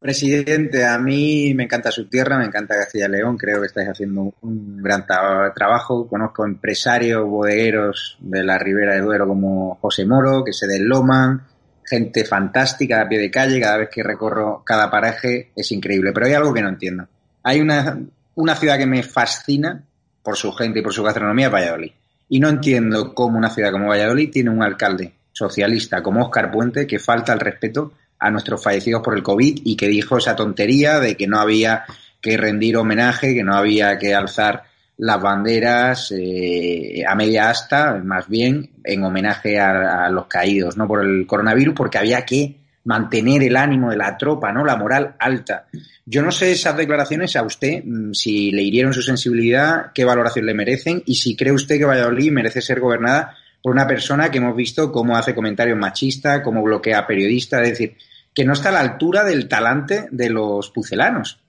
Presidente, 0.00 0.84
a 0.84 0.98
mí 0.98 1.54
me 1.54 1.64
encanta 1.64 1.92
su 1.92 2.08
tierra, 2.08 2.36
me 2.36 2.46
encanta 2.46 2.74
Castilla 2.74 3.06
y 3.06 3.12
León, 3.12 3.38
creo 3.38 3.60
que 3.60 3.68
estáis 3.68 3.88
haciendo 3.88 4.34
un 4.42 4.82
gran 4.82 5.06
trabajo. 5.06 6.08
Conozco 6.08 6.44
empresarios, 6.44 7.24
bodegueros 7.24 8.18
de 8.20 8.42
la 8.42 8.58
Ribera 8.58 8.96
de 8.96 9.02
Duero 9.02 9.28
como 9.28 9.76
José 9.76 10.04
Moro, 10.04 10.42
que 10.44 10.52
se 10.52 10.66
desloman, 10.66 11.44
gente 11.84 12.24
fantástica 12.24 13.00
a 13.00 13.08
pie 13.08 13.20
de 13.20 13.30
calle, 13.30 13.60
cada 13.60 13.78
vez 13.78 13.88
que 13.88 14.02
recorro 14.02 14.62
cada 14.66 14.90
paraje 14.90 15.52
es 15.54 15.70
increíble. 15.70 16.12
Pero 16.12 16.26
hay 16.26 16.34
algo 16.34 16.52
que 16.52 16.60
no 16.60 16.70
entiendo. 16.70 17.06
Hay 17.44 17.60
una, 17.60 18.00
una 18.34 18.56
ciudad 18.56 18.78
que 18.78 18.86
me 18.86 19.04
fascina 19.04 19.84
por 20.24 20.36
su 20.36 20.52
gente 20.52 20.80
y 20.80 20.82
por 20.82 20.92
su 20.92 21.04
gastronomía, 21.04 21.50
Valladolid. 21.50 21.92
Y 22.28 22.40
no 22.40 22.48
entiendo 22.48 23.14
cómo 23.14 23.38
una 23.38 23.48
ciudad 23.48 23.70
como 23.70 23.88
Valladolid 23.88 24.30
tiene 24.32 24.50
un 24.50 24.62
alcalde 24.62 25.14
socialista 25.34 26.02
como 26.02 26.22
Óscar 26.22 26.50
Puente 26.50 26.86
que 26.86 26.98
falta 26.98 27.32
el 27.32 27.40
respeto 27.40 27.92
a 28.18 28.30
nuestros 28.30 28.62
fallecidos 28.62 29.02
por 29.02 29.14
el 29.14 29.22
COVID 29.22 29.60
y 29.64 29.76
que 29.76 29.88
dijo 29.88 30.16
esa 30.16 30.36
tontería 30.36 31.00
de 31.00 31.16
que 31.16 31.26
no 31.26 31.38
había 31.38 31.84
que 32.20 32.38
rendir 32.38 32.78
homenaje, 32.78 33.34
que 33.34 33.42
no 33.44 33.54
había 33.54 33.98
que 33.98 34.14
alzar 34.14 34.62
las 34.96 35.20
banderas 35.20 36.14
eh, 36.16 37.02
a 37.06 37.14
media 37.16 37.50
asta, 37.50 38.00
más 38.02 38.28
bien 38.28 38.70
en 38.84 39.02
homenaje 39.02 39.58
a, 39.58 40.08
los 40.08 40.26
caídos, 40.26 40.76
no 40.76 40.86
por 40.86 41.04
el 41.04 41.26
coronavirus, 41.26 41.74
porque 41.74 41.98
había 41.98 42.24
que 42.24 42.56
mantener 42.84 43.42
el 43.42 43.56
ánimo 43.56 43.90
de 43.90 43.96
la 43.96 44.16
tropa, 44.16 44.52
¿no? 44.52 44.64
La 44.64 44.76
moral 44.76 45.16
alta. 45.18 45.66
Yo 46.06 46.22
no 46.22 46.30
sé 46.30 46.52
esas 46.52 46.76
declaraciones 46.76 47.34
a 47.34 47.42
usted, 47.42 47.82
mm, 47.84 48.12
si 48.12 48.52
le 48.52 48.62
hirieron 48.62 48.94
su 48.94 49.02
sensibilidad, 49.02 49.90
qué 49.92 50.04
valoración 50.04 50.46
le 50.46 50.54
merecen 50.54 51.02
y 51.04 51.16
si 51.16 51.34
cree 51.34 51.52
usted 51.52 51.78
que 51.78 51.86
Valladolid 51.86 52.30
merece 52.30 52.60
ser 52.60 52.78
gobernada 52.78 53.36
por 53.64 53.72
una 53.72 53.86
persona 53.86 54.30
que 54.30 54.36
hemos 54.36 54.54
visto 54.54 54.92
cómo 54.92 55.16
hace 55.16 55.34
comentarios 55.34 55.78
machistas, 55.78 56.42
cómo 56.42 56.62
bloquea 56.62 57.06
periodistas, 57.06 57.62
es 57.62 57.70
decir, 57.70 57.96
que 58.34 58.44
no 58.44 58.52
está 58.52 58.68
a 58.68 58.72
la 58.72 58.80
altura 58.80 59.24
del 59.24 59.48
talante 59.48 60.06
de 60.10 60.28
los 60.28 60.68
pucelanos. 60.68 61.42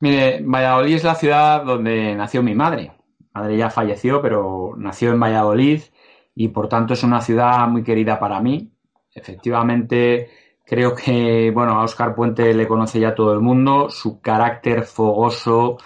Mire, 0.00 0.40
Valladolid 0.42 0.94
es 0.94 1.04
la 1.04 1.14
ciudad 1.14 1.62
donde 1.62 2.14
nació 2.14 2.42
mi 2.42 2.54
madre. 2.54 2.90
Mi 3.18 3.26
madre 3.34 3.58
ya 3.58 3.68
falleció, 3.68 4.22
pero 4.22 4.72
nació 4.78 5.10
en 5.10 5.20
Valladolid 5.20 5.82
y 6.34 6.48
por 6.48 6.70
tanto 6.70 6.94
es 6.94 7.02
una 7.02 7.20
ciudad 7.20 7.68
muy 7.68 7.82
querida 7.82 8.18
para 8.18 8.40
mí. 8.40 8.72
Efectivamente, 9.14 10.30
creo 10.64 10.94
que, 10.94 11.50
bueno, 11.50 11.72
a 11.72 11.84
Oscar 11.84 12.14
Puente 12.14 12.54
le 12.54 12.66
conoce 12.66 12.98
ya 12.98 13.14
todo 13.14 13.34
el 13.34 13.40
mundo, 13.40 13.90
su 13.90 14.22
carácter 14.22 14.84
fogoso 14.84 15.76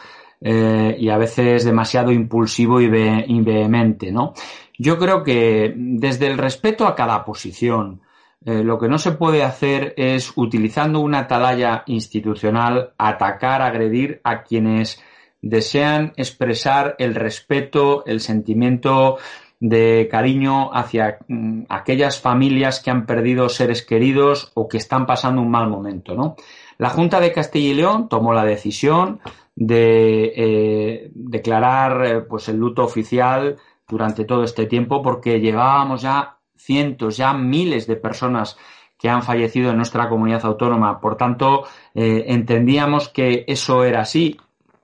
eh, 0.40 0.94
y 0.98 1.08
a 1.08 1.16
veces 1.16 1.64
demasiado 1.64 2.12
impulsivo 2.12 2.80
y, 2.80 2.88
vehemente, 2.88 4.12
¿no? 4.12 4.34
Yo 4.78 4.98
creo 4.98 5.22
que 5.22 5.72
desde 5.76 6.26
el 6.26 6.38
respeto 6.38 6.86
a 6.86 6.94
cada 6.94 7.24
posición, 7.24 8.02
eh, 8.44 8.62
lo 8.62 8.78
que 8.78 8.88
no 8.88 8.98
se 8.98 9.12
puede 9.12 9.42
hacer 9.42 9.94
es, 9.96 10.32
utilizando 10.36 11.00
una 11.00 11.20
atalaya 11.20 11.82
institucional, 11.86 12.92
atacar, 12.98 13.62
agredir 13.62 14.20
a 14.24 14.42
quienes 14.42 15.02
desean 15.42 16.12
expresar 16.16 16.94
el 16.98 17.14
respeto, 17.14 18.04
el 18.06 18.20
sentimiento 18.20 19.18
de 19.58 20.08
cariño 20.10 20.70
hacia 20.74 21.18
mm, 21.28 21.62
aquellas 21.68 22.20
familias 22.20 22.80
que 22.80 22.90
han 22.90 23.06
perdido 23.06 23.48
seres 23.48 23.82
queridos 23.82 24.52
o 24.54 24.68
que 24.68 24.76
están 24.76 25.06
pasando 25.06 25.40
un 25.40 25.50
mal 25.50 25.68
momento. 25.68 26.36
La 26.78 26.90
Junta 26.90 27.20
de 27.20 27.32
Castilla 27.32 27.70
y 27.70 27.74
León 27.74 28.08
tomó 28.08 28.34
la 28.34 28.44
decisión 28.44 29.20
de 29.54 30.32
eh, 30.36 31.10
declarar 31.14 32.06
eh, 32.06 32.20
pues 32.20 32.48
el 32.48 32.58
luto 32.58 32.84
oficial 32.84 33.56
durante 33.88 34.24
todo 34.24 34.44
este 34.44 34.66
tiempo 34.66 35.02
porque 35.02 35.40
llevábamos 35.40 36.02
ya 36.02 36.38
cientos, 36.56 37.16
ya 37.16 37.32
miles 37.32 37.86
de 37.86 37.96
personas 37.96 38.56
que 38.98 39.08
han 39.08 39.22
fallecido 39.22 39.70
en 39.70 39.76
nuestra 39.76 40.08
comunidad 40.08 40.44
autónoma. 40.44 41.00
Por 41.00 41.16
tanto, 41.16 41.64
eh, 41.94 42.24
entendíamos 42.28 43.08
que 43.08 43.44
eso 43.46 43.84
era 43.84 44.00
así. 44.00 44.40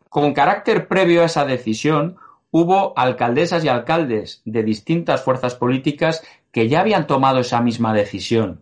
Con 0.08 0.34
carácter 0.34 0.88
previo 0.88 1.22
a 1.22 1.26
esa 1.26 1.44
decisión, 1.44 2.16
hubo 2.50 2.92
alcaldesas 2.96 3.64
y 3.64 3.68
alcaldes 3.68 4.42
de 4.44 4.62
distintas 4.62 5.22
fuerzas 5.24 5.54
políticas 5.54 6.22
que 6.52 6.68
ya 6.68 6.80
habían 6.80 7.06
tomado 7.06 7.40
esa 7.40 7.62
misma 7.62 7.94
decisión. 7.94 8.60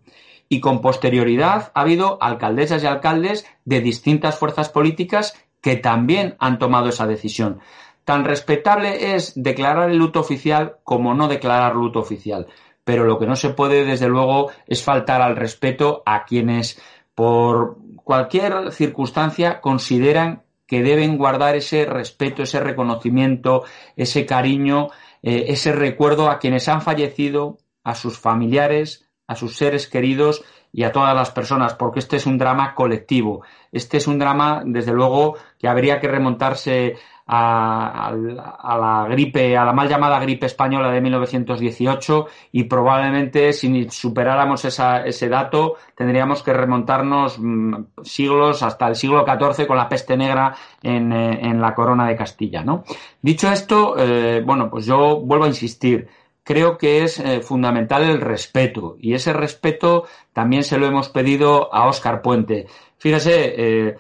Y 0.49 0.61
con 0.61 0.81
posterioridad 0.81 1.73
ha 1.75 1.81
habido 1.81 2.23
alcaldesas 2.23 2.83
y 2.83 2.87
alcaldes 2.87 3.47
de 3.65 3.81
distintas 3.81 4.37
fuerzas 4.37 4.69
políticas 4.69 5.35
que 5.61 5.77
también 5.77 6.37
han 6.39 6.59
tomado 6.59 6.89
esa 6.89 7.07
decisión. 7.07 7.61
Tan 8.05 8.25
respetable 8.25 9.15
es 9.15 9.33
declarar 9.35 9.91
el 9.91 9.99
luto 9.99 10.21
oficial 10.21 10.77
como 10.85 11.15
no 11.15 11.29
declarar 11.29 11.75
luto 11.75 12.01
oficial. 12.01 12.47
Pero 12.85 13.05
lo 13.05 13.19
que 13.19 13.27
no 13.27 13.37
se 13.37 13.51
puede, 13.51 13.85
desde 13.85 14.09
luego, 14.09 14.51
es 14.67 14.83
faltar 14.83 15.23
al 15.23 15.37
respeto 15.37 16.03
a 16.07 16.25
quienes, 16.25 16.81
por 17.15 17.77
cualquier 18.03 18.73
circunstancia, 18.73 19.61
consideran 19.61 20.43
que 20.67 20.83
deben 20.83 21.19
guardar 21.19 21.57
ese 21.57 21.85
respeto, 21.85 22.43
ese 22.43 22.61
reconocimiento, 22.61 23.65
ese 23.97 24.25
cariño, 24.25 24.89
eh, 25.23 25.47
ese 25.49 25.73
recuerdo 25.73 26.31
a 26.31 26.39
quienes 26.39 26.69
han 26.69 26.81
fallecido, 26.81 27.59
a 27.85 27.95
sus 27.95 28.19
familiares, 28.19 29.09
a 29.27 29.37
sus 29.37 29.57
seres 29.57 29.89
queridos 29.89 30.45
y 30.73 30.85
a 30.85 30.93
todas 30.93 31.15
las 31.15 31.31
personas, 31.31 31.75
porque 31.75 31.99
este 31.99 32.17
es 32.17 32.27
un 32.27 32.39
drama 32.39 32.75
colectivo. 32.75 33.43
Este 33.73 33.97
es 33.97 34.07
un 34.07 34.19
drama, 34.19 34.63
desde 34.65 34.93
luego, 34.93 35.37
que 35.59 35.69
habría 35.69 36.01
que 36.01 36.09
remontarse 36.09 36.97
a, 37.33 38.13
la 38.13 39.07
gripe, 39.09 39.57
a 39.57 39.65
la 39.65 39.73
mal 39.73 39.89
llamada 39.89 40.19
gripe 40.19 40.47
española 40.47 40.91
de 40.91 41.01
1918 41.01 42.27
y 42.51 42.65
probablemente 42.65 43.53
si 43.53 43.89
superáramos 43.89 44.65
ese 44.65 45.29
dato 45.29 45.77
tendríamos 45.95 46.43
que 46.43 46.53
remontarnos 46.53 47.39
mm, 47.39 47.75
siglos 48.03 48.65
hasta 48.65 48.89
el 48.89 48.97
siglo 48.97 49.25
XIV 49.25 49.69
con 49.69 49.77
la 49.77 49.89
peste 49.89 50.17
negra 50.17 50.57
en, 50.83 51.13
eh, 51.13 51.55
la 51.55 51.73
corona 51.73 52.09
de 52.09 52.17
Castilla. 52.17 52.65
¿no? 52.65 52.83
Dicho 53.23 53.51
esto, 53.53 53.95
eh, 53.97 54.43
bueno, 54.45 54.69
pues 54.69 54.87
yo 54.87 55.21
vuelvo 55.21 55.45
a 55.45 55.49
insistir 55.49 56.09
creo 56.43 56.79
que 56.79 57.05
es 57.05 57.21
eh, 57.21 57.43
fundamental 57.43 58.03
el 58.03 58.21
respeto 58.21 58.97
y 58.99 59.15
ese 59.15 59.33
respeto 59.33 60.07
también 60.33 60.65
se 60.65 60.79
lo 60.79 60.87
hemos 60.87 61.09
pedido 61.11 61.73
a 61.73 61.87
Óscar 61.87 62.23
Puente. 62.23 62.67
Fíjese, 62.99 63.97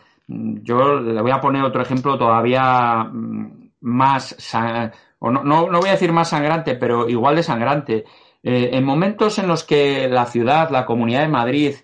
yo 0.62 1.00
le 1.00 1.20
voy 1.20 1.30
a 1.30 1.40
poner 1.40 1.62
otro 1.62 1.82
ejemplo 1.82 2.18
todavía 2.18 3.04
mm, 3.04 3.70
más, 3.80 4.36
o 5.18 5.30
no, 5.30 5.42
no, 5.42 5.80
voy 5.80 5.88
a 5.88 5.92
decir 5.92 6.12
más 6.12 6.28
sangrante, 6.30 6.74
pero 6.74 7.08
igual 7.08 7.36
de 7.36 7.42
sangrante. 7.42 8.04
Eh, 8.42 8.70
en 8.72 8.84
momentos 8.84 9.38
en 9.38 9.48
los 9.48 9.64
que 9.64 10.08
la 10.08 10.26
ciudad, 10.26 10.70
la 10.70 10.86
Comunidad 10.86 11.22
de 11.22 11.28
Madrid, 11.28 11.74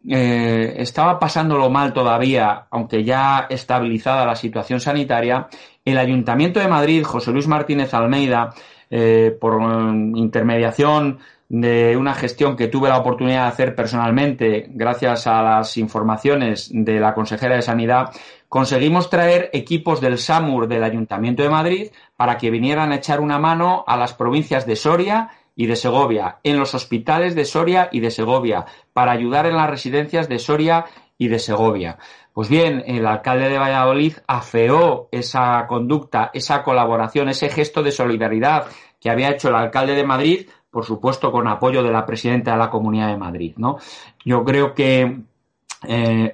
estaba 0.00 1.18
pasándolo 1.18 1.68
mal 1.70 1.92
todavía, 1.92 2.66
aunque 2.70 3.04
ya 3.04 3.46
estabilizada 3.50 4.24
la 4.24 4.36
situación 4.36 4.80
sanitaria, 4.80 5.48
el 5.84 5.98
Ayuntamiento 5.98 6.60
de 6.60 6.68
Madrid, 6.68 7.04
José 7.04 7.32
Luis 7.32 7.48
Martínez 7.48 7.92
Almeida, 7.92 8.54
eh, 8.90 9.36
por 9.38 9.60
intermediación 9.62 11.18
de 11.48 11.96
una 11.96 12.14
gestión 12.14 12.56
que 12.56 12.68
tuve 12.68 12.90
la 12.90 12.98
oportunidad 12.98 13.44
de 13.44 13.48
hacer 13.48 13.74
personalmente, 13.74 14.66
gracias 14.70 15.26
a 15.26 15.42
las 15.42 15.76
informaciones 15.78 16.70
de 16.72 17.00
la 17.00 17.14
consejera 17.14 17.56
de 17.56 17.62
Sanidad, 17.62 18.10
conseguimos 18.48 19.08
traer 19.08 19.48
equipos 19.52 20.00
del 20.00 20.18
SAMUR 20.18 20.68
del 20.68 20.84
Ayuntamiento 20.84 21.42
de 21.42 21.50
Madrid 21.50 21.90
para 22.16 22.36
que 22.36 22.50
vinieran 22.50 22.92
a 22.92 22.96
echar 22.96 23.20
una 23.20 23.38
mano 23.38 23.84
a 23.86 23.96
las 23.96 24.12
provincias 24.12 24.66
de 24.66 24.76
Soria 24.76 25.30
y 25.56 25.66
de 25.66 25.76
Segovia, 25.76 26.38
en 26.44 26.58
los 26.58 26.74
hospitales 26.74 27.34
de 27.34 27.44
Soria 27.44 27.88
y 27.90 28.00
de 28.00 28.10
Segovia, 28.10 28.66
para 28.92 29.12
ayudar 29.12 29.46
en 29.46 29.56
las 29.56 29.70
residencias 29.70 30.28
de 30.28 30.38
Soria 30.38 30.84
y 31.16 31.28
de 31.28 31.38
Segovia. 31.38 31.98
Pues 32.32 32.48
bien, 32.48 32.84
el 32.86 33.04
alcalde 33.06 33.48
de 33.48 33.58
Valladolid 33.58 34.12
afeó 34.28 35.08
esa 35.10 35.66
conducta, 35.66 36.30
esa 36.32 36.62
colaboración, 36.62 37.28
ese 37.28 37.48
gesto 37.48 37.82
de 37.82 37.90
solidaridad 37.90 38.66
que 39.00 39.10
había 39.10 39.30
hecho 39.30 39.48
el 39.48 39.56
alcalde 39.56 39.94
de 39.94 40.04
Madrid, 40.04 40.48
por 40.70 40.84
supuesto 40.84 41.32
con 41.32 41.48
apoyo 41.48 41.82
de 41.82 41.90
la 41.90 42.06
presidenta 42.06 42.52
de 42.52 42.58
la 42.58 42.70
Comunidad 42.70 43.08
de 43.08 43.16
Madrid. 43.16 43.54
¿no? 43.56 43.78
Yo 44.24 44.44
creo 44.44 44.74
que 44.74 45.20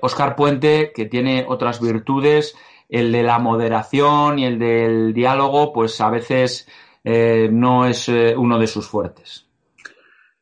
Oscar 0.00 0.30
eh, 0.30 0.34
Puente, 0.36 0.92
que 0.94 1.06
tiene 1.06 1.44
otras 1.48 1.80
virtudes, 1.80 2.56
el 2.88 3.12
de 3.12 3.22
la 3.22 3.38
moderación 3.38 4.38
y 4.38 4.46
el 4.46 4.58
del 4.58 5.14
diálogo, 5.14 5.72
pues 5.72 6.00
a 6.00 6.10
veces 6.10 6.68
eh, 7.02 7.48
no 7.50 7.86
es 7.86 8.08
eh, 8.08 8.34
uno 8.36 8.58
de 8.58 8.66
sus 8.66 8.88
fuertes. 8.88 9.48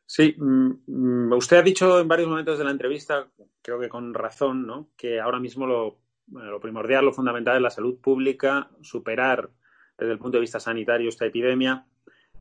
Sí, 0.05 0.35
mm, 0.37 0.71
mm, 0.87 1.33
usted 1.33 1.57
ha 1.57 1.63
dicho 1.63 1.99
en 1.99 2.07
varios 2.07 2.29
momentos 2.29 2.57
de 2.57 2.65
la 2.65 2.71
entrevista 2.71 3.27
creo 3.63 3.79
que 3.79 3.89
con 3.89 4.13
razón, 4.13 4.67
¿no? 4.67 4.89
que 4.95 5.19
ahora 5.19 5.39
mismo 5.39 5.65
lo, 5.65 5.97
lo 6.27 6.59
primordial, 6.59 7.05
lo 7.05 7.13
fundamental 7.13 7.55
es 7.55 7.61
la 7.61 7.69
salud 7.69 7.99
pública, 7.99 8.69
superar 8.81 9.49
desde 9.97 10.11
el 10.11 10.19
punto 10.19 10.37
de 10.37 10.41
vista 10.41 10.59
sanitario 10.59 11.09
esta 11.09 11.25
epidemia, 11.25 11.87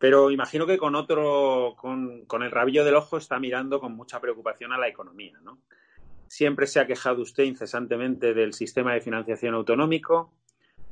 pero 0.02 0.32
imagino 0.32 0.66
que 0.66 0.78
con 0.78 0.96
otro, 0.96 1.76
con, 1.78 2.24
con 2.26 2.42
el 2.42 2.50
rabillo 2.50 2.84
del 2.84 2.96
ojo 2.96 3.18
está 3.18 3.38
mirando 3.38 3.78
con 3.78 3.94
mucha 3.94 4.20
preocupación 4.20 4.72
a 4.72 4.76
la 4.76 4.88
economía, 4.88 5.38
¿no? 5.44 5.60
Siempre 6.26 6.66
se 6.66 6.80
ha 6.80 6.88
quejado 6.88 7.22
usted 7.22 7.44
incesantemente 7.44 8.34
del 8.34 8.52
sistema 8.52 8.94
de 8.94 9.00
financiación 9.00 9.54
autonómico, 9.54 10.34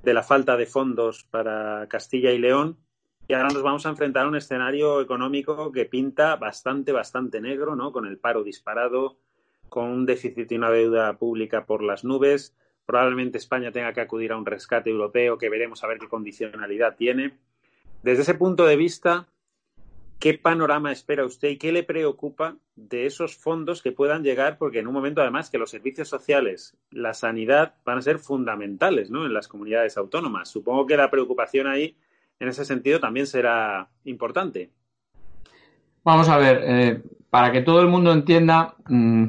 de 0.04 0.14
la 0.14 0.22
falta 0.22 0.56
de 0.56 0.66
fondos 0.66 1.24
para 1.24 1.88
Castilla 1.88 2.30
y 2.30 2.38
León, 2.38 2.78
y 3.26 3.34
ahora 3.34 3.48
nos 3.48 3.64
vamos 3.64 3.84
a 3.84 3.88
enfrentar 3.88 4.26
a 4.26 4.28
un 4.28 4.36
escenario 4.36 5.00
económico 5.00 5.72
que 5.72 5.86
pinta 5.86 6.36
bastante, 6.36 6.92
bastante 6.92 7.40
negro, 7.40 7.74
¿no? 7.74 7.90
Con 7.90 8.06
el 8.06 8.16
paro 8.16 8.44
disparado, 8.44 9.18
con 9.68 9.86
un 9.86 10.06
déficit 10.06 10.52
y 10.52 10.54
una 10.54 10.70
deuda 10.70 11.18
pública 11.18 11.66
por 11.66 11.82
las 11.82 12.04
nubes. 12.04 12.56
Probablemente 12.86 13.38
España 13.38 13.72
tenga 13.72 13.92
que 13.92 14.02
acudir 14.02 14.30
a 14.30 14.36
un 14.36 14.46
rescate 14.46 14.88
europeo 14.88 15.36
que 15.36 15.50
veremos 15.50 15.82
a 15.82 15.88
ver 15.88 15.98
qué 15.98 16.06
condicionalidad 16.06 16.94
tiene. 16.94 17.40
Desde 18.03 18.22
ese 18.22 18.34
punto 18.34 18.64
de 18.64 18.76
vista, 18.76 19.26
¿qué 20.18 20.34
panorama 20.34 20.90
espera 20.90 21.26
usted 21.26 21.51
y 21.51 21.59
qué 21.59 21.70
le 21.70 21.82
preocupa 21.82 22.57
de 22.74 23.05
esos 23.05 23.36
fondos 23.36 23.82
que 23.82 23.92
puedan 23.92 24.22
llegar? 24.22 24.57
Porque 24.57 24.78
en 24.78 24.86
un 24.86 24.94
momento, 24.94 25.20
además, 25.20 25.51
que 25.51 25.59
los 25.59 25.70
servicios 25.70 26.09
sociales, 26.09 26.76
la 26.90 27.12
sanidad 27.12 27.74
van 27.84 27.98
a 27.98 28.03
ser 28.03 28.18
fundamentales 28.18 29.11
¿no? 29.11 29.26
en 29.26 29.34
las 29.34 29.48
comunidades 29.48 29.98
autónomas. 29.98 30.48
Supongo 30.48 30.86
que 30.86 30.96
la 30.96 31.11
preocupación 31.11 31.66
ahí, 31.66 31.94
en 32.38 32.48
ese 32.48 32.64
sentido, 32.64 33.01
también 33.01 33.26
será 33.26 33.90
importante. 34.05 34.70
Vamos 36.03 36.30
a 36.30 36.38
ver, 36.38 36.62
eh, 36.64 37.03
para 37.28 37.53
que 37.53 37.61
todo 37.61 37.82
el 37.82 37.88
mundo 37.88 38.12
entienda, 38.12 38.76
mm, 38.88 39.26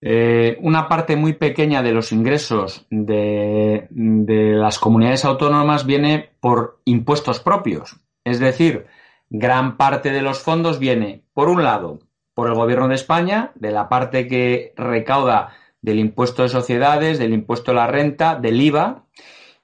eh, 0.00 0.58
una 0.60 0.88
parte 0.88 1.16
muy 1.16 1.32
pequeña 1.32 1.82
de 1.82 1.92
los 1.92 2.12
ingresos 2.12 2.86
de, 2.90 3.88
las 3.90 4.78
comunidades 4.78 5.24
autónomas 5.24 5.86
viene 5.86 6.30
por 6.40 6.80
impuestos 6.84 7.40
propios. 7.40 7.96
Es 8.24 8.38
decir, 8.38 8.86
gran 9.28 9.76
parte 9.76 10.10
de 10.10 10.22
los 10.22 10.40
fondos 10.40 10.78
viene, 10.78 11.24
por 11.32 11.48
un 11.48 11.62
lado, 11.64 12.00
por 12.34 12.48
el 12.48 12.54
Gobierno 12.54 12.88
de 12.88 12.94
España, 12.94 13.52
de 13.56 13.72
la 13.72 13.88
parte 13.88 14.28
que 14.28 14.72
recauda 14.76 15.54
del 15.82 15.98
impuesto 15.98 16.42
de 16.42 16.48
sociedades, 16.48 17.18
del 17.18 17.32
impuesto 17.32 17.72
a 17.72 17.74
la 17.74 17.86
renta, 17.86 18.36
del 18.36 18.60
IVA, 18.60 19.04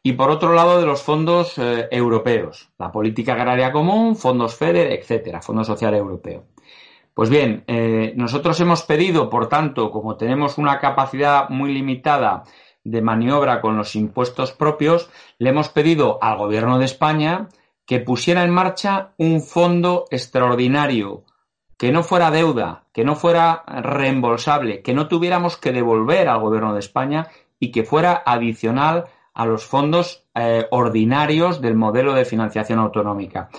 y 0.03 0.13
por 0.15 0.31
otro 0.31 0.53
lado 0.53 0.81
de 0.81 0.87
los 0.87 1.03
fondos 1.03 1.57
eh, 1.59 1.89
europeos, 1.91 2.71
la 2.79 2.93
política 2.93 3.33
agraria 3.33 3.73
común, 3.73 4.17
fondos 4.17 4.55
FEDER, 4.55 4.93
etcétera, 4.93 5.41
Fondo 5.41 5.65
Social 5.65 5.95
Europeo. 5.95 6.45
Pues 7.15 7.31
bien, 7.31 7.63
eh, 7.69 8.13
nosotros 8.17 8.59
hemos 8.61 8.83
pedido, 8.83 9.31
por 9.31 9.49
tanto, 9.49 9.93
como 9.93 10.17
tenemos 10.17 10.59
una 10.59 10.81
capacidad 10.81 11.49
muy 11.49 11.73
limitada 11.73 12.43
de 12.83 13.03
maniobra 13.03 13.61
con 13.61 13.77
los 13.77 13.95
impuestos 13.95 14.51
propios, 14.51 15.09
le 15.39 15.51
hemos 15.51 15.69
pedido 15.69 16.19
al 16.21 16.37
Gobierno 16.37 16.79
de 16.79 16.85
España 16.85 17.49
que 17.87 18.01
pusiera 18.01 18.43
en 18.43 18.51
marcha 18.51 19.13
un 19.17 19.41
fondo 19.43 20.07
extraordinario, 20.11 21.25
que 21.79 21.93
no 21.93 22.03
fuera 22.03 22.33
deuda, 22.33 22.85
que 22.93 23.05
no 23.05 23.15
fuera 23.15 23.63
reembolsable, 23.67 24.83
que 24.83 24.95
no 24.95 25.07
tuviéramos 25.07 25.57
que 25.57 25.73
devolver 25.73 26.29
al 26.29 26.41
Gobierno 26.41 26.75
de 26.75 26.81
España 26.81 27.29
y 27.61 27.71
que 27.71 27.85
fuera 27.85 28.25
adicional 28.27 29.05
a 29.35 29.47
los 29.47 29.65
fondos 29.65 30.25
eh, 30.35 30.67
ordinarios 30.71 31.61
del 31.61 31.77
modelo 31.77 32.15
de 32.15 32.25
financiación 32.25 32.81
autonómica. 32.81 33.51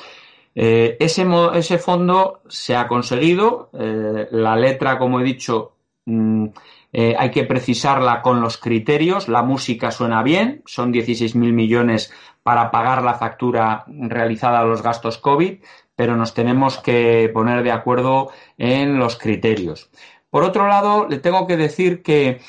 Eh, 0.58 0.96
ese, 1.02 1.78
fondo 1.78 2.42
se 2.48 2.76
ha 2.76 2.88
conseguido. 2.88 3.70
Eh, 3.74 4.28
la 4.32 4.56
letra, 4.56 4.98
como 4.98 5.20
he 5.20 5.24
dicho, 5.24 5.74
mm, 6.06 6.48
eh, 6.94 7.16
hay 7.20 7.30
que 7.30 7.44
precisarla 7.44 8.22
con 8.22 8.40
los 8.40 8.58
criterios. 8.58 9.28
La 9.28 9.44
música 9.44 9.92
suena 9.92 10.24
bien, 10.24 10.64
son 10.66 10.94
16.000 10.94 11.52
millones 11.52 12.14
para 12.42 12.72
pagar 12.72 13.04
la 13.04 13.16
factura 13.16 13.84
realizada 13.88 14.60
a 14.60 14.66
los 14.66 14.82
gastos 14.82 15.18
COVID, 15.18 15.60
pero 15.96 16.16
nos 16.16 16.34
tenemos 16.34 16.78
que 16.78 17.30
poner 17.34 17.64
de 17.64 17.72
acuerdo 17.72 18.32
en 18.58 18.98
los 18.98 19.18
criterios. 19.18 19.90
Por 20.30 20.44
otro 20.44 20.68
lado, 20.68 21.08
le 21.10 21.20
tengo 21.20 21.48
que 21.48 21.58
decir 21.58 22.02
que 22.02 22.40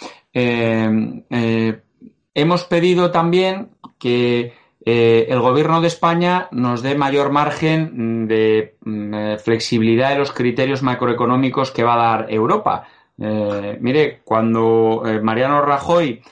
hemos 2.35 2.65
pedido 2.65 3.11
también 3.11 3.71
que 3.99 4.53
eh, 4.89 5.27
el 5.31 5.41
Gobierno 5.41 5.81
de 5.81 5.89
España 5.89 6.47
nos 6.53 6.81
dé 6.81 6.95
mayor 6.95 7.33
margen 7.33 8.29
de 8.29 8.77
mm, 8.85 9.15
eh, 9.15 9.39
flexibilidad 9.39 10.11
de 10.11 10.19
los 10.19 10.31
criterios 10.31 10.85
macroeconómicos 10.85 11.73
que 11.73 11.83
va 11.83 11.95
a 11.95 12.19
dar 12.19 12.33
Europa. 12.33 12.87
Eh, 13.19 13.79
mire, 13.81 14.21
cuando 14.25 15.03
Mariano 15.23 15.63
Rajoy 15.63 16.23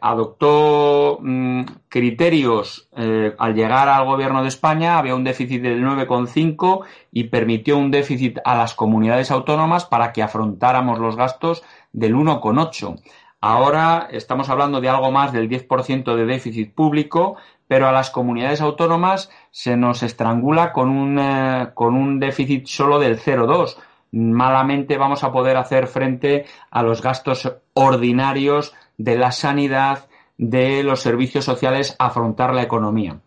adoptó 0.00 1.18
mm, 1.22 1.62
criterios 1.88 2.90
al 2.94 3.54
llegar 3.54 3.88
al 3.88 4.04
Gobierno 4.04 4.42
de 4.42 4.48
España, 4.48 4.98
había 4.98 5.14
un 5.14 5.24
déficit 5.24 5.62
del 5.62 5.82
9,5 5.82 6.84
y 7.10 7.24
permitió 7.24 7.78
un 7.78 7.90
déficit 7.90 8.38
a 8.44 8.54
las 8.54 8.74
comunidades 8.74 9.30
autónomas 9.30 9.86
para 9.86 10.12
que 10.12 10.22
afrontáramos 10.22 10.98
los 10.98 11.16
gastos 11.16 11.62
del 11.92 12.14
1,8. 12.14 13.00
Ahora 13.40 14.08
estamos 14.10 14.48
hablando 14.48 14.80
de 14.80 14.88
algo 14.88 15.10
más 15.10 15.32
del 15.32 15.48
10% 15.48 16.16
de 16.16 16.24
déficit 16.24 16.74
público, 16.74 17.36
pero 17.68 17.86
a 17.86 17.92
las 17.92 18.10
comunidades 18.10 18.60
autónomas 18.60 19.30
se 19.50 19.76
nos 19.76 20.02
estrangula 20.02 20.72
con 20.72 20.88
un, 20.88 21.18
eh, 21.18 21.70
con 21.74 21.94
un 21.94 22.18
déficit 22.18 22.66
solo 22.66 22.98
del 22.98 23.18
0,2. 23.18 23.76
Malamente 24.12 24.96
vamos 24.96 25.22
a 25.24 25.32
poder 25.32 25.56
hacer 25.56 25.86
frente 25.86 26.46
a 26.70 26.82
los 26.82 27.02
gastos 27.02 27.52
ordinarios 27.74 28.74
de 28.96 29.18
la 29.18 29.32
sanidad, 29.32 30.06
de 30.38 30.82
los 30.82 31.00
servicios 31.00 31.44
sociales, 31.44 31.94
afrontar 31.98 32.54
la 32.54 32.62
economía. 32.62 33.20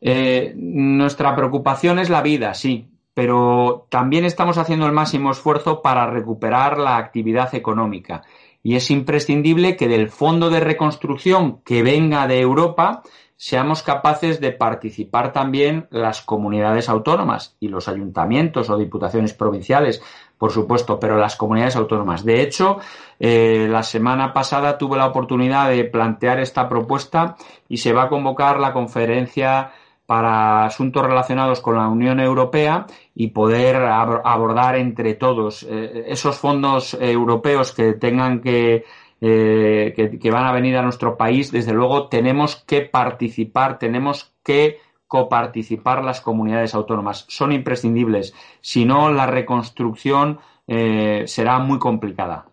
Eh, 0.00 0.52
nuestra 0.56 1.34
preocupación 1.34 1.98
es 1.98 2.10
la 2.10 2.22
vida, 2.22 2.54
sí, 2.54 2.88
pero 3.14 3.86
también 3.88 4.24
estamos 4.24 4.58
haciendo 4.58 4.86
el 4.86 4.92
máximo 4.92 5.30
esfuerzo 5.32 5.82
para 5.82 6.06
recuperar 6.06 6.78
la 6.78 6.98
actividad 6.98 7.54
económica 7.54 8.22
y 8.64 8.76
es 8.76 8.90
imprescindible 8.90 9.76
que 9.76 9.86
del 9.86 10.08
fondo 10.08 10.50
de 10.50 10.58
reconstrucción 10.58 11.60
que 11.64 11.82
venga 11.82 12.26
de 12.26 12.40
Europa 12.40 13.02
seamos 13.36 13.82
capaces 13.82 14.40
de 14.40 14.52
participar 14.52 15.34
también 15.34 15.86
las 15.90 16.22
comunidades 16.22 16.88
autónomas 16.88 17.56
y 17.60 17.68
los 17.68 17.88
ayuntamientos 17.88 18.70
o 18.70 18.78
diputaciones 18.78 19.34
provinciales, 19.34 20.02
por 20.38 20.50
supuesto, 20.50 20.98
pero 20.98 21.18
las 21.18 21.36
comunidades 21.36 21.76
autónomas. 21.76 22.24
De 22.24 22.40
hecho, 22.40 22.78
eh, 23.20 23.66
la 23.68 23.82
semana 23.82 24.32
pasada 24.32 24.78
tuve 24.78 24.96
la 24.96 25.06
oportunidad 25.06 25.68
de 25.68 25.84
plantear 25.84 26.40
esta 26.40 26.66
propuesta 26.66 27.36
y 27.68 27.76
se 27.76 27.92
va 27.92 28.04
a 28.04 28.08
convocar 28.08 28.58
la 28.58 28.72
conferencia 28.72 29.72
para 30.06 30.64
asuntos 30.64 31.04
relacionados 31.04 31.60
con 31.60 31.76
la 31.76 31.88
Unión 31.88 32.20
Europea 32.20 32.86
y 33.14 33.28
poder 33.28 33.76
abordar 33.76 34.76
entre 34.76 35.14
todos 35.14 35.66
eh, 35.68 36.04
esos 36.08 36.36
fondos 36.36 36.94
europeos 37.00 37.72
que 37.72 37.94
tengan 37.94 38.40
que, 38.40 38.84
eh, 39.20 40.18
que, 40.20 40.30
van 40.30 40.44
a 40.44 40.52
venir 40.52 40.76
a 40.76 40.82
nuestro 40.82 41.16
país. 41.16 41.50
Desde 41.50 41.72
luego 41.72 42.08
tenemos 42.08 42.56
que 42.56 42.82
participar, 42.82 43.78
tenemos 43.78 44.34
que 44.42 44.78
coparticipar 45.06 46.04
las 46.04 46.20
comunidades 46.20 46.74
autónomas. 46.74 47.24
Son 47.28 47.52
imprescindibles. 47.52 48.34
Si 48.60 48.84
no, 48.84 49.10
la 49.10 49.26
reconstrucción 49.26 50.40
eh, 50.66 51.24
será 51.26 51.58
muy 51.58 51.78
complicada. 51.78 52.46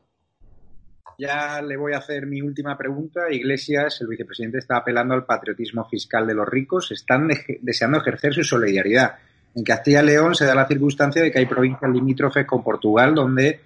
Ya 1.21 1.61
le 1.61 1.77
voy 1.77 1.93
a 1.93 1.99
hacer 1.99 2.25
mi 2.25 2.41
última 2.41 2.75
pregunta. 2.75 3.31
Iglesias, 3.31 4.01
el 4.01 4.07
vicepresidente, 4.07 4.57
está 4.57 4.77
apelando 4.77 5.13
al 5.13 5.23
patriotismo 5.23 5.87
fiscal 5.87 6.25
de 6.25 6.33
los 6.33 6.49
ricos. 6.49 6.91
Están 6.91 7.29
deseando 7.61 7.99
ejercer 7.99 8.33
su 8.33 8.43
solidaridad. 8.43 9.19
En 9.53 9.63
Castilla 9.63 10.01
y 10.01 10.07
León 10.07 10.33
se 10.33 10.45
da 10.45 10.55
la 10.55 10.65
circunstancia 10.65 11.21
de 11.21 11.31
que 11.31 11.37
hay 11.37 11.45
provincias 11.45 11.91
limítrofes 11.91 12.47
con 12.47 12.63
Portugal 12.63 13.13
donde 13.13 13.59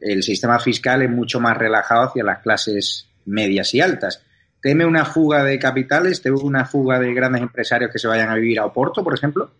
el 0.00 0.22
sistema 0.22 0.60
fiscal 0.60 1.02
es 1.02 1.10
mucho 1.10 1.40
más 1.40 1.56
relajado 1.56 2.02
hacia 2.02 2.22
las 2.22 2.38
clases 2.42 3.08
medias 3.24 3.74
y 3.74 3.80
altas. 3.80 4.24
¿Teme 4.62 4.86
una 4.86 5.04
fuga 5.04 5.42
de 5.42 5.58
capitales? 5.58 6.22
¿Teme 6.22 6.36
una 6.36 6.64
fuga 6.64 7.00
de 7.00 7.12
grandes 7.12 7.42
empresarios 7.42 7.90
que 7.90 7.98
se 7.98 8.06
vayan 8.06 8.28
a 8.28 8.36
vivir 8.36 8.60
a 8.60 8.66
Oporto, 8.66 9.02
por 9.02 9.14
ejemplo? 9.14 9.50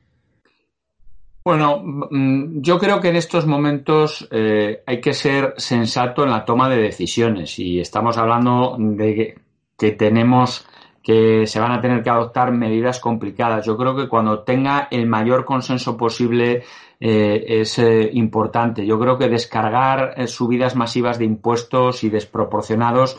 Bueno, 1.51 1.83
mm, 1.83 2.61
yo 2.61 2.79
creo 2.79 3.01
que 3.01 3.09
en 3.09 3.17
estos 3.17 3.45
momentos 3.45 4.29
eh, 4.31 4.85
hay 4.87 5.01
que 5.01 5.13
ser 5.13 5.55
sensato 5.57 6.23
en 6.23 6.31
la 6.31 6.45
toma 6.45 6.69
de 6.69 6.77
decisiones 6.77 7.59
y 7.59 7.81
estamos 7.81 8.17
hablando 8.19 8.77
de 8.79 9.35
que, 9.77 9.91
tenemos 9.91 10.65
que 11.03 11.49
se 11.49 11.59
van 11.59 11.73
a 11.73 11.81
tener 11.81 12.05
que 12.05 12.11
adoptar 12.11 12.53
medidas 12.53 13.01
complicadas. 13.01 13.67
Yo 13.67 13.77
creo 13.77 13.97
que 13.97 14.07
cuando 14.07 14.45
tenga 14.45 14.87
el 14.93 15.07
mayor 15.09 15.45
consenso 15.45 15.97
posible 15.97 16.63
eh, 17.01 17.45
es 17.49 17.81
eh, 17.81 18.11
importante. 18.13 18.87
Yo 18.87 19.01
creo 19.01 19.19
que 19.19 19.29
descargar 19.29 20.29
subidas 20.29 20.77
masivas 20.77 21.19
de 21.19 21.25
impuestos 21.25 22.05
y 22.05 22.11
desproporcionados 22.11 23.19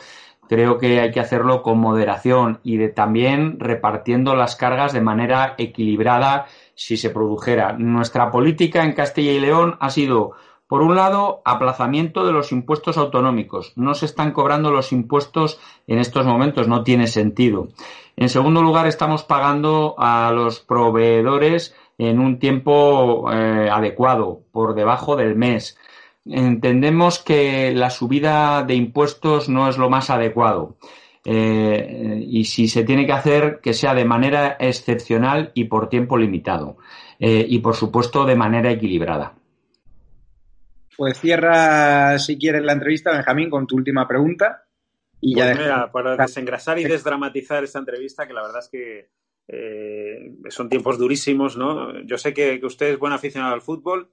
creo 0.52 0.76
que 0.76 1.00
hay 1.00 1.10
que 1.12 1.20
hacerlo 1.20 1.62
con 1.62 1.78
moderación 1.78 2.60
y 2.62 2.76
de 2.76 2.90
también 2.90 3.58
repartiendo 3.58 4.36
las 4.36 4.54
cargas 4.54 4.92
de 4.92 5.00
manera 5.00 5.54
equilibrada 5.56 6.44
si 6.74 6.98
se 6.98 7.08
produjera. 7.08 7.72
Nuestra 7.78 8.30
política 8.30 8.84
en 8.84 8.92
Castilla 8.92 9.32
y 9.32 9.40
León 9.40 9.78
ha 9.80 9.88
sido 9.88 10.32
Por 10.66 10.82
un 10.82 10.94
lado, 10.94 11.40
aplazamiento 11.46 12.26
de 12.26 12.32
los 12.32 12.52
impuestos 12.52 12.98
autonómicos. 12.98 13.72
No 13.76 13.94
se 13.94 14.04
están 14.04 14.32
cobrando 14.32 14.70
los 14.70 14.92
impuestos 14.92 15.58
en 15.86 15.98
estos 15.98 16.26
momentos, 16.26 16.68
no 16.68 16.82
tiene 16.82 17.06
sentido. 17.06 17.68
En 18.16 18.28
segundo 18.28 18.60
lugar, 18.62 18.86
estamos 18.86 19.22
pagando 19.22 19.94
a 19.96 20.32
los 20.32 20.60
proveedores 20.60 21.74
en 21.96 22.20
un 22.20 22.38
tiempo 22.38 23.30
eh, 23.32 23.70
adecuado, 23.70 24.40
por 24.50 24.74
debajo 24.74 25.16
del 25.16 25.34
mes. 25.34 25.78
Entendemos 26.24 27.18
que 27.18 27.72
la 27.72 27.90
subida 27.90 28.62
de 28.62 28.74
impuestos 28.74 29.48
no 29.48 29.68
es 29.68 29.78
lo 29.78 29.90
más 29.90 30.10
adecuado. 30.10 30.76
Eh, 31.24 32.24
y 32.28 32.44
si 32.44 32.68
se 32.68 32.84
tiene 32.84 33.06
que 33.06 33.12
hacer, 33.12 33.60
que 33.62 33.74
sea 33.74 33.94
de 33.94 34.04
manera 34.04 34.56
excepcional 34.58 35.52
y 35.54 35.64
por 35.64 35.88
tiempo 35.88 36.16
limitado. 36.16 36.78
Eh, 37.18 37.46
y, 37.48 37.58
por 37.60 37.74
supuesto, 37.74 38.24
de 38.24 38.36
manera 38.36 38.70
equilibrada. 38.70 39.34
Pues 40.96 41.20
cierra, 41.20 42.18
si 42.18 42.38
quieres, 42.38 42.62
la 42.62 42.72
entrevista, 42.72 43.12
Benjamín, 43.12 43.50
con 43.50 43.66
tu 43.66 43.76
última 43.76 44.06
pregunta. 44.06 44.64
Y 45.20 45.36
ya 45.36 45.54
pues 45.54 45.92
para 45.92 46.16
desengrasar 46.16 46.80
y 46.80 46.84
desdramatizar 46.84 47.62
esta 47.62 47.78
entrevista, 47.78 48.26
que 48.26 48.32
la 48.32 48.42
verdad 48.42 48.58
es 48.58 48.68
que 48.68 49.08
eh, 49.46 50.34
son 50.48 50.68
tiempos 50.68 50.98
durísimos, 50.98 51.56
¿no? 51.56 52.02
Yo 52.04 52.18
sé 52.18 52.34
que, 52.34 52.60
usted 52.64 52.86
es 52.88 52.98
buen 52.98 53.12
aficionado 53.12 53.54
al 53.54 53.62
fútbol, 53.62 54.10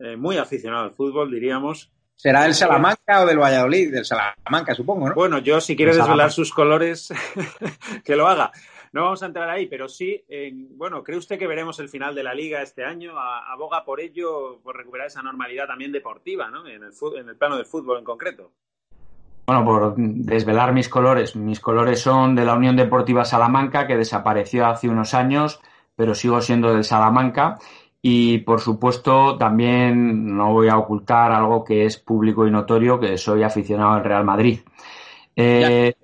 eh, 0.00 0.16
muy 0.16 0.36
aficionado 0.36 0.84
al 0.84 0.92
fútbol, 0.92 1.30
diríamos. 1.30 1.92
¿Será 2.16 2.42
del 2.42 2.54
Salamanca 2.54 3.22
o 3.22 3.26
del 3.26 3.38
Valladolid? 3.38 3.92
Del 3.92 4.04
Salamanca, 4.04 4.74
supongo, 4.74 5.08
¿no? 5.08 5.14
Bueno, 5.14 5.38
yo 5.38 5.60
si 5.60 5.76
quiere 5.76 5.94
desvelar 5.94 6.30
sus 6.30 6.52
colores, 6.52 7.12
que 8.04 8.16
lo 8.16 8.26
haga. 8.26 8.52
No 8.92 9.04
vamos 9.04 9.22
a 9.22 9.26
entrar 9.26 9.48
ahí, 9.48 9.66
pero 9.66 9.88
sí, 9.88 10.24
bueno, 10.72 11.04
¿cree 11.04 11.16
usted 11.16 11.38
que 11.38 11.46
veremos 11.46 11.78
el 11.78 11.88
final 11.88 12.14
de 12.14 12.24
la 12.24 12.34
liga 12.34 12.60
este 12.60 12.84
año? 12.84 13.12
¿Aboga 13.16 13.84
por 13.84 14.00
ello, 14.00 14.60
por 14.64 14.76
recuperar 14.76 15.06
esa 15.06 15.22
normalidad 15.22 15.68
también 15.68 15.92
deportiva, 15.92 16.50
¿no? 16.50 16.66
En 16.66 16.82
el, 16.82 16.92
en 17.16 17.28
el 17.28 17.36
plano 17.36 17.56
del 17.56 17.66
fútbol 17.66 17.98
en 17.98 18.04
concreto. 18.04 18.52
Bueno, 19.50 19.64
por 19.64 19.94
desvelar 19.96 20.72
mis 20.72 20.88
colores. 20.88 21.34
Mis 21.34 21.58
colores 21.58 22.00
son 22.00 22.36
de 22.36 22.44
la 22.44 22.54
Unión 22.54 22.76
Deportiva 22.76 23.24
Salamanca, 23.24 23.86
que 23.88 23.96
desapareció 23.96 24.64
hace 24.66 24.88
unos 24.88 25.12
años, 25.12 25.60
pero 25.96 26.14
sigo 26.14 26.40
siendo 26.40 26.72
del 26.72 26.84
Salamanca. 26.84 27.58
Y 28.02 28.38
por 28.38 28.60
supuesto, 28.60 29.36
también 29.36 30.36
no 30.36 30.52
voy 30.52 30.68
a 30.68 30.78
ocultar 30.78 31.32
algo 31.32 31.64
que 31.64 31.84
es 31.84 31.98
público 31.98 32.46
y 32.46 32.50
notorio, 32.50 32.98
que 32.98 33.18
soy 33.18 33.42
aficionado 33.42 33.92
al 33.92 34.04
Real 34.04 34.24
Madrid. 34.24 34.60
Eh, 35.36 35.94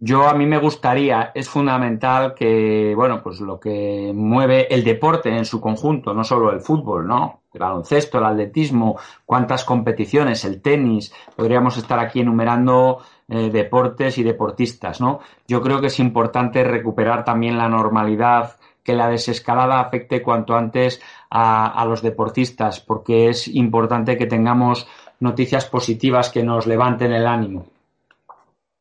yo 0.00 0.28
a 0.28 0.34
mí 0.34 0.44
me 0.44 0.58
gustaría, 0.58 1.32
es 1.34 1.48
fundamental 1.48 2.34
que, 2.34 2.92
bueno, 2.94 3.22
pues 3.22 3.40
lo 3.40 3.58
que 3.58 4.12
mueve 4.14 4.66
el 4.74 4.84
deporte 4.84 5.34
en 5.34 5.46
su 5.46 5.62
conjunto, 5.62 6.12
no 6.12 6.24
solo 6.24 6.52
el 6.52 6.60
fútbol, 6.60 7.06
¿no? 7.06 7.42
El 7.54 7.60
baloncesto, 7.60 8.18
el 8.18 8.24
atletismo, 8.24 8.98
cuántas 9.24 9.64
competiciones, 9.64 10.44
el 10.44 10.60
tenis, 10.60 11.14
podríamos 11.34 11.78
estar 11.78 11.98
aquí 11.98 12.20
enumerando 12.20 12.98
eh, 13.28 13.48
deportes 13.50 14.18
y 14.18 14.22
deportistas, 14.22 15.00
¿no? 15.00 15.20
Yo 15.48 15.62
creo 15.62 15.80
que 15.80 15.86
es 15.86 15.98
importante 15.98 16.64
recuperar 16.64 17.24
también 17.24 17.56
la 17.56 17.70
normalidad, 17.70 18.56
que 18.84 18.94
la 18.94 19.08
desescalada 19.08 19.80
afecte 19.80 20.22
cuanto 20.22 20.54
antes 20.54 21.00
a, 21.30 21.84
los 21.88 22.02
deportistas, 22.02 22.80
porque 22.80 23.30
es 23.30 23.48
importante 23.48 24.16
que 24.16 24.26
tengamos 24.26 24.86
noticias 25.20 25.64
positivas 25.64 26.30
que 26.30 26.44
nos 26.44 26.66
levanten 26.66 27.12
el 27.12 27.26
ánimo. 27.26 27.66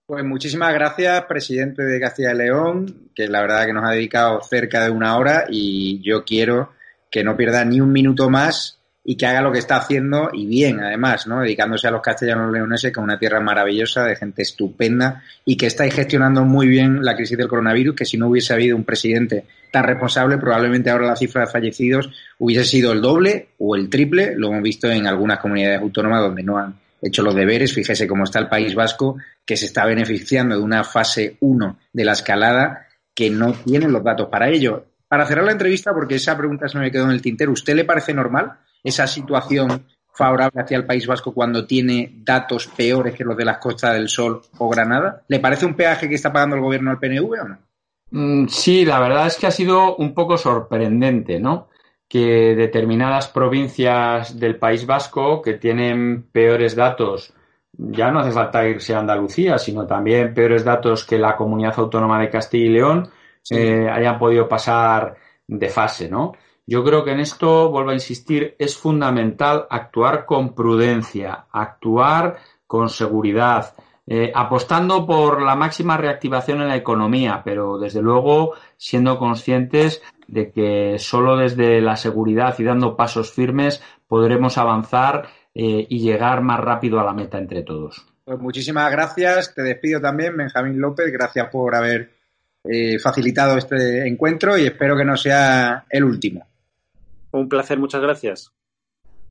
Pues 0.06 0.26
muchísimas 0.26 0.74
gracias, 0.74 1.24
presidente 1.26 1.82
de 1.82 2.00
Castilla 2.00 2.34
y 2.34 2.38
León, 2.38 3.10
que 3.16 3.28
la 3.28 3.42
verdad 3.42 3.66
que 3.66 3.74
nos 3.74 3.86
ha 3.86 3.92
dedicado 3.92 4.42
cerca 4.42 4.84
de 4.84 4.92
una 4.92 5.18
hora 5.18 5.46
y 5.50 6.02
yo 6.02 6.26
quiero 6.26 6.74
que 7.10 7.24
no 7.24 7.38
pierda 7.38 7.64
ni 7.64 7.80
un 7.80 7.92
minuto 7.92 8.30
más 8.30 8.83
y 9.06 9.18
que 9.18 9.26
haga 9.26 9.42
lo 9.42 9.52
que 9.52 9.60
está 9.60 9.76
haciendo 9.76 10.30
y 10.32 10.46
bien, 10.46 10.80
además, 10.80 11.28
¿no? 11.28 11.42
Dedicándose 11.42 11.88
a 11.88 11.92
los 11.92 12.02
castellanos 12.02 12.52
leoneses, 12.52 12.94
que 12.94 13.00
es 13.00 13.04
una 13.04 13.20
tierra 13.20 13.42
maravillosa, 13.42 14.06
de 14.06 14.16
gente 14.16 14.44
estupenda 14.44 15.22
y 15.44 15.58
que 15.58 15.66
estáis 15.66 15.94
gestionando 15.94 16.46
muy 16.46 16.68
bien 16.68 17.04
la 17.04 17.16
crisis 17.16 17.38
del 17.38 17.50
coronavirus, 17.50 17.96
que 17.96 18.06
si 18.06 18.18
no 18.18 18.28
hubiese 18.28 18.54
habido 18.54 18.78
un 18.78 18.86
presidente 18.86 19.46
tan 19.72 19.84
responsable, 19.84 20.38
probablemente 20.38 20.90
ahora 20.90 21.08
la 21.08 21.16
cifra 21.18 21.42
de 21.42 21.52
fallecidos 21.52 22.12
hubiese 22.38 22.64
sido 22.64 22.94
el 22.94 23.02
doble 23.02 23.50
o 23.58 23.76
el 23.76 23.90
triple. 23.90 24.36
Lo 24.38 24.48
hemos 24.48 24.64
visto 24.64 24.90
en 24.90 25.06
algunas 25.06 25.40
comunidades 25.40 25.82
autónomas 25.82 26.22
donde 26.22 26.44
no 26.44 26.58
han 26.58 26.80
hecho 27.02 27.24
los 27.24 27.36
deberes. 27.36 27.74
Fíjese 27.74 28.08
cómo 28.08 28.24
está 28.24 28.40
el 28.40 28.48
País 28.48 28.74
Vasco, 28.74 29.18
que 29.46 29.58
se 29.58 29.66
está 29.66 29.86
beneficiando 29.86 30.56
de 30.56 30.62
una 30.62 30.86
fase 30.86 31.36
1 31.42 31.78
de 31.92 32.06
la 32.06 32.14
escalada 32.14 32.88
que 33.14 33.30
no 33.30 33.52
tiene 33.52 33.90
los 33.90 34.04
datos 34.04 34.30
para 34.30 34.50
ello. 34.50 34.86
Para 35.10 35.26
cerrar 35.26 35.44
la 35.44 35.52
entrevista, 35.52 35.94
porque 35.94 36.16
esa 36.16 36.38
pregunta 36.38 36.70
se 36.70 36.80
me 36.80 36.90
quedó 36.90 37.04
en 37.04 37.12
el 37.12 37.22
tintero, 37.22 37.52
¿usted 37.52 37.76
le 37.76 37.84
parece 37.84 38.14
normal 38.14 38.54
esa 38.84 39.08
situación 39.08 39.86
favorable 40.14 40.62
hacia 40.62 40.78
el 40.78 40.86
País 40.86 41.08
Vasco 41.08 41.34
cuando 41.34 41.66
tiene 41.66 42.12
datos 42.18 42.68
peores 42.68 43.16
que 43.16 43.24
los 43.24 43.36
de 43.38 43.46
las 43.46 43.58
Costas 43.58 43.94
del 43.94 44.10
Sol 44.10 44.42
o 44.58 44.70
Granada? 44.70 45.24
¿Le 45.28 45.40
parece 45.40 45.66
un 45.66 45.76
peaje 45.76 46.08
que 46.08 46.16
está 46.16 46.32
pagando 46.32 46.56
el 46.56 46.62
gobierno 46.62 46.92
al 46.92 47.00
PNV 47.00 47.32
o 47.32 47.48
no? 47.48 47.58
Mm, 48.12 48.48
sí, 48.48 48.86
la 48.86 49.00
verdad 49.00 49.28
es 49.28 49.38
que 49.38 49.48
ha 49.48 49.52
sido 49.52 49.96
un 49.96 50.14
poco 50.14 50.38
sorprendente, 50.38 51.40
¿no? 51.40 51.70
que 52.14 52.54
determinadas 52.54 53.28
provincias 53.28 54.40
del 54.40 54.58
País 54.58 54.86
Vasco 54.86 55.42
que 55.42 55.56
tienen 55.56 56.28
peores 56.32 56.76
datos, 56.76 57.34
ya 57.76 58.12
no 58.12 58.20
hace 58.20 58.32
falta 58.32 58.68
irse 58.68 58.94
a 58.94 59.00
Andalucía, 59.00 59.58
sino 59.58 59.88
también 59.88 60.32
peores 60.32 60.64
datos 60.64 61.06
que 61.06 61.18
la 61.18 61.36
comunidad 61.36 61.74
autónoma 61.78 62.22
de 62.22 62.30
Castilla 62.30 62.66
y 62.66 62.70
León, 62.70 63.10
eh, 63.50 63.90
hayan 63.92 64.20
podido 64.20 64.48
pasar 64.48 65.16
de 65.48 65.70
fase, 65.70 66.08
¿no? 66.08 66.34
Yo 66.66 66.84
creo 66.84 67.04
que 67.04 67.12
en 67.12 67.20
esto, 67.20 67.70
vuelvo 67.70 67.92
a 67.92 67.96
insistir, 67.96 68.56
es 68.58 68.78
fundamental 68.78 69.68
actuar 69.70 70.26
con 70.26 70.56
prudencia, 70.56 71.46
actuar 71.52 72.38
con 72.66 72.90
seguridad, 72.90 73.74
eh, 74.08 74.32
apostando 74.34 75.06
por 75.06 75.42
la 75.42 75.56
máxima 75.56 75.98
reactivación 75.98 76.62
en 76.62 76.70
la 76.70 76.76
economía, 76.76 77.42
pero 77.44 77.78
desde 77.78 78.02
luego 78.02 78.54
siendo 78.78 79.18
conscientes 79.18 80.02
de 80.28 80.52
que 80.52 81.00
solo 81.00 81.38
desde 81.38 81.82
la 81.82 81.98
seguridad 81.98 82.56
y 82.58 82.64
dando 82.64 82.96
pasos 82.96 83.32
firmes 83.32 83.84
podremos 84.08 84.58
avanzar 84.58 85.28
eh, 85.54 85.86
y 85.90 86.00
llegar 86.00 86.42
más 86.42 86.60
rápido 86.60 87.00
a 87.00 87.04
la 87.04 87.14
meta 87.14 87.38
entre 87.38 87.64
todos. 87.64 88.06
Pues 88.24 88.40
muchísimas 88.40 88.90
gracias. 88.90 89.54
Te 89.54 89.62
despido 89.62 90.00
también, 90.00 90.36
Benjamín 90.38 90.80
López. 90.80 91.12
Gracias 91.12 91.50
por 91.50 91.76
haber 91.76 92.10
eh, 92.64 92.98
facilitado 93.00 93.58
este 93.58 94.08
encuentro 94.08 94.58
y 94.58 94.66
espero 94.66 94.96
que 94.96 95.04
no 95.06 95.18
sea 95.18 95.86
el 95.90 96.06
último. 96.06 96.48
Un 97.34 97.50
placer, 97.50 97.78
muchas 97.78 98.02
gracias. 98.02 98.52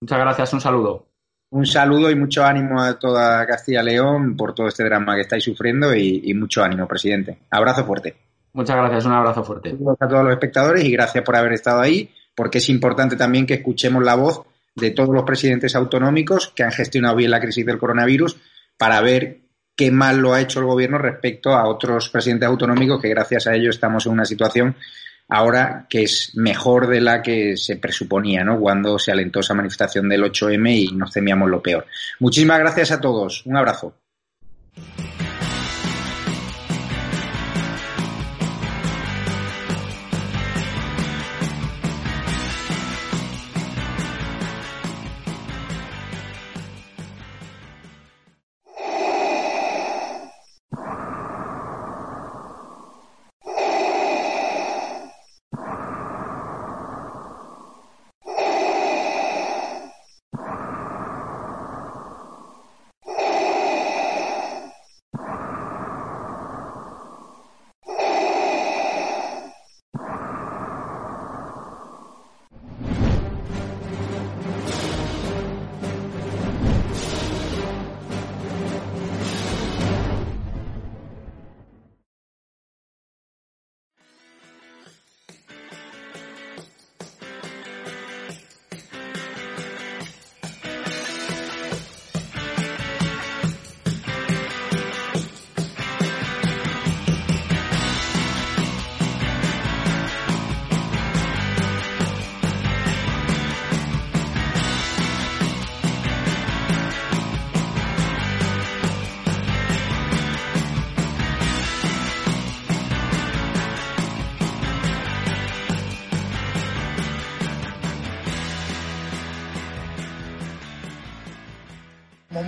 Muchas 0.00 0.18
gracias, 0.18 0.52
un 0.52 0.60
saludo. 0.60 1.06
Un 1.50 1.64
saludo 1.64 2.10
y 2.10 2.14
mucho 2.14 2.44
ánimo 2.44 2.82
a 2.82 2.98
toda 2.98 3.46
Castilla 3.46 3.82
León 3.82 4.36
por 4.36 4.54
todo 4.54 4.68
este 4.68 4.84
drama 4.84 5.14
que 5.14 5.22
estáis 5.22 5.44
sufriendo 5.44 5.94
y 5.94 6.34
mucho 6.34 6.62
ánimo, 6.62 6.86
presidente. 6.86 7.38
Abrazo 7.50 7.84
fuerte. 7.84 8.16
Muchas 8.54 8.76
gracias, 8.76 9.06
un 9.06 9.12
abrazo 9.12 9.42
fuerte. 9.42 9.74
a 9.98 10.08
todos 10.08 10.24
los 10.24 10.32
espectadores 10.32 10.84
y 10.84 10.92
gracias 10.92 11.24
por 11.24 11.36
haber 11.36 11.54
estado 11.54 11.80
ahí, 11.80 12.10
porque 12.34 12.58
es 12.58 12.68
importante 12.68 13.16
también 13.16 13.46
que 13.46 13.54
escuchemos 13.54 14.04
la 14.04 14.14
voz 14.14 14.42
de 14.74 14.90
todos 14.90 15.14
los 15.14 15.24
presidentes 15.24 15.74
autonómicos 15.74 16.52
que 16.54 16.62
han 16.62 16.72
gestionado 16.72 17.16
bien 17.16 17.30
la 17.30 17.40
crisis 17.40 17.64
del 17.64 17.78
coronavirus 17.78 18.36
para 18.76 19.00
ver 19.00 19.40
qué 19.74 19.90
mal 19.90 20.18
lo 20.18 20.34
ha 20.34 20.40
hecho 20.40 20.60
el 20.60 20.66
gobierno 20.66 20.98
respecto 20.98 21.54
a 21.54 21.66
otros 21.66 22.10
presidentes 22.10 22.46
autonómicos 22.46 23.00
que 23.00 23.08
gracias 23.08 23.46
a 23.46 23.54
ello 23.54 23.70
estamos 23.70 24.04
en 24.04 24.12
una 24.12 24.26
situación 24.26 24.76
ahora 25.32 25.86
que 25.88 26.02
es 26.02 26.32
mejor 26.34 26.88
de 26.88 27.00
la 27.00 27.22
que 27.22 27.56
se 27.56 27.76
presuponía, 27.76 28.44
¿no? 28.44 28.60
Cuando 28.60 28.98
se 28.98 29.12
alentó 29.12 29.40
esa 29.40 29.54
manifestación 29.54 30.08
del 30.08 30.24
8M 30.24 30.76
y 30.76 30.94
nos 30.94 31.10
temíamos 31.10 31.48
lo 31.48 31.62
peor. 31.62 31.86
Muchísimas 32.20 32.58
gracias 32.58 32.90
a 32.92 33.00
todos. 33.00 33.44
Un 33.46 33.56
abrazo. 33.56 33.94